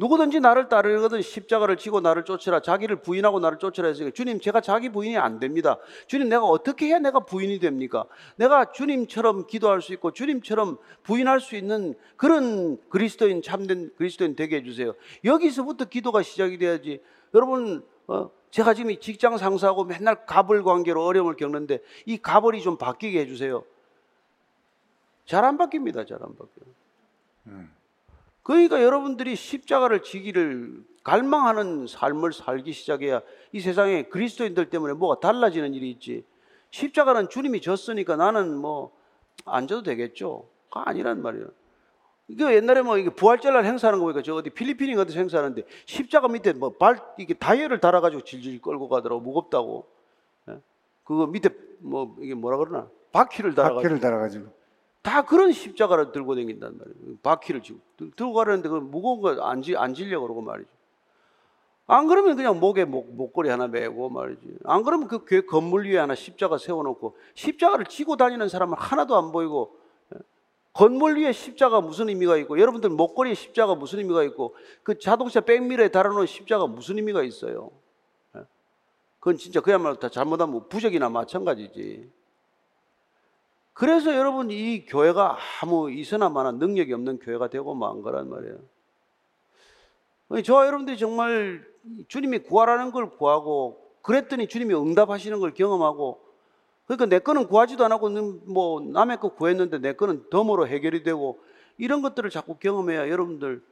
누구든지 0.00 0.40
나를 0.40 0.70
따르거든 0.70 1.20
십자가를 1.20 1.76
지고 1.76 2.00
나를 2.00 2.24
쫓으라. 2.24 2.60
자기를 2.60 3.02
부인하고 3.02 3.38
나를 3.38 3.58
쫓으라 3.58 3.88
했으니까 3.88 4.14
주님 4.14 4.40
제가 4.40 4.62
자기 4.62 4.88
부인이 4.88 5.18
안 5.18 5.38
됩니다. 5.38 5.76
주님 6.06 6.30
내가 6.30 6.46
어떻게 6.46 6.86
해야 6.86 6.98
내가 6.98 7.20
부인이 7.20 7.58
됩니까? 7.58 8.06
내가 8.36 8.72
주님처럼 8.72 9.46
기도할 9.46 9.82
수 9.82 9.92
있고 9.92 10.12
주님처럼 10.12 10.78
부인할 11.02 11.40
수 11.40 11.54
있는 11.54 11.94
그런 12.16 12.78
그리스도인 12.88 13.42
참된 13.42 13.90
그리스도인 13.96 14.36
되게 14.36 14.56
해주세요. 14.56 14.94
여기서부터 15.22 15.84
기도가 15.84 16.22
시작이 16.22 16.56
돼야지. 16.56 17.02
여러분 17.34 17.84
어, 18.06 18.30
제가 18.50 18.72
지금 18.72 18.90
이 18.90 18.98
직장 18.98 19.36
상사하고 19.36 19.84
맨날 19.84 20.24
갑을 20.24 20.62
관계로 20.62 21.04
어려움을 21.04 21.36
겪는데 21.36 21.80
이 22.06 22.16
갑을이 22.16 22.62
좀 22.62 22.78
바뀌게 22.78 23.20
해주세요. 23.20 23.62
잘 25.26 25.44
안 25.44 25.58
바뀝니다 25.58 26.06
잘 26.08 26.18
안 26.22 26.34
바뀌어요 26.34 27.70
그러니까 28.50 28.82
여러분들이 28.82 29.36
십자가를 29.36 30.02
지기를 30.02 30.82
갈망하는 31.04 31.86
삶을 31.86 32.32
살기 32.32 32.72
시작해야 32.72 33.22
이 33.52 33.60
세상에 33.60 34.02
그리스도인들 34.02 34.70
때문에 34.70 34.94
뭐가 34.94 35.20
달라지는 35.20 35.72
일이 35.72 35.88
있지. 35.90 36.24
십자가는 36.70 37.28
주님이 37.28 37.60
졌으니까 37.60 38.16
나는 38.16 38.56
뭐 38.56 38.90
안 39.46 39.66
져도 39.66 39.82
되겠죠. 39.84 40.48
그거 40.68 40.80
아니란 40.80 41.22
말이에요. 41.22 41.46
이거 42.28 42.52
옛날에 42.52 42.82
뭐 42.82 42.98
이게 42.98 43.10
부활절날 43.10 43.64
행사하는 43.64 43.98
거 43.98 44.04
보니까 44.04 44.22
저 44.22 44.34
어디 44.34 44.50
필리핀인 44.50 44.98
어디 44.98 45.16
행사하는데 45.18 45.62
십자가 45.86 46.28
밑에 46.28 46.52
뭐 46.52 46.70
발 46.76 46.98
이게 47.18 47.34
다이얼을 47.34 47.80
달아가지고 47.80 48.22
질질 48.22 48.60
끌고 48.60 48.88
가더라고 48.88 49.20
무겁다고. 49.20 49.86
예? 50.48 50.58
그거 51.04 51.26
밑에 51.26 51.50
뭐 51.78 52.16
이게 52.20 52.34
뭐라 52.34 52.58
그러나 52.58 52.88
바퀴를 53.12 53.54
달아가지고 53.54 53.82
바퀴를 53.82 54.00
달아가지고 54.00 54.59
다 55.02 55.22
그런 55.22 55.52
십자가를 55.52 56.12
들고 56.12 56.34
다닌단 56.34 56.76
말이에요. 56.76 57.16
바퀴를 57.22 57.62
지고 57.62 57.78
들- 57.96 58.10
들고 58.14 58.34
가려는데 58.34 58.68
그 58.68 58.74
무거운 58.76 59.20
거안 59.20 59.62
안 59.76 59.94
질려 59.94 60.20
그러고 60.20 60.42
말이죠. 60.42 60.68
안 61.86 62.06
그러면 62.06 62.36
그냥 62.36 62.60
목에 62.60 62.84
목, 62.84 63.12
목걸이 63.14 63.48
하나 63.48 63.66
매고 63.66 64.10
말이지. 64.10 64.58
안 64.64 64.84
그러면 64.84 65.08
그 65.08 65.24
교회 65.24 65.40
건물 65.40 65.86
위에 65.86 65.98
하나 65.98 66.14
십자가 66.14 66.56
세워놓고 66.56 67.16
십자가를 67.34 67.86
지고 67.86 68.16
다니는 68.16 68.48
사람은 68.48 68.76
하나도 68.78 69.16
안 69.16 69.32
보이고 69.32 69.76
예? 70.14 70.18
건물 70.72 71.16
위에 71.18 71.32
십자가 71.32 71.80
무슨 71.80 72.08
의미가 72.08 72.36
있고 72.38 72.60
여러분들 72.60 72.90
목걸이에 72.90 73.34
십자가 73.34 73.74
무슨 73.74 73.98
의미가 73.98 74.22
있고 74.24 74.54
그 74.84 74.98
자동차 74.98 75.40
백미러에 75.40 75.88
달아놓은 75.88 76.26
십자가 76.26 76.66
무슨 76.68 76.96
의미가 76.98 77.24
있어요. 77.24 77.70
예? 78.36 78.42
그건 79.18 79.36
진짜 79.36 79.60
그야말로 79.60 79.96
다 79.98 80.08
잘못하면 80.08 80.68
부적이나 80.68 81.08
마찬가지지. 81.08 82.08
그래서 83.72 84.14
여러분 84.14 84.50
이 84.50 84.84
교회가 84.84 85.38
아무 85.60 85.90
이서나마나 85.90 86.52
능력이 86.52 86.92
없는 86.92 87.18
교회가 87.18 87.48
되고 87.48 87.74
만 87.74 88.02
거란 88.02 88.28
말이에요. 88.28 88.58
저와 90.44 90.66
여러분들이 90.66 90.98
정말 90.98 91.64
주님이 92.08 92.40
구하라는 92.40 92.92
걸 92.92 93.10
구하고 93.10 93.90
그랬더니 94.02 94.48
주님이 94.48 94.74
응답하시는 94.74 95.40
걸 95.40 95.54
경험하고 95.54 96.20
그러니까 96.86 97.06
내 97.06 97.18
거는 97.18 97.46
구하지도 97.46 97.84
않고 97.84 98.10
뭐 98.46 98.80
남의 98.80 99.18
거 99.18 99.30
구했는데 99.30 99.78
내 99.78 99.92
거는 99.94 100.28
덤으로 100.30 100.66
해결이 100.66 101.02
되고 101.02 101.40
이런 101.78 102.02
것들을 102.02 102.28
자꾸 102.30 102.56
경험해야 102.56 103.08
여러분들 103.08 103.62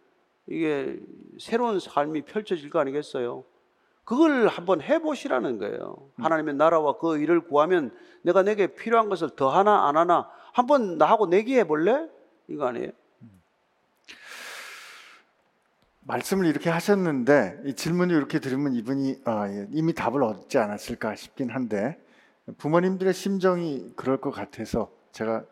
이게 0.46 0.98
새로운 1.38 1.78
삶이 1.78 2.22
펼쳐질 2.22 2.70
거 2.70 2.78
아니겠어요? 2.78 3.44
그걸 4.08 4.48
한번 4.48 4.80
해보시라는 4.80 5.58
거예요. 5.58 5.98
하나님의 6.16 6.54
나라와 6.54 6.96
그 6.96 7.18
일을 7.18 7.42
구하면 7.42 7.94
내가 8.22 8.42
내게 8.42 8.68
필요한 8.68 9.10
것을 9.10 9.28
더 9.36 9.50
하나 9.50 9.86
안 9.86 9.98
하나 9.98 10.30
한번 10.54 10.96
나하고 10.96 11.26
내기 11.26 11.58
해 11.58 11.64
볼래? 11.64 12.08
이거 12.46 12.66
아니에요? 12.66 12.90
말씀을 16.00 16.46
이렇게 16.46 16.70
하셨는데 16.70 17.60
이 17.66 17.74
질문을 17.74 18.16
이렇게 18.16 18.38
들으면 18.38 18.72
이분이 18.72 19.20
아, 19.26 19.46
예, 19.46 19.66
이미 19.72 19.92
답을 19.92 20.22
얻지 20.22 20.56
않았을까 20.56 21.14
싶긴 21.14 21.50
한데 21.50 22.02
부모님들의 22.56 23.12
심정이 23.12 23.92
그럴 23.94 24.22
것 24.22 24.30
같아서 24.30 24.90
제가 25.12 25.44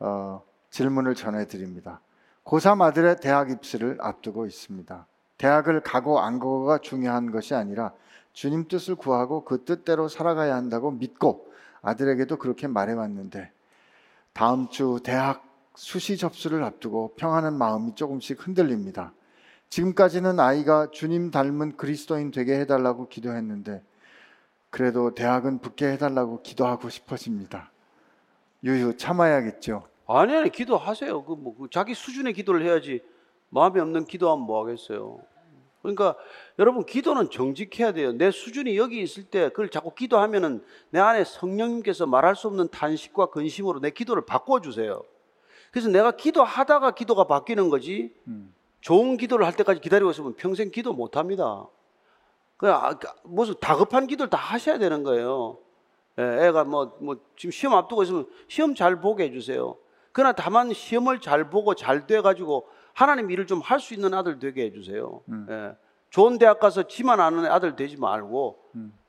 어, 0.00 0.42
질문을 0.68 1.14
전해드립니다. 1.14 2.02
고3 2.44 2.82
아들의 2.82 3.20
대학 3.22 3.50
입시를 3.50 3.96
앞두고 4.02 4.44
있습니다. 4.44 5.06
대학을 5.38 5.80
가고 5.80 6.20
안 6.20 6.38
가고가 6.38 6.78
중요한 6.78 7.30
것이 7.30 7.54
아니라 7.54 7.92
주님 8.32 8.68
뜻을 8.68 8.94
구하고 8.96 9.44
그 9.44 9.64
뜻대로 9.64 10.08
살아가야 10.08 10.54
한다고 10.54 10.90
믿고 10.90 11.50
아들에게도 11.82 12.36
그렇게 12.38 12.66
말해왔는데 12.66 13.50
다음 14.32 14.68
주 14.68 15.00
대학 15.02 15.44
수시 15.74 16.16
접수를 16.16 16.62
앞두고 16.64 17.14
평하는 17.16 17.54
마음이 17.54 17.94
조금씩 17.94 18.46
흔들립니다. 18.46 19.12
지금까지는 19.68 20.38
아이가 20.40 20.90
주님 20.90 21.30
닮은 21.30 21.76
그리스도인 21.76 22.30
되게 22.30 22.58
해달라고 22.60 23.08
기도했는데 23.08 23.82
그래도 24.70 25.14
대학은 25.14 25.58
붙게 25.60 25.92
해달라고 25.92 26.42
기도하고 26.42 26.88
싶어집니다. 26.88 27.70
유유 28.64 28.96
참아야겠죠. 28.96 29.86
아니 30.08 30.36
아니 30.36 30.50
기도하세요. 30.50 31.24
그 31.24 31.34
뭐 31.34 31.68
자기 31.70 31.94
수준의 31.94 32.32
기도를 32.32 32.62
해야지 32.64 33.02
마음에 33.48 33.80
없는 33.80 34.04
기도하면 34.04 34.46
뭐 34.46 34.60
하겠어요. 34.62 35.20
그러니까 35.82 36.16
여러분 36.58 36.84
기도는 36.84 37.30
정직해야 37.30 37.92
돼요. 37.92 38.12
내 38.12 38.30
수준이 38.30 38.76
여기 38.76 39.00
있을 39.00 39.24
때 39.24 39.50
그걸 39.50 39.68
자꾸 39.68 39.94
기도하면은 39.94 40.64
내 40.90 40.98
안에 40.98 41.24
성령님께서 41.24 42.06
말할 42.06 42.34
수 42.34 42.48
없는 42.48 42.68
탄식과 42.68 43.26
근심으로 43.26 43.80
내 43.80 43.90
기도를 43.90 44.26
바꿔 44.26 44.60
주세요. 44.60 45.02
그래서 45.70 45.88
내가 45.88 46.12
기도하다가 46.12 46.92
기도가 46.92 47.24
바뀌는 47.24 47.68
거지. 47.68 48.14
음. 48.26 48.52
좋은 48.80 49.16
기도를 49.16 49.46
할 49.46 49.54
때까지 49.54 49.80
기다리고 49.80 50.10
있으면 50.10 50.34
평생 50.34 50.70
기도 50.70 50.92
못 50.92 51.16
합니다. 51.16 51.66
그 52.56 52.70
아, 52.70 52.94
그 52.94 53.08
무슨 53.24 53.54
다급한 53.60 54.06
기도를 54.06 54.30
다 54.30 54.38
하셔야 54.38 54.78
되는 54.78 55.02
거예요. 55.02 55.58
예, 56.18 56.22
애가 56.46 56.64
뭐, 56.64 56.96
뭐 57.00 57.16
지금 57.36 57.50
시험 57.50 57.74
앞두고 57.74 58.02
있으면 58.04 58.26
시험 58.48 58.74
잘 58.74 59.00
보게 59.00 59.24
해주세요. 59.24 59.76
그러나 60.12 60.32
다만 60.32 60.72
시험을 60.72 61.20
잘 61.20 61.50
보고 61.50 61.74
잘 61.74 62.06
돼가지고 62.06 62.66
하나님 62.96 63.30
일을 63.30 63.46
좀 63.46 63.60
할 63.62 63.78
수 63.78 63.92
있는 63.92 64.14
아들 64.14 64.38
되게 64.38 64.64
해주세요. 64.64 65.20
예, 65.50 65.76
좋은 66.08 66.38
대학 66.38 66.58
가서 66.58 66.84
지만 66.84 67.20
아는 67.20 67.44
아들 67.44 67.76
되지 67.76 67.98
말고 67.98 68.58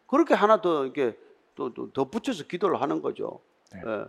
그렇게 0.07 0.33
하나 0.33 0.59
더 0.61 0.83
이렇게 0.83 1.17
또또 1.55 1.91
덧붙여서 1.93 2.43
기도를 2.43 2.81
하는 2.81 3.01
거죠. 3.01 3.39
네. 3.73 3.81
예. 3.85 4.05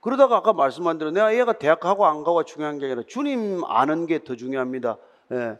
그러다가 0.00 0.36
아까 0.38 0.52
말씀한 0.52 0.98
대로 0.98 1.12
내가 1.12 1.32
얘가 1.38 1.52
대학 1.52 1.78
가고 1.78 2.04
안 2.06 2.24
가고가 2.24 2.42
중요한 2.42 2.78
게 2.80 2.86
아니라 2.86 3.02
주님 3.06 3.62
아는 3.64 4.06
게 4.06 4.18
더 4.24 4.34
중요합니다. 4.34 4.96
예. 5.30 5.56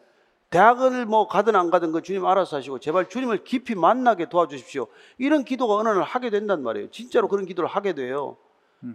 대학을 0.50 1.06
뭐 1.06 1.28
가든 1.28 1.54
안 1.54 1.70
가든 1.70 1.92
그 1.92 2.02
주님 2.02 2.26
알아서 2.26 2.56
하시고 2.56 2.80
제발 2.80 3.08
주님을 3.08 3.44
깊이 3.44 3.76
만나게 3.76 4.28
도와주십시오. 4.28 4.88
이런 5.18 5.44
기도가 5.44 5.76
어느 5.76 5.88
날 5.88 6.02
하게 6.02 6.30
된단 6.30 6.64
말이에요. 6.64 6.90
진짜로 6.90 7.28
그런 7.28 7.46
기도를 7.46 7.70
하게 7.70 7.92
돼요. 7.94 8.36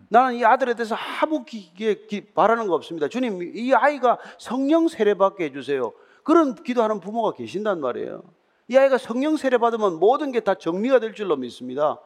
나는 0.09 0.35
이 0.35 0.43
아들에 0.43 0.73
대해서 0.73 0.95
아무 0.95 1.45
기, 1.45 1.73
기, 1.73 2.07
기- 2.07 2.25
바라는 2.33 2.67
거 2.67 2.73
없습니다. 2.75 3.07
주님, 3.07 3.41
이 3.41 3.73
아이가 3.73 4.17
성령 4.37 4.87
세례 4.87 5.13
받게 5.13 5.45
해주세요. 5.45 5.93
그런 6.23 6.55
기도하는 6.55 6.99
부모가 6.99 7.31
계신단 7.33 7.79
말이에요. 7.79 8.21
이 8.67 8.75
아이가 8.77 8.97
성령 8.97 9.37
세례 9.37 9.57
받으면 9.57 9.97
모든 9.99 10.31
게 10.33 10.41
다 10.41 10.55
정리가 10.55 10.99
될 10.99 11.13
줄로 11.13 11.37
믿습니다. 11.37 11.99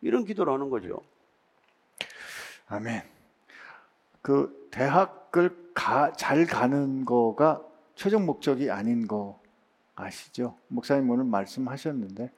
이런 0.00 0.24
기도를 0.24 0.52
하는 0.52 0.70
거죠. 0.70 1.00
아멘. 2.68 3.02
그 4.22 4.68
대학을 4.70 5.72
가, 5.74 6.12
잘 6.12 6.46
가는 6.46 7.04
거가 7.04 7.62
최종 7.96 8.26
목적이 8.26 8.70
아닌 8.70 9.06
거 9.08 9.40
아시죠? 9.96 10.56
목사님 10.68 11.10
오늘 11.10 11.24
말씀하셨는데 11.24 12.30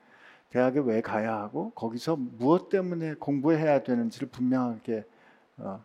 대학에 0.57 0.81
왜 0.81 1.03
가야 1.03 1.35
하고 1.37 1.71
거기서 1.75 2.17
무엇 2.17 2.71
때문에 2.71 3.15
공부해야 3.17 3.83
되는지를 3.83 4.29
분명하게 4.29 5.05
어, 5.59 5.85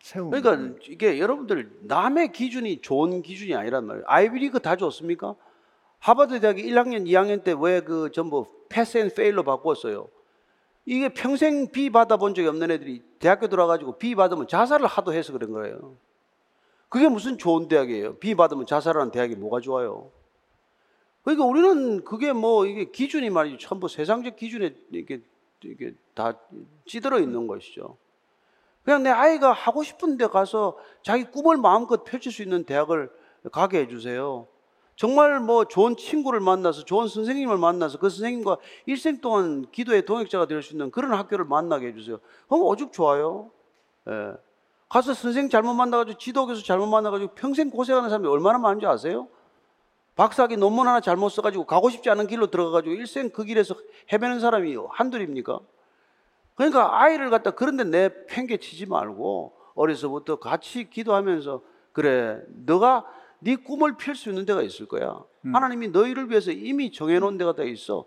세우는 0.00 0.40
그러니까. 0.42 0.78
이게 0.88 1.18
여러분들 1.18 1.78
남의 1.82 2.30
기준이 2.30 2.80
좋은 2.82 3.20
기준이 3.22 3.56
아니란 3.56 3.84
말이에요. 3.84 4.04
아이비리그 4.06 4.60
다 4.60 4.76
좋습니까? 4.76 5.34
하버드 5.98 6.38
대학이 6.38 6.62
1학년, 6.62 7.04
2학년 7.06 7.42
때 7.42 7.52
왜 7.52 7.80
그 7.80 8.12
전부 8.12 8.46
pass 8.68 8.98
and 8.98 9.10
fail로 9.12 9.42
바꿨어요? 9.42 10.06
이게 10.84 11.08
평생 11.08 11.68
B 11.72 11.90
받아본 11.90 12.34
적이 12.36 12.46
없는 12.48 12.70
애들이 12.70 13.02
대학교 13.18 13.48
들어가지고 13.48 13.98
B 13.98 14.14
받으면 14.14 14.46
자살을 14.46 14.86
하도 14.86 15.12
해서 15.14 15.32
그런 15.32 15.50
거예요. 15.50 15.96
그게 16.88 17.08
무슨 17.08 17.38
좋은 17.38 17.66
대학이에요? 17.66 18.18
B 18.18 18.36
받으면 18.36 18.66
자살하는 18.66 19.10
대학이 19.10 19.34
뭐가 19.34 19.58
좋아요? 19.60 20.12
그러니까 21.26 21.44
우리는 21.44 22.04
그게 22.04 22.32
뭐 22.32 22.66
이게 22.66 22.84
기준이 22.84 23.30
말이죠. 23.30 23.58
전부 23.58 23.88
세상적 23.88 24.36
기준에 24.36 24.76
이게 24.92 25.20
이게 25.64 25.92
다 26.14 26.38
찌들어 26.86 27.18
있는 27.18 27.48
것이죠. 27.48 27.96
그냥 28.84 29.02
내 29.02 29.10
아이가 29.10 29.50
하고 29.50 29.82
싶은 29.82 30.18
데 30.18 30.28
가서 30.28 30.78
자기 31.02 31.24
꿈을 31.24 31.56
마음껏 31.56 32.04
펼칠 32.04 32.30
수 32.30 32.44
있는 32.44 32.62
대학을 32.62 33.10
가게 33.50 33.80
해주세요. 33.80 34.46
정말 34.94 35.40
뭐 35.40 35.64
좋은 35.64 35.96
친구를 35.96 36.38
만나서 36.38 36.84
좋은 36.84 37.08
선생님을 37.08 37.58
만나서 37.58 37.98
그 37.98 38.08
선생님과 38.08 38.58
일생 38.86 39.20
동안 39.20 39.66
기도의 39.72 40.04
동역자가 40.04 40.46
될 40.46 40.62
수 40.62 40.74
있는 40.74 40.92
그런 40.92 41.12
학교를 41.12 41.44
만나게 41.44 41.88
해주세요. 41.88 42.20
그럼 42.46 42.62
오죽 42.62 42.92
좋아요. 42.92 43.50
예. 44.08 44.32
가서 44.88 45.12
선생님 45.12 45.50
잘못 45.50 45.74
만나가지고 45.74 46.18
지도교수 46.18 46.64
잘못 46.64 46.86
만나가지고 46.86 47.34
평생 47.34 47.68
고생하는 47.68 48.10
사람이 48.10 48.28
얼마나 48.28 48.58
많은지 48.58 48.86
아세요? 48.86 49.26
박사학위 50.16 50.56
논문 50.56 50.88
하나 50.88 51.00
잘못 51.00 51.28
써가지고 51.28 51.66
가고 51.66 51.90
싶지 51.90 52.10
않은 52.10 52.26
길로 52.26 52.50
들어가가지고 52.50 52.94
일생 52.94 53.30
그 53.30 53.44
길에서 53.44 53.76
헤매는 54.12 54.40
사람이 54.40 54.76
한둘입니까? 54.90 55.60
그러니까 56.54 57.02
아이를 57.02 57.28
갖다 57.28 57.50
그런데 57.50 57.84
내 57.84 58.26
팽개 58.26 58.56
치지 58.56 58.86
말고 58.86 59.54
어려서부터 59.74 60.38
같이 60.38 60.88
기도하면서 60.88 61.62
그래 61.92 62.40
너가 62.64 63.04
네 63.40 63.56
꿈을 63.56 63.98
필수 63.98 64.30
있는 64.30 64.46
데가 64.46 64.62
있을 64.62 64.86
거야. 64.86 65.22
하나님이 65.44 65.88
너희를 65.88 66.30
위해서 66.30 66.50
이미 66.50 66.90
정해놓은 66.90 67.36
데가 67.36 67.54
다 67.54 67.62
있어. 67.62 68.06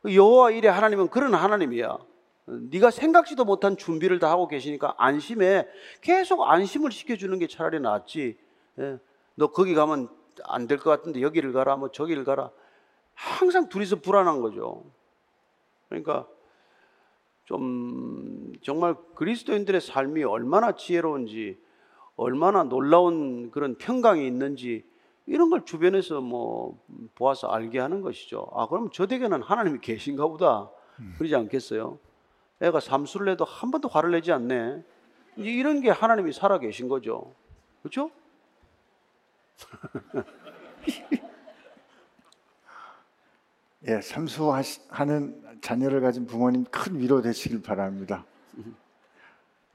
그 0.00 0.14
여호와 0.14 0.52
이래 0.52 0.68
하나님은 0.68 1.08
그런 1.08 1.34
하나님이야. 1.34 1.98
네가 2.44 2.90
생각지도 2.92 3.44
못한 3.44 3.76
준비를 3.76 4.20
다 4.20 4.30
하고 4.30 4.46
계시니까 4.46 4.94
안심해. 4.96 5.66
계속 6.00 6.42
안심을 6.42 6.92
시켜주는 6.92 7.36
게 7.40 7.48
차라리 7.48 7.80
낫지. 7.80 8.38
예. 8.78 8.98
너 9.34 9.48
거기 9.48 9.74
가면 9.74 10.08
안 10.44 10.66
될 10.66 10.78
것 10.78 10.90
같은데 10.90 11.20
여기를 11.22 11.52
가라, 11.52 11.76
뭐 11.76 11.90
저기를 11.90 12.24
가라. 12.24 12.50
항상 13.14 13.68
둘이서 13.68 13.96
불안한 13.96 14.40
거죠. 14.40 14.84
그러니까 15.88 16.26
좀 17.44 18.52
정말 18.62 18.94
그리스도인들의 19.14 19.80
삶이 19.80 20.24
얼마나 20.24 20.72
지혜로운지 20.72 21.58
얼마나 22.16 22.62
놀라운 22.62 23.50
그런 23.50 23.76
평강이 23.76 24.26
있는지 24.26 24.84
이런 25.26 25.50
걸 25.50 25.64
주변에서 25.64 26.20
뭐 26.20 26.78
보아서 27.14 27.48
알게 27.48 27.78
하는 27.78 28.00
것이죠. 28.00 28.48
아 28.54 28.66
그럼 28.68 28.90
저 28.92 29.06
댁에는 29.06 29.42
하나님이 29.42 29.80
계신가 29.80 30.26
보다 30.28 30.70
그러지 31.18 31.34
않겠어요? 31.34 31.98
애가 32.60 32.80
삼수를 32.80 33.28
해도 33.32 33.44
한 33.44 33.70
번도 33.70 33.88
화를 33.88 34.12
내지 34.12 34.30
않네. 34.32 34.84
이런 35.36 35.80
게 35.80 35.90
하나님이 35.90 36.32
살아 36.32 36.58
계신 36.58 36.88
거죠. 36.88 37.34
그렇죠? 37.82 38.10
예, 43.88 44.00
삼수하는 44.00 45.42
자녀를 45.60 46.00
가진 46.00 46.26
부모님 46.26 46.64
큰 46.70 46.98
위로 46.98 47.22
되시길 47.22 47.62
바랍니다. 47.62 48.24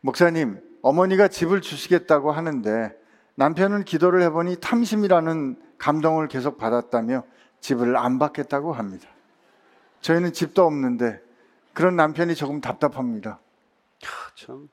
목사님, 0.02 0.62
어머니가 0.82 1.28
집을 1.28 1.62
주시겠다고 1.62 2.32
하는데 2.32 2.96
남편은 3.36 3.84
기도를 3.84 4.22
해보니 4.24 4.58
탐심이라는 4.62 5.62
감동을 5.78 6.28
계속 6.28 6.58
받았다며 6.58 7.24
집을 7.60 7.98
안 7.98 8.20
받겠다고 8.20 8.74
합니다. 8.74 9.08
저희는 10.02 10.34
집도 10.34 10.66
없는데 10.66 11.22
그런 11.74 11.96
남편이 11.96 12.36
조금 12.36 12.62
답답합니다. 12.62 13.40
참. 14.36 14.70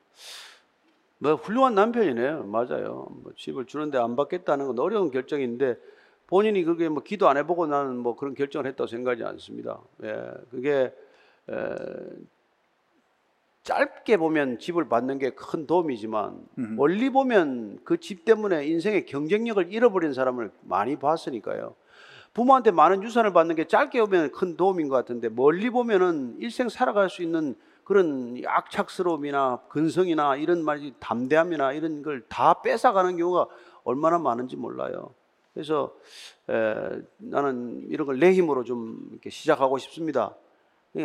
뭐 1.19 1.35
훌륭한 1.35 1.75
남편이네요. 1.75 2.43
맞아요. 2.43 3.07
뭐 3.23 3.31
집을 3.35 3.65
주는데 3.65 3.97
안 3.97 4.15
받겠다는 4.15 4.67
건 4.67 4.79
어려운 4.79 5.11
결정인데 5.11 5.77
본인이 6.27 6.63
그게 6.63 6.89
뭐 6.89 7.03
기도 7.03 7.29
안 7.29 7.37
해보고 7.37 7.67
나는 7.67 7.97
뭐 7.97 8.15
그런 8.15 8.33
결정을 8.33 8.67
했다고 8.67 8.87
생각하지 8.87 9.23
않습니다. 9.23 9.79
예, 10.03 10.31
그게 10.51 10.93
에, 11.49 11.55
짧게 13.63 14.17
보면 14.17 14.59
집을 14.59 14.87
받는 14.89 15.17
게 15.19 15.31
큰 15.31 15.65
도움이지만 15.65 16.45
멀리 16.75 17.09
보면 17.09 17.79
그 17.83 17.97
집 17.97 18.23
때문에 18.25 18.65
인생의 18.67 19.05
경쟁력을 19.07 19.71
잃어버린 19.73 20.13
사람을 20.13 20.51
많이 20.61 20.97
봤으니까요. 20.97 21.75
부모한테 22.33 22.71
많은 22.71 23.01
유산을 23.01 23.33
받는 23.33 23.55
게 23.55 23.65
짧게 23.65 24.01
보면 24.01 24.31
큰 24.31 24.57
도움인 24.57 24.89
것 24.89 24.95
같은데 24.95 25.29
멀리 25.29 25.69
보면은 25.69 26.35
일생 26.39 26.69
살아갈 26.69 27.09
수 27.09 27.23
있는 27.23 27.55
그런 27.85 28.41
악착스러움이나 28.45 29.61
근성이나 29.69 30.35
이런 30.35 30.63
말이 30.65 30.93
담대함이나 30.99 31.73
이런 31.73 32.01
걸 32.03 32.21
다 32.27 32.61
뺏어가는 32.61 33.17
경우가 33.17 33.47
얼마나 33.85 34.17
많은지 34.19 34.55
몰라요. 34.57 35.13
그래서 35.53 35.93
에, 36.49 37.01
나는 37.17 37.85
이런 37.89 38.05
걸 38.07 38.19
내 38.19 38.33
힘으로 38.33 38.63
좀 38.65 39.07
이렇게 39.11 39.29
시작하고 39.29 39.77
싶습니다. 39.77 40.35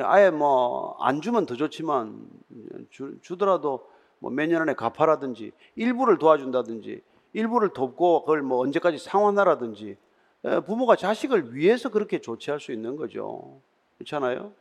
아예 0.02 0.30
뭐 0.30 0.96
안 1.00 1.20
주면 1.20 1.46
더 1.46 1.54
좋지만 1.56 2.28
주, 2.90 3.18
주더라도 3.22 3.86
뭐 4.18 4.30
몇 4.32 4.48
년 4.48 4.62
안에 4.62 4.74
갚아라든지 4.74 5.52
일부를 5.76 6.18
도와준다든지 6.18 7.02
일부를 7.32 7.70
돕고 7.70 8.22
그걸 8.22 8.42
뭐 8.42 8.58
언제까지 8.60 8.98
상환하라든지 8.98 9.96
에, 10.44 10.60
부모가 10.60 10.96
자식을 10.96 11.54
위해서 11.54 11.90
그렇게 11.90 12.20
조치할 12.20 12.58
수 12.60 12.72
있는 12.72 12.96
거죠. 12.96 13.60
그렇잖아요? 13.98 14.52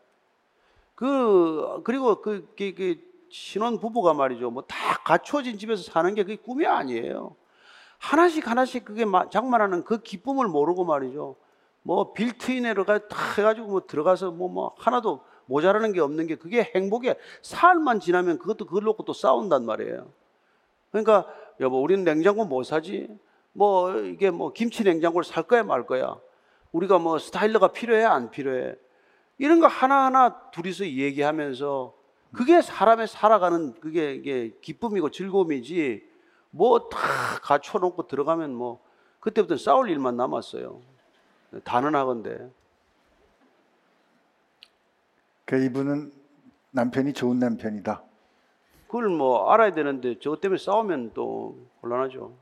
그 1.00 1.82
그리고 1.86 2.20
그, 2.20 2.46
그, 2.58 2.74
그 2.76 2.96
신혼 3.30 3.80
부부가 3.80 4.14
말이죠. 4.14 4.52
뭐 4.52 4.64
다 4.68 4.98
갖춰진 5.06 5.58
집에서 5.58 5.82
사는 5.82 6.14
게 6.14 6.24
그게 6.24 6.36
꿈이 6.36 6.66
아니에요. 6.68 7.38
하나씩 8.00 8.46
하나씩 8.50 8.84
그게 8.84 9.06
마- 9.06 9.30
장만하는 9.30 9.86
그 9.86 10.02
기쁨을 10.02 10.50
모르고 10.50 10.84
말이죠. 10.84 11.38
뭐 11.84 12.12
빌트인으로 12.12 12.84
다 12.84 13.00
해가지고 13.38 13.68
뭐 13.68 13.82
들어가서 13.88 14.32
뭐, 14.32 14.50
뭐 14.50 14.76
하나도 14.78 15.22
모자라는 15.46 15.94
게 15.94 16.02
없는 16.02 16.28
게 16.28 16.36
그게 16.36 16.70
행복이야. 16.76 17.14
사흘만 17.44 18.02
지나면 18.02 18.38
그것도 18.38 18.66
그걸 18.66 18.84
놓고 18.84 19.06
또 19.06 19.14
싸운단 19.14 19.64
말이에요. 19.66 20.06
그러니까 20.92 21.26
여보 21.62 21.82
우리는 21.82 22.04
냉장고 22.04 22.44
뭐 22.44 22.64
사지? 22.64 23.08
뭐 23.54 23.96
이게 24.00 24.32
뭐 24.32 24.52
김치 24.52 24.84
냉장고를 24.84 25.24
살 25.24 25.44
거야 25.44 25.64
말 25.64 25.86
거야? 25.86 26.18
우리가 26.74 27.00
뭐 27.00 27.18
스타일러가 27.20 27.70
필요해 27.70 28.04
안 28.04 28.32
필요해? 28.32 28.76
이런 29.40 29.60
거 29.60 29.68
하나하나 29.68 30.52
둘이서 30.52 30.86
얘기하면서 30.86 31.94
그게 32.34 32.62
사람의 32.62 33.08
살아가는 33.08 33.74
그게 33.80 34.14
이게 34.14 34.54
기쁨이고 34.62 35.10
즐거움이지 35.10 36.08
뭐 36.52 36.90
다 36.90 37.00
갖춰놓고 37.42 38.08
들어가면 38.08 38.54
뭐 38.54 38.80
그때부터 39.20 39.58
싸울 39.58 39.90
일만 39.90 40.16
남았어요. 40.18 40.82
단언하건데 41.64 42.52
그 45.46 45.64
이분은 45.66 46.12
남편이 46.72 47.14
좋은 47.14 47.40
남편이다. 47.40 48.04
그걸 48.88 49.10
뭐 49.10 49.52
알아야 49.52 49.74
되는데 49.74 50.20
저것 50.20 50.42
때문에 50.42 50.58
싸우면 50.60 51.12
또 51.14 51.58
곤란하죠. 51.82 52.34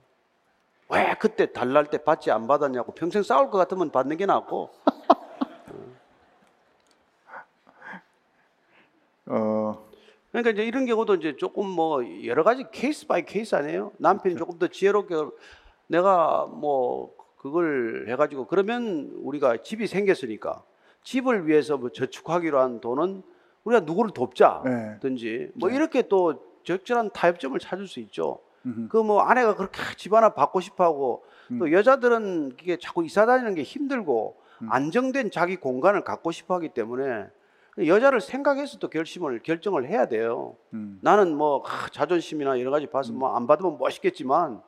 왜 0.89 1.15
그때 1.19 1.51
달랄 1.51 1.89
때 1.89 2.03
받지 2.03 2.31
안 2.31 2.47
받았냐고 2.47 2.93
평생 2.93 3.21
싸울 3.23 3.49
것 3.49 3.57
같으면 3.57 3.91
받는 3.91 4.17
게 4.17 4.25
낫고 4.25 4.71
어, 9.27 9.85
그러니까 10.31 10.51
이제 10.51 10.65
이런 10.65 10.85
경우도 10.85 11.15
이제 11.15 11.35
조금 11.35 11.67
뭐 11.67 12.01
여러 12.25 12.43
가지 12.43 12.65
case 12.71 13.07
by 13.07 13.25
case 13.25 13.55
아니에요? 13.55 13.91
남편이 13.97 14.35
조금 14.35 14.57
더 14.59 14.67
지혜롭게 14.67 15.15
내가 15.87 16.45
뭐 16.47 17.13
그걸 17.37 18.05
해가지고 18.09 18.47
그러면 18.47 19.11
우리가 19.23 19.57
집이 19.63 19.87
생겼으니까 19.87 20.63
집을 21.03 21.47
위해서 21.47 21.77
뭐 21.77 21.89
저축하기로 21.91 22.59
한 22.59 22.79
돈은 22.81 23.23
우리가 23.63 23.81
누구를 23.85 24.11
돕자든지 24.11 25.51
뭐 25.55 25.69
이렇게 25.69 26.01
또 26.07 26.43
적절한 26.63 27.11
타협점을 27.13 27.57
찾을 27.59 27.87
수 27.87 27.99
있죠. 28.01 28.39
그 28.89 29.01
뭐 29.01 29.21
아내가 29.21 29.55
그렇게 29.55 29.79
집 29.95 30.13
하나 30.13 30.33
받고 30.33 30.59
싶어하고 30.59 31.23
또 31.59 31.71
여자들은 31.71 32.55
이게 32.61 32.77
자꾸 32.77 33.05
이사 33.05 33.25
다니는 33.25 33.55
게 33.55 33.63
힘들고 33.63 34.35
안정된 34.69 35.31
자기 35.31 35.55
공간을 35.55 36.03
갖고 36.03 36.31
싶어하기 36.31 36.69
때문에 36.69 37.27
여자를 37.85 38.21
생각해서 38.21 38.79
또 38.79 38.89
결심을 38.89 39.43
결정을 39.43 39.87
해야 39.87 40.07
돼요. 40.07 40.55
음, 40.73 40.99
나는 41.01 41.35
뭐 41.35 41.63
아, 41.67 41.87
자존심이나 41.89 42.59
여러 42.59 42.71
가지 42.71 42.87
봐서 42.87 43.13
뭐안 43.13 43.45
받으면 43.45 43.77
멋있겠지만 43.77 44.61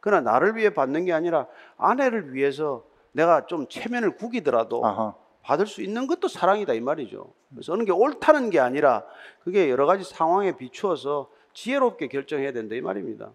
그러나 0.00 0.32
나를 0.32 0.56
위해 0.56 0.70
받는 0.70 1.04
게 1.04 1.12
아니라 1.12 1.46
아내를 1.76 2.34
위해서 2.34 2.84
내가 3.12 3.46
좀 3.46 3.68
체면을 3.68 4.16
구기더라도 4.16 4.84
아하. 4.84 5.14
받을 5.42 5.66
수 5.66 5.80
있는 5.80 6.06
것도 6.08 6.26
사랑이다 6.28 6.74
이 6.74 6.80
말이죠. 6.80 7.32
그래서 7.50 7.72
어느 7.72 7.84
게 7.84 7.92
옳다는 7.92 8.50
게 8.50 8.58
아니라 8.58 9.04
그게 9.44 9.70
여러 9.70 9.86
가지 9.86 10.02
상황에 10.02 10.56
비추어서 10.56 11.30
지혜롭게 11.54 12.08
결정해야 12.08 12.52
된다 12.52 12.74
이 12.74 12.80
말입니다. 12.80 13.30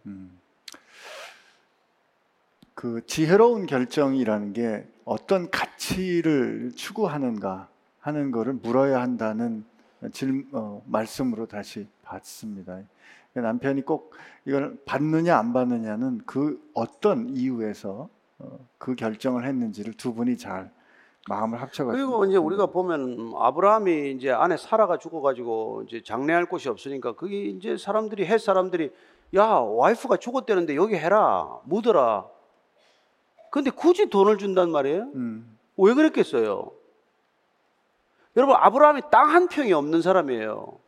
그 2.74 3.06
지혜로운 3.06 3.66
결정이라는 3.66 4.54
게 4.54 4.88
어떤 5.06 5.50
가치를 5.50 6.72
추구하는가 6.76 7.70
하는 8.02 8.32
거를 8.32 8.54
물어야 8.54 9.02
한다는 9.02 9.64
질, 10.12 10.48
어, 10.52 10.82
말씀으로 10.88 11.46
다시 11.46 11.88
받습니다. 12.02 12.80
남편이 13.34 13.84
꼭 13.84 14.14
이걸 14.46 14.78
받느냐 14.86 15.38
안 15.38 15.54
받느냐는 15.54 16.22
그 16.26 16.62
어떤 16.74 17.30
이유에서 17.30 18.10
어, 18.40 18.68
그 18.78 18.96
결정을 18.96 19.46
했는지를 19.46 19.94
두 19.94 20.14
분이 20.14 20.38
잘 20.38 20.72
마음을 21.30 21.62
합쳐가지고 21.62 21.92
그리고 21.92 22.26
이제 22.26 22.38
우리가 22.38 22.66
보면 22.66 23.34
아브라함이 23.38 24.12
이제 24.14 24.32
아내 24.32 24.58
사라가 24.58 24.98
죽어가지고 24.98 25.84
이제 25.88 26.02
장례할 26.04 26.48
곳이 26.48 26.68
없으니까 26.68 27.14
그게 27.14 27.44
이제 27.46 27.78
사람들이 27.78 28.26
해 28.26 28.40
사람들이 28.40 28.92
야 29.36 29.46
와이프가 29.46 30.18
죽었대는데 30.18 30.76
여기 30.76 30.96
해라 30.96 31.60
묻어라. 31.66 32.26
근데 33.52 33.70
굳이 33.70 34.10
돈을 34.10 34.40
준단 34.40 34.72
말이에요. 34.72 35.04
음, 35.14 35.58
왜 35.78 35.94
그랬겠어요? 35.94 36.72
여러분 38.36 38.56
아브라함이 38.56 39.02
땅 39.12 39.30
한 39.30 39.48
평이 39.48 39.74
없는 39.74 40.02
사람이에요. 40.02 40.80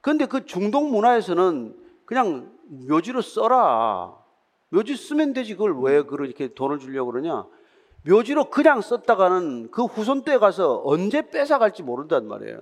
근데 0.00 0.26
그 0.26 0.46
중동 0.46 0.90
문화에서는 0.90 1.76
그냥 2.04 2.52
묘지로 2.88 3.22
써라. 3.22 4.14
묘지 4.70 4.96
쓰면 4.96 5.32
되지 5.32 5.54
그걸 5.54 5.78
왜 5.80 6.02
그렇게 6.02 6.52
돈을 6.54 6.78
주려고 6.78 7.10
그러냐? 7.10 7.46
묘지로 8.06 8.50
그냥 8.50 8.80
썼다가는 8.80 9.70
그 9.70 9.84
후손 9.84 10.22
때 10.22 10.38
가서 10.38 10.82
언제 10.84 11.30
뺏어갈지 11.30 11.82
모른단 11.82 12.28
말이에요. 12.28 12.58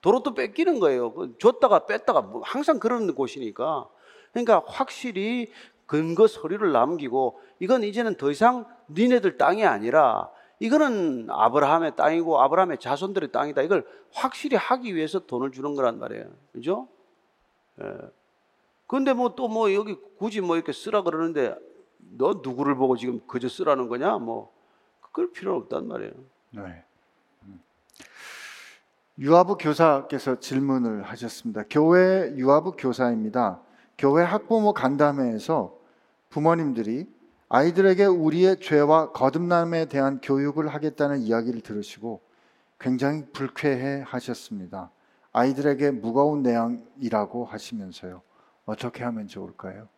도로 0.00 0.22
또 0.22 0.34
뺏기는 0.34 0.80
거예요. 0.80 1.12
그 1.12 1.36
줬다가 1.38 1.86
뺐다가 1.86 2.22
뭐 2.22 2.42
항상 2.44 2.78
그런 2.78 3.14
곳이니까. 3.14 3.86
그러니까 4.32 4.62
확실히 4.66 5.50
근거 5.86 6.26
서류를 6.26 6.72
남기고 6.72 7.40
이건 7.58 7.82
이제는 7.82 8.14
더 8.16 8.30
이상 8.30 8.64
니네들 8.90 9.36
땅이 9.36 9.66
아니라 9.66 10.30
이거는 10.60 11.28
아브라함의 11.30 11.96
땅이고 11.96 12.40
아브라함의 12.40 12.78
자손들의 12.78 13.32
땅이다. 13.32 13.62
이걸 13.62 13.86
확실히 14.12 14.56
하기 14.56 14.94
위해서 14.94 15.18
돈을 15.20 15.52
주는 15.52 15.74
거란 15.74 15.98
말이에요. 15.98 16.26
그죠? 16.52 16.86
예. 17.82 17.96
근데 18.86 19.14
뭐 19.14 19.34
또뭐 19.34 19.72
여기 19.72 19.96
굳이 20.18 20.40
뭐 20.40 20.56
이렇게 20.56 20.72
쓰라 20.72 21.02
그러는데 21.02 21.56
너 21.98 22.40
누구를 22.42 22.74
보고 22.74 22.96
지금 22.96 23.20
그저 23.26 23.48
쓰라는 23.48 23.88
거냐? 23.88 24.18
뭐 24.18 24.52
그럴 25.12 25.32
필요는 25.32 25.62
없단 25.62 25.88
말이에요. 25.88 26.12
네. 26.50 26.84
음. 27.44 27.62
유아부 29.18 29.56
교사께서 29.56 30.40
질문을 30.40 31.04
하셨습니다. 31.04 31.64
교회 31.70 32.34
유아부 32.36 32.72
교사입니다. 32.76 33.60
교회 33.96 34.24
학부모 34.24 34.74
간담회에서 34.74 35.74
부모님들이 36.28 37.06
아이들에게 37.60 38.04
우리의 38.04 38.60
죄와 38.60 39.10
거듭남에 39.10 39.86
대한 39.86 40.20
교육을 40.22 40.68
하겠다는 40.68 41.18
이야기를 41.22 41.62
들으시고 41.62 42.20
굉장히 42.78 43.24
불쾌해 43.32 44.04
하셨습니다. 44.06 44.90
아이들에게 45.32 45.90
무거운 45.90 46.42
내용이라고 46.42 47.44
하시면서요. 47.44 48.22
어떻게 48.66 49.02
하면 49.02 49.26
좋을까요? 49.26 49.88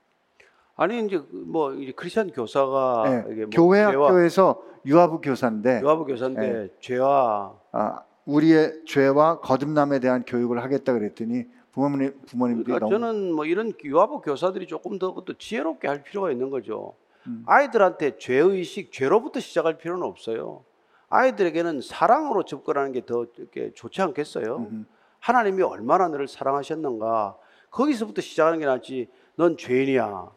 아니 0.76 1.04
이제 1.04 1.22
뭐 1.30 1.74
이제 1.74 1.92
크리스천 1.92 2.32
교사가 2.32 3.02
네, 3.28 3.34
뭐 3.42 3.50
교회 3.52 3.82
학교에서 3.82 4.62
유아부 4.86 5.20
교사인데 5.20 5.82
요하부 5.82 6.06
교사인데 6.06 6.70
죄와 6.80 7.54
아, 7.72 8.02
우리의 8.24 8.80
죄와 8.86 9.40
거듭남에 9.40 9.98
대한 10.00 10.24
교육을 10.24 10.62
하겠다 10.62 10.94
그랬더니 10.94 11.44
부모님 11.72 12.18
부모님들이 12.24 12.64
그러니까 12.64 12.86
너무 12.88 12.98
저는 12.98 13.32
뭐 13.34 13.44
이런 13.44 13.74
유아부 13.84 14.22
교사들이 14.22 14.66
조금 14.66 14.98
더또 14.98 15.36
지혜롭게 15.36 15.86
할 15.86 16.02
필요가 16.02 16.32
있는 16.32 16.48
거죠. 16.48 16.94
음. 17.26 17.44
아이들한테 17.46 18.18
죄의식, 18.18 18.92
죄로부터 18.92 19.40
시작할 19.40 19.78
필요는 19.78 20.04
없어요. 20.04 20.64
아이들에게는 21.08 21.80
사랑으로 21.82 22.44
접근하는 22.44 22.92
게 22.92 23.02
더 23.04 23.26
좋지 23.74 24.00
않겠어요? 24.02 24.56
음. 24.70 24.86
하나님이 25.20 25.62
얼마나 25.62 26.08
너를 26.08 26.26
사랑하셨는가 26.26 27.36
거기서부터 27.70 28.20
시작하는 28.22 28.58
게 28.58 28.66
낫지. 28.66 29.08
넌 29.36 29.56
죄인이야. 29.56 30.30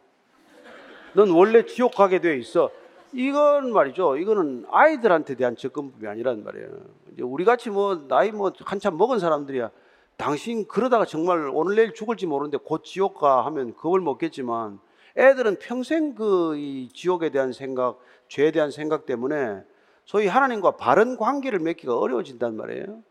넌 1.14 1.30
원래 1.30 1.64
지옥 1.64 1.94
가게 1.94 2.20
돼 2.20 2.36
있어. 2.38 2.70
이건 3.12 3.72
말이죠. 3.72 4.16
이거는 4.16 4.66
아이들한테 4.70 5.34
대한 5.34 5.56
접근법이 5.56 6.06
아니란 6.06 6.44
말이에요. 6.44 6.68
이제 7.12 7.22
우리 7.22 7.44
같이 7.44 7.70
뭐 7.70 8.06
나이 8.08 8.30
뭐 8.30 8.52
한참 8.64 8.96
먹은 8.98 9.18
사람들이야. 9.18 9.70
당신 10.16 10.66
그러다가 10.66 11.04
정말 11.04 11.50
오늘 11.52 11.76
내일 11.76 11.94
죽을지 11.94 12.26
모르는데 12.26 12.58
곧 12.62 12.84
지옥 12.84 13.18
가 13.18 13.44
하면 13.46 13.74
겁을 13.76 14.00
먹겠지만 14.00 14.78
애들은 15.16 15.58
평생 15.58 16.14
그이 16.14 16.88
지옥에 16.92 17.30
대한 17.30 17.52
생각, 17.52 17.98
죄에 18.28 18.50
대한 18.50 18.70
생각 18.70 19.06
때문에 19.06 19.62
소위 20.04 20.26
하나님과 20.26 20.72
바른 20.72 21.16
관계를 21.16 21.58
맺기가 21.58 21.98
어려워진단 21.98 22.56
말이에요. 22.56 23.02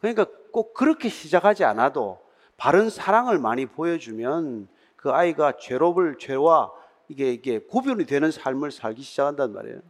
그러니까 0.00 0.26
꼭 0.52 0.74
그렇게 0.74 1.08
시작하지 1.08 1.64
않아도 1.64 2.18
바른 2.56 2.90
사랑을 2.90 3.38
많이 3.38 3.66
보여주면 3.66 4.68
그 4.96 5.10
아이가 5.10 5.56
죄로를 5.58 6.18
죄와 6.18 6.72
이게 7.08 7.32
이게 7.32 7.58
구별이 7.58 8.06
되는 8.06 8.30
삶을 8.30 8.70
살기 8.70 9.02
시작한단 9.02 9.52
말이에요. 9.52 9.80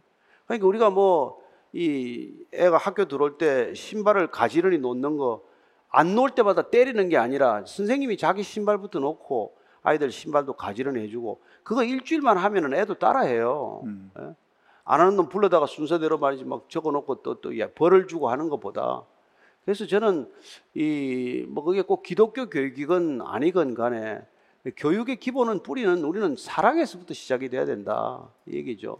그러니까 0.45 0.67
우리가 0.67 0.89
뭐 0.89 1.45
이 1.77 2.31
애가 2.53 2.77
학교 2.77 3.03
들어올 3.03 3.37
때 3.37 3.73
신발을 3.73 4.27
가지런히 4.27 4.77
놓는 4.77 5.17
거 5.17 5.43
안 5.97 6.13
놓을 6.13 6.31
때마다 6.31 6.63
때리는 6.63 7.07
게 7.07 7.15
아니라 7.15 7.63
선생님이 7.65 8.17
자기 8.17 8.43
신발부터 8.43 8.99
놓고 8.99 9.55
아이들 9.81 10.11
신발도 10.11 10.53
가지런히 10.53 11.01
해주고 11.03 11.39
그거 11.65 11.83
일주일만 11.83 12.37
하면은 12.37 12.73
애도 12.75 12.93
따라해요. 12.99 13.81
음. 13.85 14.11
예? 14.19 14.35
안 14.85 15.01
하는 15.01 15.15
놈 15.15 15.27
불러다가 15.27 15.65
순서대로 15.65 16.19
말이지 16.19 16.45
막 16.45 16.69
적어놓고 16.69 17.23
또또 17.23 17.49
벌을 17.73 18.07
주고 18.07 18.29
하는 18.29 18.49
것보다 18.49 19.03
그래서 19.65 19.87
저는 19.87 20.31
이 20.75 21.45
뭐 21.49 21.63
그게 21.63 21.81
꼭 21.81 22.03
기독교 22.03 22.49
교육이건 22.49 23.21
아니건 23.23 23.73
간에 23.73 24.21
교육의 24.77 25.17
기본은 25.17 25.63
뿌리는 25.63 26.03
우리는 26.03 26.35
사랑에서부터 26.37 27.13
시작이 27.15 27.49
돼야 27.49 27.65
된다 27.65 28.29
이 28.45 28.57
얘기죠. 28.57 28.99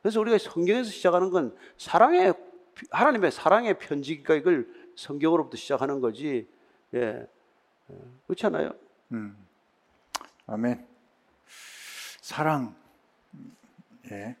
그래서 0.00 0.20
우리가 0.20 0.38
성경에서 0.38 0.90
시작하는 0.90 1.30
건 1.30 1.54
사랑의 1.76 2.32
하나님의 2.90 3.30
사랑의 3.30 3.78
편지가 3.78 4.34
이걸 4.36 4.66
성경으로부터 4.96 5.58
시작하는 5.58 6.00
거지. 6.00 6.48
예. 6.94 7.26
예. 7.90 7.96
그렇지 8.26 8.46
않아요? 8.46 8.72
음. 9.12 9.36
아멘. 10.46 10.89
사랑. 12.30 12.76
예. 14.12 14.36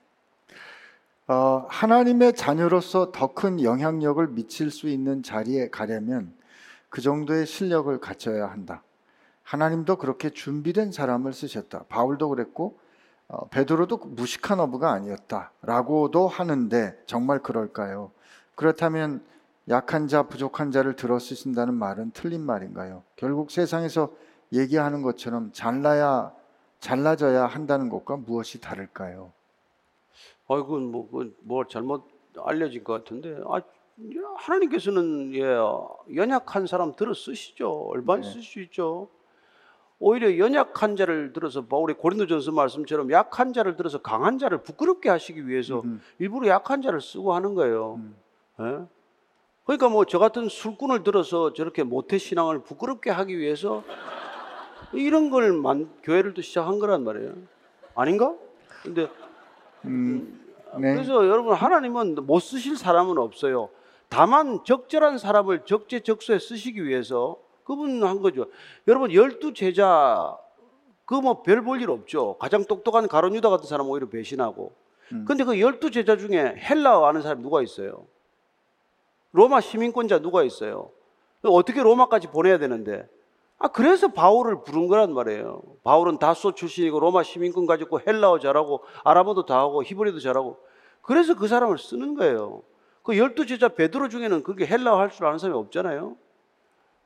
어, 1.26 1.66
하나님의 1.68 2.34
자녀로서 2.34 3.10
더 3.10 3.34
큰 3.34 3.60
영향력을 3.60 4.24
미칠 4.28 4.70
수 4.70 4.88
있는 4.88 5.24
자리에 5.24 5.70
가려면 5.70 6.32
그 6.88 7.00
정도의 7.00 7.46
실력을 7.46 7.98
갖춰야 7.98 8.48
한다. 8.48 8.84
하나님도 9.42 9.96
그렇게 9.96 10.30
준비된 10.30 10.92
사람을 10.92 11.32
쓰셨다. 11.32 11.86
바울도 11.88 12.28
그랬고 12.28 12.78
어, 13.26 13.48
베드로도 13.48 13.96
무식한 13.96 14.60
어부가 14.60 14.92
아니었다라고도 14.92 16.28
하는데 16.28 16.96
정말 17.06 17.40
그럴까요? 17.40 18.12
그렇다면 18.54 19.20
약한 19.68 20.06
자, 20.06 20.22
부족한 20.22 20.70
자를 20.70 20.94
들어 20.94 21.18
쓰신다는 21.18 21.74
말은 21.74 22.12
틀린 22.14 22.40
말인가요? 22.42 23.02
결국 23.16 23.50
세상에서 23.50 24.12
얘기하는 24.52 25.02
것처럼 25.02 25.50
잘나야 25.52 26.38
잘나져야 26.80 27.46
한다는 27.46 27.88
것과 27.88 28.16
무엇이 28.16 28.60
다를까요? 28.60 29.32
아이고 30.48 30.78
뭐뭐 30.78 31.66
잘못 31.68 32.04
알려진 32.38 32.82
것 32.82 32.92
같은데 32.94 33.38
아 33.46 33.60
하나님께서는 34.36 35.34
예 35.34 35.56
연약한 36.16 36.66
사람 36.66 36.94
들어 36.96 37.14
쓰시죠 37.14 37.88
얼마나 37.90 38.22
네. 38.22 38.62
있죠 38.62 39.08
오히려 39.98 40.38
연약한 40.38 40.96
자를 40.96 41.32
들어서 41.34 41.66
바울의 41.66 41.98
고린도전서 41.98 42.52
말씀처럼 42.52 43.12
약한 43.12 43.52
자를 43.52 43.76
들어서 43.76 44.00
강한 44.00 44.38
자를 44.38 44.62
부끄럽게 44.62 45.10
하시기 45.10 45.46
위해서 45.46 45.82
음. 45.82 46.00
일부러 46.18 46.48
약한 46.48 46.80
자를 46.80 47.00
쓰고 47.00 47.34
하는 47.34 47.54
거예요 47.54 47.96
음. 47.96 48.16
예? 48.60 48.86
그러니까 49.64 49.88
뭐 49.88 50.04
저 50.06 50.18
같은 50.18 50.48
술꾼을 50.48 51.04
들어서 51.04 51.52
저렇게 51.52 51.82
모태 51.84 52.16
신앙을 52.18 52.60
부끄럽게 52.62 53.10
하기 53.10 53.38
위해서 53.38 53.84
이런 54.92 55.30
걸 55.30 55.52
만, 55.52 55.90
교회를 56.02 56.34
또 56.34 56.42
시작한 56.42 56.78
거란 56.78 57.04
말이에요 57.04 57.34
아닌가 57.94 58.34
근데 58.82 59.08
음, 59.84 60.44
네. 60.78 60.94
그래서 60.94 61.26
여러분 61.26 61.54
하나님은 61.54 62.16
못 62.26 62.38
쓰실 62.40 62.76
사람은 62.76 63.18
없어요. 63.18 63.70
다만 64.08 64.64
적절한 64.64 65.18
사람을 65.18 65.64
적재적소에 65.64 66.38
쓰시기 66.38 66.84
위해서 66.84 67.36
그분 67.64 68.02
한 68.04 68.20
거죠. 68.20 68.46
여러분 68.88 69.12
열두 69.12 69.54
제자 69.54 70.36
그 71.06 71.16
뭐 71.20 71.42
별 71.42 71.62
볼 71.62 71.80
일 71.80 71.90
없죠. 71.90 72.36
가장 72.38 72.64
똑똑한 72.64 73.08
가론 73.08 73.34
유다 73.34 73.50
같은 73.50 73.66
사람 73.68 73.86
은 73.86 73.90
오히려 73.92 74.08
배신하고. 74.08 74.72
음. 75.12 75.24
근데 75.26 75.44
그 75.44 75.58
열두 75.60 75.90
제자 75.90 76.16
중에 76.16 76.54
헬라어 76.56 77.04
아는 77.06 77.22
사람 77.22 77.42
누가 77.42 77.62
있어요? 77.62 78.06
로마 79.32 79.60
시민권자 79.60 80.20
누가 80.20 80.42
있어요? 80.44 80.90
어떻게 81.42 81.82
로마까지 81.82 82.28
보내야 82.28 82.58
되는데? 82.58 83.08
아 83.60 83.68
그래서 83.68 84.08
바울을 84.08 84.64
부른 84.64 84.88
거란 84.88 85.12
말이에요. 85.12 85.60
바울은 85.84 86.18
다소 86.18 86.52
출신이고 86.54 86.98
로마 86.98 87.22
시민권 87.22 87.66
가지고 87.66 88.00
헬라어 88.00 88.38
잘하고 88.38 88.82
아람어도 89.04 89.44
다 89.44 89.58
하고 89.58 89.84
히브리도 89.84 90.18
잘하고 90.18 90.58
그래서 91.02 91.36
그 91.36 91.46
사람을 91.46 91.76
쓰는 91.78 92.14
거예요. 92.14 92.62
그 93.02 93.18
열두 93.18 93.46
제자 93.46 93.68
베드로 93.68 94.08
중에는 94.08 94.42
그게 94.44 94.66
헬라어 94.66 94.98
할 94.98 95.10
줄 95.10 95.26
아는 95.26 95.38
사람이 95.38 95.58
없잖아요. 95.58 96.16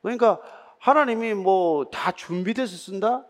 그러니까 0.02 0.40
하나님이 0.78 1.34
뭐 1.34 1.86
다 1.90 2.12
준비돼서 2.12 2.76
쓴다? 2.76 3.24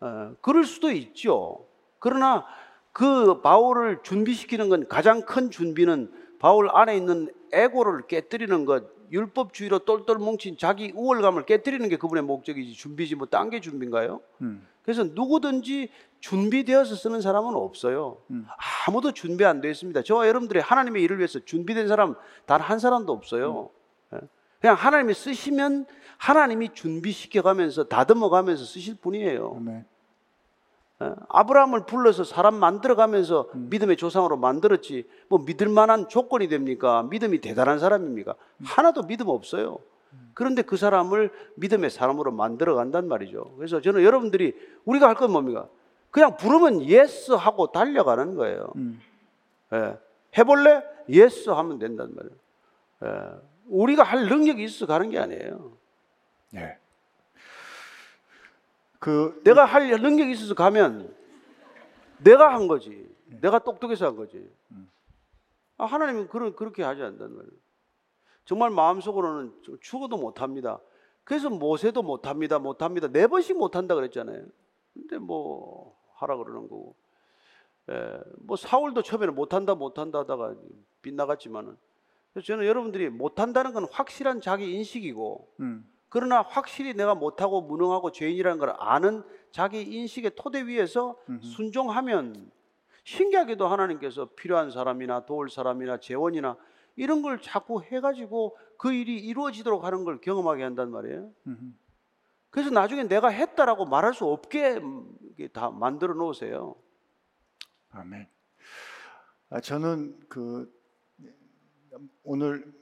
어, 0.00 0.32
그럴 0.40 0.64
수도 0.64 0.90
있죠. 0.90 1.66
그러나 1.98 2.46
그 2.92 3.40
바울을 3.42 4.00
준비시키는 4.02 4.68
건 4.70 4.88
가장 4.88 5.22
큰 5.22 5.50
준비는 5.50 6.12
바울 6.38 6.70
안에 6.70 6.96
있는 6.96 7.28
에고를 7.52 8.06
깨뜨리는 8.06 8.64
것, 8.64 8.84
율법주의로 9.14 9.80
똘똘 9.80 10.18
뭉친 10.18 10.56
자기 10.58 10.92
우월감을 10.94 11.46
깨뜨리는 11.46 11.88
게 11.88 11.96
그분의 11.96 12.24
목적이지 12.24 12.72
준비지 12.74 13.14
뭐 13.14 13.26
딴 13.28 13.48
게 13.50 13.60
준비인가요? 13.60 14.20
음. 14.42 14.66
그래서 14.82 15.04
누구든지 15.04 15.88
준비되어서 16.20 16.94
쓰는 16.96 17.20
사람은 17.20 17.54
없어요. 17.54 18.18
음. 18.30 18.46
아무도 18.86 19.12
준비 19.12 19.44
안 19.44 19.60
되어 19.60 19.70
있습니다. 19.70 20.02
저와 20.02 20.26
여러분들이 20.28 20.60
하나님의 20.60 21.02
일을 21.02 21.18
위해서 21.18 21.38
준비된 21.38 21.88
사람 21.88 22.14
단 22.46 22.60
한 22.60 22.78
사람도 22.78 23.12
없어요. 23.12 23.70
예. 24.14 24.18
그냥 24.60 24.76
하나님이 24.76 25.14
쓰시면 25.14 25.86
하나님이 26.18 26.70
준비시켜가면서 26.74 27.84
다듬어가면서 27.84 28.64
쓰실 28.64 28.96
뿐이에요. 29.00 29.62
예. 29.68 29.84
아브라함을 31.28 31.86
불러서 31.86 32.24
사람 32.24 32.54
만들어가면서 32.54 33.48
믿음의 33.54 33.96
조상으로 33.96 34.36
만들었지 34.36 35.08
뭐 35.28 35.40
믿을 35.44 35.68
만한 35.68 36.08
조건이 36.08 36.48
됩니까? 36.48 37.02
믿음이 37.04 37.40
대단한 37.40 37.78
사람입니까? 37.78 38.34
하나도 38.64 39.02
믿음 39.06 39.28
없어요. 39.28 39.78
그런데 40.34 40.62
그 40.62 40.76
사람을 40.76 41.30
믿음의 41.56 41.90
사람으로 41.90 42.32
만들어 42.32 42.74
간단 42.74 43.08
말이죠. 43.08 43.54
그래서 43.56 43.80
저는 43.80 44.02
여러분들이 44.02 44.54
우리가 44.84 45.08
할 45.08 45.14
건 45.14 45.32
뭡니까? 45.32 45.68
그냥 46.10 46.36
부르면 46.36 46.82
yes 46.82 47.32
하고 47.32 47.72
달려가는 47.72 48.34
거예요. 48.36 48.72
음. 48.76 49.00
예. 49.72 49.96
해볼래? 50.38 50.82
yes 51.08 51.50
하면 51.50 51.78
된단 51.78 52.14
말이에요. 52.14 52.36
예. 53.04 53.40
우리가 53.68 54.02
할 54.04 54.28
능력이 54.28 54.62
있어 54.64 54.86
가는 54.86 55.10
게 55.10 55.18
아니에요. 55.18 55.72
네. 56.50 56.78
그 59.04 59.38
내가 59.44 59.66
할 59.66 59.90
능력이 59.90 60.32
있어서 60.32 60.54
가면 60.54 61.14
내가 62.20 62.54
한 62.54 62.66
거지. 62.66 63.06
내가 63.42 63.58
똑똑해서 63.58 64.06
한 64.06 64.16
거지. 64.16 64.50
아, 65.76 65.84
하나님은 65.84 66.28
그런, 66.28 66.56
그렇게 66.56 66.82
하지 66.82 67.02
않는단 67.02 67.36
말이에요. 67.36 67.52
정말 68.46 68.70
마음속으로는 68.70 69.60
좀 69.62 69.78
죽어도 69.82 70.16
못 70.16 70.40
합니다. 70.40 70.80
그래서 71.22 71.50
모세도 71.50 72.02
못 72.02 72.26
합니다. 72.26 72.58
못 72.58 72.80
합니다. 72.80 73.08
네 73.08 73.26
번씩 73.26 73.58
못 73.58 73.76
한다 73.76 73.94
그랬잖아요. 73.94 74.46
근데 74.94 75.18
뭐 75.18 75.98
하라 76.14 76.38
그러는 76.38 76.62
거고. 76.62 76.96
예, 77.90 78.18
뭐 78.38 78.56
사울도 78.56 79.02
처음에는 79.02 79.34
못 79.34 79.52
한다 79.52 79.74
못 79.74 79.98
한다 79.98 80.20
하다가 80.20 80.54
빗나갔지만은 81.02 81.76
그래서 82.32 82.46
저는 82.46 82.64
여러분들이 82.64 83.10
못 83.10 83.38
한다는 83.38 83.74
건 83.74 83.86
확실한 83.92 84.40
자기 84.40 84.72
인식이고 84.72 85.52
음. 85.60 85.86
그러나 86.14 86.42
확실히 86.42 86.94
내가 86.94 87.16
못하고 87.16 87.60
무능하고 87.60 88.12
죄인이라는 88.12 88.60
걸 88.60 88.72
아는 88.78 89.24
자기 89.50 89.82
인식의 89.82 90.36
토대 90.36 90.64
위에서 90.64 91.18
순종하면 91.40 92.52
신기하게도 93.02 93.66
하나님께서 93.66 94.30
필요한 94.36 94.70
사람이나 94.70 95.26
도울 95.26 95.50
사람이나 95.50 95.98
재원이나 95.98 96.56
이런 96.94 97.20
걸 97.20 97.40
자꾸 97.40 97.82
해가지고 97.82 98.56
그 98.78 98.92
일이 98.92 99.18
이루어지도록 99.18 99.82
하는 99.82 100.04
걸 100.04 100.20
경험하게 100.20 100.62
한단 100.62 100.92
말이에요. 100.92 101.32
음. 101.48 101.76
그래서 102.50 102.70
나중에 102.70 103.02
내가 103.08 103.26
했다라고 103.26 103.84
말할 103.84 104.14
수 104.14 104.24
없게 104.24 104.80
다 105.52 105.72
만들어 105.72 106.14
놓으세요. 106.14 106.76
아멘. 107.90 108.28
아, 109.50 109.60
저는 109.60 110.20
그 110.28 110.72
오늘 112.22 112.72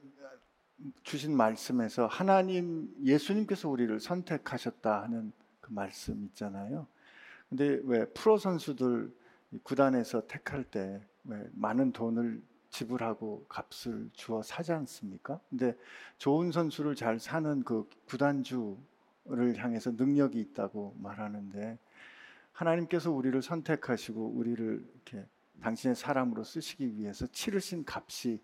주신 1.03 1.35
말씀에서 1.35 2.07
하나님 2.07 2.93
예수님께서 3.03 3.69
우리를 3.69 3.99
선택하셨다 3.99 5.03
하는 5.03 5.31
그 5.61 5.71
말씀 5.71 6.23
있잖아요. 6.25 6.87
근데 7.49 7.79
왜 7.83 8.05
프로 8.07 8.37
선수들 8.37 9.13
이 9.51 9.59
구단에서 9.63 10.27
택할 10.27 10.63
때 10.63 11.01
왜 11.25 11.47
많은 11.53 11.91
돈을 11.91 12.41
지불하고 12.69 13.45
값을 13.47 14.09
주어 14.13 14.41
사지 14.41 14.71
않습니까? 14.73 15.39
근데 15.49 15.75
좋은 16.17 16.51
선수를 16.51 16.95
잘 16.95 17.19
사는 17.19 17.63
그 17.63 17.87
구단주를 18.07 18.77
향해서 19.57 19.91
능력이 19.91 20.39
있다고 20.39 20.95
말하는데 20.99 21.77
하나님께서 22.51 23.11
우리를 23.11 23.41
선택하시고 23.41 24.33
우리를 24.35 24.85
이렇게 24.93 25.25
당신의 25.61 25.95
사람으로 25.95 26.43
쓰시기 26.43 26.97
위해서 26.97 27.25
치르신 27.27 27.85
값이 27.87 28.41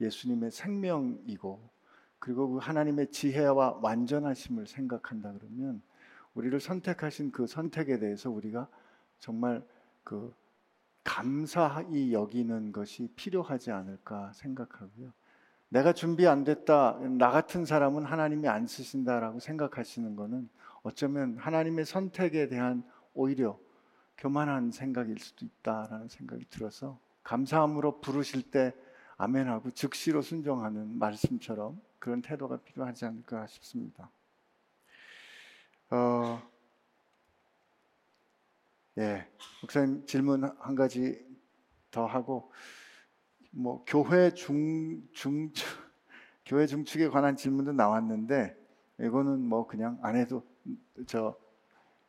예수님의 0.00 0.50
생명이고 0.50 1.70
그리고 2.18 2.48
그 2.48 2.58
하나님의 2.58 3.10
지혜와 3.10 3.80
완전하심을 3.82 4.66
생각한다 4.66 5.32
그러면 5.32 5.82
우리를 6.34 6.58
선택하신 6.60 7.32
그 7.32 7.46
선택에 7.46 7.98
대해서 7.98 8.30
우리가 8.30 8.68
정말 9.18 9.64
그 10.04 10.34
감사히 11.04 12.12
여기는 12.12 12.72
것이 12.72 13.08
필요하지 13.16 13.70
않을까 13.70 14.32
생각하고요. 14.34 15.12
내가 15.70 15.92
준비 15.92 16.26
안 16.26 16.44
됐다. 16.44 16.98
나 17.18 17.30
같은 17.30 17.64
사람은 17.64 18.04
하나님이 18.04 18.48
안 18.48 18.66
쓰신다라고 18.66 19.40
생각하시는 19.40 20.16
것은 20.16 20.48
어쩌면 20.82 21.36
하나님의 21.38 21.84
선택에 21.84 22.48
대한 22.48 22.82
오히려 23.14 23.58
교만한 24.16 24.70
생각일 24.70 25.18
수도 25.18 25.44
있다라는 25.44 26.08
생각이 26.08 26.46
들어서 26.50 26.98
감사함으로 27.22 28.00
부르실 28.00 28.50
때 28.50 28.74
아멘하고 29.16 29.70
즉시로 29.72 30.22
순종하는 30.22 30.98
말씀처럼 30.98 31.80
그런 31.98 32.22
태도가 32.22 32.58
필요하지 32.58 33.04
않을까 33.06 33.46
싶습니다. 33.46 34.10
어, 35.90 36.40
예, 38.98 39.26
목사님 39.62 40.06
질문 40.06 40.44
한 40.44 40.74
가지 40.74 41.24
더 41.90 42.04
하고 42.06 42.52
뭐 43.50 43.84
교회 43.86 44.30
중중 44.34 45.52
교회 46.44 46.66
중축에 46.66 47.08
관한 47.08 47.36
질문도 47.36 47.72
나왔는데 47.72 48.56
이거는 49.00 49.40
뭐 49.40 49.66
그냥 49.66 49.98
안 50.02 50.16
해도 50.16 50.44
저 51.06 51.36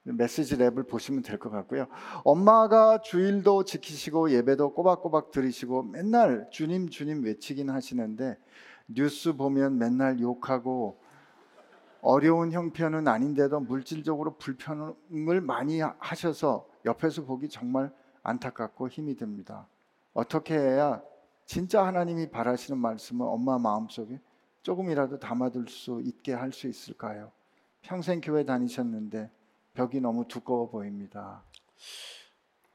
메시지 0.03 0.57
랩을 0.57 0.87
보시면 0.89 1.21
될 1.21 1.37
것 1.37 1.49
같고요. 1.49 1.87
엄마가 2.23 3.01
주일도 3.01 3.63
지키시고 3.65 4.31
예배도 4.31 4.73
꼬박꼬박 4.73 5.31
들으시고 5.31 5.83
맨날 5.83 6.47
주님 6.51 6.89
주님 6.89 7.23
외치긴 7.23 7.69
하시는데 7.69 8.37
뉴스 8.91 9.35
보면 9.35 9.77
맨날 9.77 10.19
욕하고 10.19 10.99
어려운 12.01 12.51
형편은 12.51 13.07
아닌데도 13.07 13.59
물질적으로 13.59 14.37
불편을 14.37 15.41
많이 15.41 15.79
하셔서 15.81 16.67
옆에서 16.85 17.25
보기 17.25 17.49
정말 17.49 17.93
안타깝고 18.23 18.87
힘이 18.89 19.15
듭니다. 19.15 19.67
어떻게 20.13 20.57
해야 20.57 21.01
진짜 21.45 21.85
하나님이 21.85 22.29
바라시는 22.29 22.79
말씀을 22.79 23.25
엄마 23.27 23.57
마음속에 23.59 24.19
조금이라도 24.63 25.19
담아둘 25.19 25.67
수 25.67 26.01
있게 26.03 26.33
할 26.33 26.51
수 26.51 26.67
있을까요? 26.67 27.31
평생 27.81 28.21
교회 28.21 28.43
다니셨는데 28.45 29.29
벽이 29.73 30.01
너무 30.01 30.27
두꺼워 30.27 30.69
보입니다. 30.69 31.43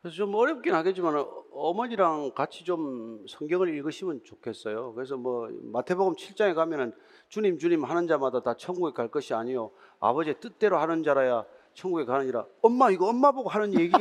그래서 0.04 0.16
좀 0.16 0.34
어렵긴 0.34 0.74
하겠지만 0.74 1.16
어- 1.16 1.44
어머니랑 1.50 2.32
같이 2.34 2.62
좀 2.62 3.24
성경을 3.26 3.70
읽으시면 3.74 4.20
좋겠어요. 4.22 4.92
그래서 4.92 5.16
뭐 5.16 5.48
마태복음 5.72 6.12
7장에 6.16 6.54
가면은 6.54 6.92
주님 7.30 7.56
주님 7.58 7.84
하는 7.84 8.06
자마다 8.06 8.40
다 8.42 8.52
천국에 8.54 8.92
갈 8.92 9.08
것이 9.08 9.32
아니요 9.32 9.70
아버지의 10.00 10.40
뜻대로 10.40 10.76
하는 10.76 11.02
자라야 11.02 11.46
천국에 11.72 12.04
가느니라. 12.04 12.44
엄마 12.60 12.90
이거 12.90 13.08
엄마 13.08 13.32
보고 13.32 13.48
하는 13.48 13.72
얘기 13.80 13.94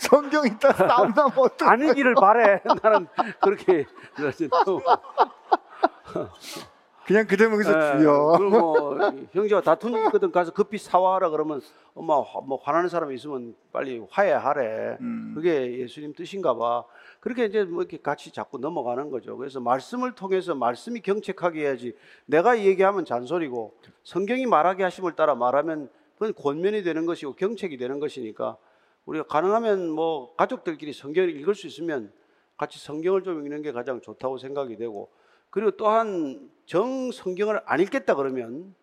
성경 0.00 0.46
있다 0.46 0.72
나면 0.86 1.12
어떡 1.36 1.68
아니기를 1.68 2.14
바래. 2.14 2.62
나는 2.82 3.08
그렇게 3.42 3.84
또 4.64 4.80
그냥 7.06 7.24
그 7.28 7.36
대목에서 7.36 7.70
예, 7.70 7.98
주여. 7.98 8.34
그리고 8.36 8.50
뭐 8.50 8.98
형제가 9.32 9.60
게 9.94 10.06
있거든 10.06 10.32
가서 10.32 10.52
급히 10.52 10.76
사와라 10.76 11.30
그러면 11.30 11.60
엄마 11.94 12.20
화- 12.20 12.40
뭐 12.40 12.58
화나는 12.60 12.88
사람이 12.88 13.14
있으면 13.14 13.54
빨리 13.72 14.04
화해하래. 14.10 14.98
음. 15.00 15.32
그게 15.36 15.78
예수님 15.78 16.14
뜻인가 16.14 16.54
봐. 16.56 16.84
그렇게 17.20 17.44
이제 17.44 17.62
뭐 17.62 17.82
이렇게 17.82 17.98
같이 17.98 18.32
자꾸 18.32 18.58
넘어가는 18.58 19.08
거죠. 19.10 19.36
그래서 19.36 19.60
말씀을 19.60 20.16
통해서 20.16 20.56
말씀이 20.56 21.00
경책하게 21.00 21.60
해야지 21.60 21.94
내가 22.26 22.58
얘기하면 22.58 23.04
잔소리고 23.04 23.74
성경이 24.02 24.46
말하게 24.46 24.82
하심을 24.82 25.12
따라 25.12 25.36
말하면 25.36 25.88
그건 26.18 26.34
권면이 26.34 26.82
되는 26.82 27.06
것이고 27.06 27.34
경책이 27.34 27.76
되는 27.76 28.00
것이니까 28.00 28.56
우리가 29.04 29.26
가능하면 29.26 29.90
뭐 29.90 30.34
가족들끼리 30.34 30.92
성경을 30.92 31.36
읽을 31.36 31.54
수 31.54 31.68
있으면 31.68 32.10
같이 32.56 32.80
성경을 32.80 33.22
좀 33.22 33.44
읽는 33.44 33.62
게 33.62 33.70
가장 33.70 34.00
좋다고 34.00 34.38
생각이 34.38 34.76
되고 34.76 35.08
그리고 35.50 35.70
또한 35.72 36.50
정 36.66 37.10
성경을 37.10 37.60
안 37.64 37.80
읽겠다 37.80 38.14
그러면 38.14 38.74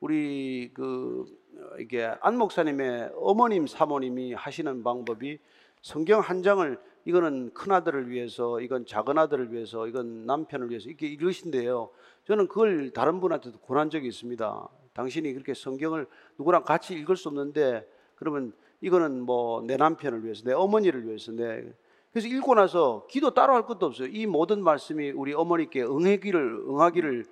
우리 0.00 0.70
그 0.74 1.24
어, 1.56 1.76
이게 1.78 2.12
안 2.20 2.36
목사님의 2.36 3.12
어머님 3.16 3.66
사모님이 3.66 4.34
하시는 4.34 4.82
방법이 4.82 5.38
성경 5.82 6.20
한 6.20 6.42
장을 6.42 6.78
이거는 7.04 7.52
큰 7.54 7.72
아들을 7.72 8.10
위해서 8.10 8.60
이건 8.60 8.84
작은 8.84 9.16
아들을 9.16 9.52
위해서 9.52 9.86
이건 9.86 10.26
남편을 10.26 10.68
위해서 10.68 10.88
이렇게 10.88 11.06
읽으신데요. 11.06 11.90
저는 12.26 12.48
그걸 12.48 12.90
다른 12.90 13.20
분한테도 13.20 13.58
권한 13.60 13.88
적이 13.88 14.08
있습니다. 14.08 14.68
당신이 14.92 15.32
그렇게 15.32 15.54
성경을 15.54 16.06
누구랑 16.36 16.64
같이 16.64 16.94
읽을 16.94 17.16
수 17.16 17.28
없는데 17.28 17.88
그러면 18.16 18.52
이거는 18.80 19.22
뭐 19.22 19.62
내 19.62 19.76
남편을 19.76 20.24
위해서 20.24 20.42
내 20.44 20.52
어머니를 20.52 21.06
위해서 21.06 21.32
내 21.32 21.64
그래서 22.12 22.28
읽고 22.28 22.54
나서 22.54 23.06
기도 23.08 23.34
따로 23.34 23.54
할 23.54 23.66
것도 23.66 23.86
없어요. 23.86 24.08
이 24.08 24.26
모든 24.26 24.62
말씀이 24.62 25.10
우리 25.10 25.34
어머니께 25.34 25.82
응하기를 25.82 26.64
응하기를 26.68 27.24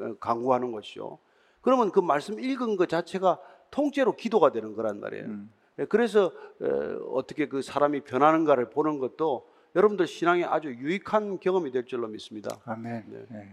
어, 0.00 0.14
강구하는 0.20 0.72
것이죠. 0.72 1.18
그러면 1.60 1.90
그 1.90 2.00
말씀 2.00 2.38
읽은 2.38 2.76
것 2.76 2.88
자체가 2.88 3.38
통째로 3.70 4.16
기도가 4.16 4.50
되는 4.52 4.74
거란 4.74 5.00
말이에요. 5.00 5.24
음. 5.26 5.50
예, 5.78 5.84
그래서 5.84 6.32
어, 6.60 6.66
어떻게 7.12 7.48
그 7.48 7.62
사람이 7.62 8.00
변하는가를 8.00 8.70
보는 8.70 8.98
것도 8.98 9.48
여러분들 9.74 10.06
신앙에 10.06 10.44
아주 10.44 10.68
유익한 10.68 11.38
경험이 11.38 11.70
될 11.70 11.86
줄로 11.86 12.08
믿습니다. 12.08 12.58
아멘. 12.64 13.04
네. 13.08 13.24
네. 13.28 13.52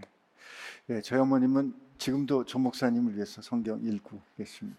네, 0.86 1.00
저희 1.02 1.20
어머님은 1.20 1.74
지금도 1.98 2.44
조 2.44 2.58
목사님을 2.58 3.14
위해서 3.14 3.42
성경 3.42 3.80
읽고 3.82 4.20
계십니다. 4.36 4.78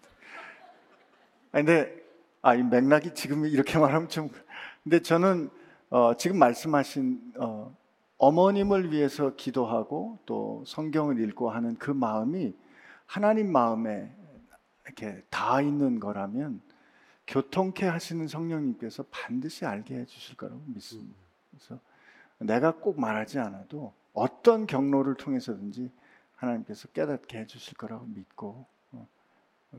아, 1.52 1.58
근데 1.58 2.02
아, 2.42 2.54
이 2.54 2.62
맥락이 2.62 3.14
지금 3.14 3.46
이렇게 3.46 3.78
말하면 3.78 4.08
좀 4.08 4.28
근데 4.82 5.00
저는 5.00 5.50
어, 5.90 6.14
지금 6.14 6.38
말씀하신 6.38 7.34
어, 7.40 7.76
어머님을 8.18 8.92
위해서 8.92 9.34
기도하고 9.34 10.20
또 10.24 10.62
성경을 10.64 11.18
읽고 11.18 11.50
하는 11.50 11.76
그 11.78 11.90
마음이 11.90 12.54
하나님 13.06 13.50
마음에 13.50 14.14
이렇게 14.84 15.24
다 15.30 15.60
있는 15.60 15.98
거라면 15.98 16.60
교통케 17.26 17.86
하시는 17.86 18.28
성령님께서 18.28 19.04
반드시 19.10 19.66
알게 19.66 19.96
해 19.96 20.04
주실 20.04 20.36
거라고 20.36 20.62
믿습니다. 20.66 21.18
그래서 21.50 21.80
내가 22.38 22.76
꼭 22.76 23.00
말하지 23.00 23.40
않아도 23.40 23.92
어떤 24.12 24.68
경로를 24.68 25.16
통해서든지 25.16 25.90
하나님께서 26.36 26.86
깨닫게 26.88 27.38
해 27.38 27.46
주실 27.46 27.76
거라고 27.76 28.06
믿고 28.06 28.64
어, 28.92 29.08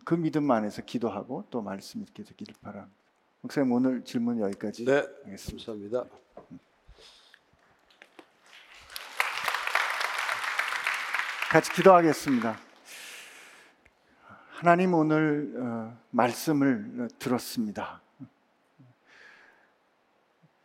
그 0.04 0.16
믿음 0.16 0.52
안에서 0.52 0.82
기도하고 0.82 1.46
또 1.50 1.62
말씀 1.62 2.02
읽게 2.02 2.24
되기를 2.24 2.56
바랍니다. 2.62 3.01
목사님 3.44 3.72
오늘 3.72 4.04
질문 4.04 4.40
여기까지 4.40 4.86
네, 4.86 5.04
하겠습니다. 5.24 5.66
감사합니다. 5.66 6.06
같이 11.50 11.72
기도하겠습니다. 11.74 12.60
하나님 14.52 14.94
오늘 14.94 15.56
어, 15.58 15.98
말씀을 16.12 16.92
어, 17.00 17.08
들었습니다. 17.18 18.00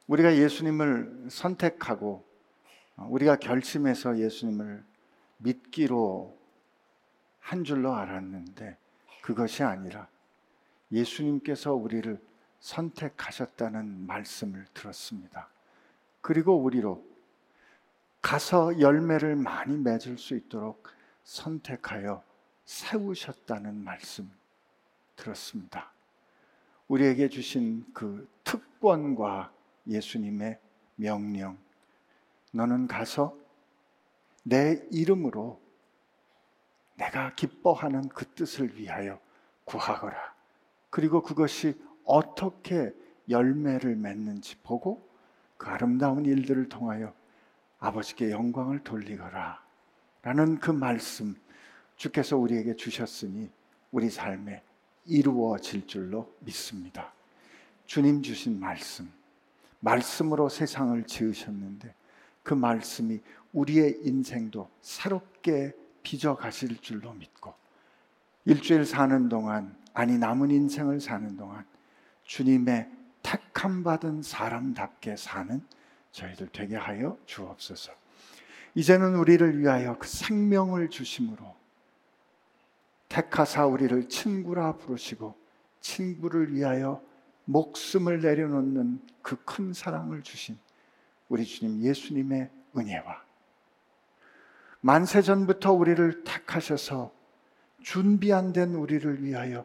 우리가 0.07 0.37
예수님을 0.37 1.29
선택하고 1.31 2.27
어, 2.99 3.07
우리가 3.09 3.37
결심해서 3.37 4.19
예수님을 4.19 4.85
믿기로 5.39 6.39
한 7.41 7.65
줄로 7.65 7.95
알았는데 7.95 8.77
그것이 9.23 9.63
아니라 9.63 10.09
예수님께서 10.93 11.73
우리를 11.73 12.21
선택하셨다는 12.67 14.07
말씀을 14.09 14.67
들었습니다. 14.75 15.49
그리고 16.21 16.61
우리로 16.61 17.05
가서 18.21 18.81
열매를 18.81 19.37
많이 19.37 19.77
맺을 19.77 20.19
수 20.19 20.35
있도록 20.35 20.89
선택하여 21.23 22.25
세우셨다는 22.65 23.85
말씀 23.85 24.29
들었습니다. 25.15 25.93
우리에게 26.89 27.29
주신 27.29 27.87
그 27.95 28.29
특권과 28.43 29.53
예수님의 29.87 30.59
명령. 30.97 31.57
너는 32.51 32.89
가서 32.89 33.37
내 34.43 34.85
이름으로 34.91 35.61
내가 36.97 37.33
기뻐하는 37.37 38.09
그 38.09 38.27
뜻을 38.35 38.77
위하여 38.77 39.21
구하거라. 39.65 40.35
그리고 40.91 41.23
그것이 41.23 41.86
어떻게 42.07 42.93
열매를 43.29 43.97
맺는지 43.97 44.57
보고 44.63 45.07
그 45.57 45.69
아름다운 45.69 46.25
일들을 46.25 46.69
통하여 46.69 47.13
아버지께 47.79 48.31
영광을 48.31 48.83
돌리거라. 48.83 49.63
라는 50.23 50.59
그 50.59 50.71
말씀 50.71 51.35
주께서 51.97 52.37
우리에게 52.37 52.75
주셨으니 52.77 53.51
우리 53.91 54.11
삶에 54.11 54.63
이루어질 55.07 55.87
줄로 55.87 56.35
믿습니다. 56.41 57.13
주님 57.87 58.23
주신 58.23 58.59
말씀, 58.59 59.11
말씀으로 59.81 60.49
세상을 60.49 61.05
지으셨는데 61.05 61.95
그 62.43 62.55
말씀이 62.55 63.21
우리의 63.53 64.01
인생도 64.03 64.69
새롭게 64.81 65.73
빚어 66.03 66.37
가실 66.37 66.77
줄로 66.81 67.13
믿고 67.13 67.55
일주일 68.45 68.85
사는 68.85 69.29
동안 69.29 69.77
아니 69.95 70.19
남은 70.19 70.51
인생을 70.51 71.01
사는 71.01 71.37
동안 71.37 71.65
주님의 72.27 72.91
택함 73.23 73.83
받은 73.83 74.23
사람답게 74.23 75.17
사는 75.17 75.61
저희들 76.13 76.49
되게 76.53 76.77
하여 76.77 77.19
주옵소서. 77.27 77.93
이제는 78.75 79.17
우리를 79.17 79.59
위하여 79.59 79.97
그 79.99 80.07
생명을 80.07 80.91
주심으로 80.91 81.55
택하사 83.09 83.65
우리를 83.67 84.09
친구라 84.09 84.77
부르시고 84.77 85.35
친구를 85.81 86.53
위하여 86.53 87.03
목숨을 87.45 88.21
내려놓는 88.21 89.01
그 89.23 89.37
큰 89.45 89.73
사랑을 89.73 90.23
주신 90.23 90.59
우리 91.29 91.45
주님 91.45 91.81
예수님의 91.83 92.51
은혜와 92.77 93.25
만세 94.81 95.23
전부터 95.23 95.73
우리를 95.73 96.25
택하셔서 96.25 97.13
준비 97.83 98.33
안 98.33 98.53
된 98.53 98.75
우리를 98.75 99.23
위하여 99.23 99.65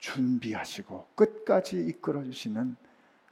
준비하시고 0.00 1.08
끝까지 1.14 1.76
이끌어 1.86 2.24
주시는 2.24 2.76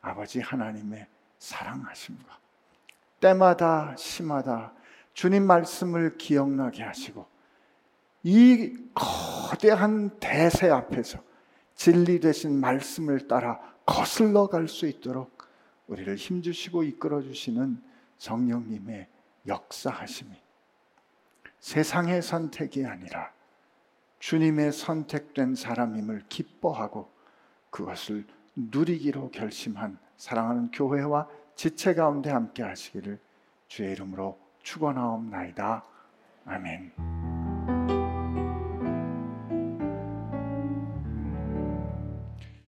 아버지 0.01 0.41
하나님의 0.41 1.07
사랑하심과 1.39 2.39
때마다 3.21 3.97
시마다 3.97 4.73
주님 5.13 5.47
말씀을 5.47 6.17
기억나게 6.17 6.83
하시고 6.83 7.27
이 8.23 8.77
거대한 8.95 10.19
대세 10.21 10.69
앞에서 10.71 11.23
진리 11.75 12.21
되신 12.21 12.61
말씀을 12.61 13.27
따라 13.29 13.61
거슬러 13.87 14.47
갈 14.49 14.69
수 14.69 14.87
있도록 14.87 15.39
우리를 15.87 16.15
힘주시고 16.17 16.83
이끌어 16.83 17.23
주시는 17.23 17.83
성령님의 18.19 19.09
역사하심이 19.47 20.31
세상의 21.61 22.23
선택이 22.23 22.85
아니라 22.85 23.33
주님의 24.19 24.73
선택된 24.73 25.55
사람임을 25.55 26.25
기뻐하고 26.29 27.11
그것을 27.71 28.27
누리기로 28.57 29.31
결심한 29.31 29.99
사랑하는 30.17 30.71
교회와 30.73 31.29
지체 31.55 31.95
가운데 31.95 32.31
함께 32.31 32.63
하시기를 32.63 33.19
주의 33.69 33.93
이름으로 33.93 34.39
축원하옵나이다. 34.63 35.85
아멘. 36.47 37.28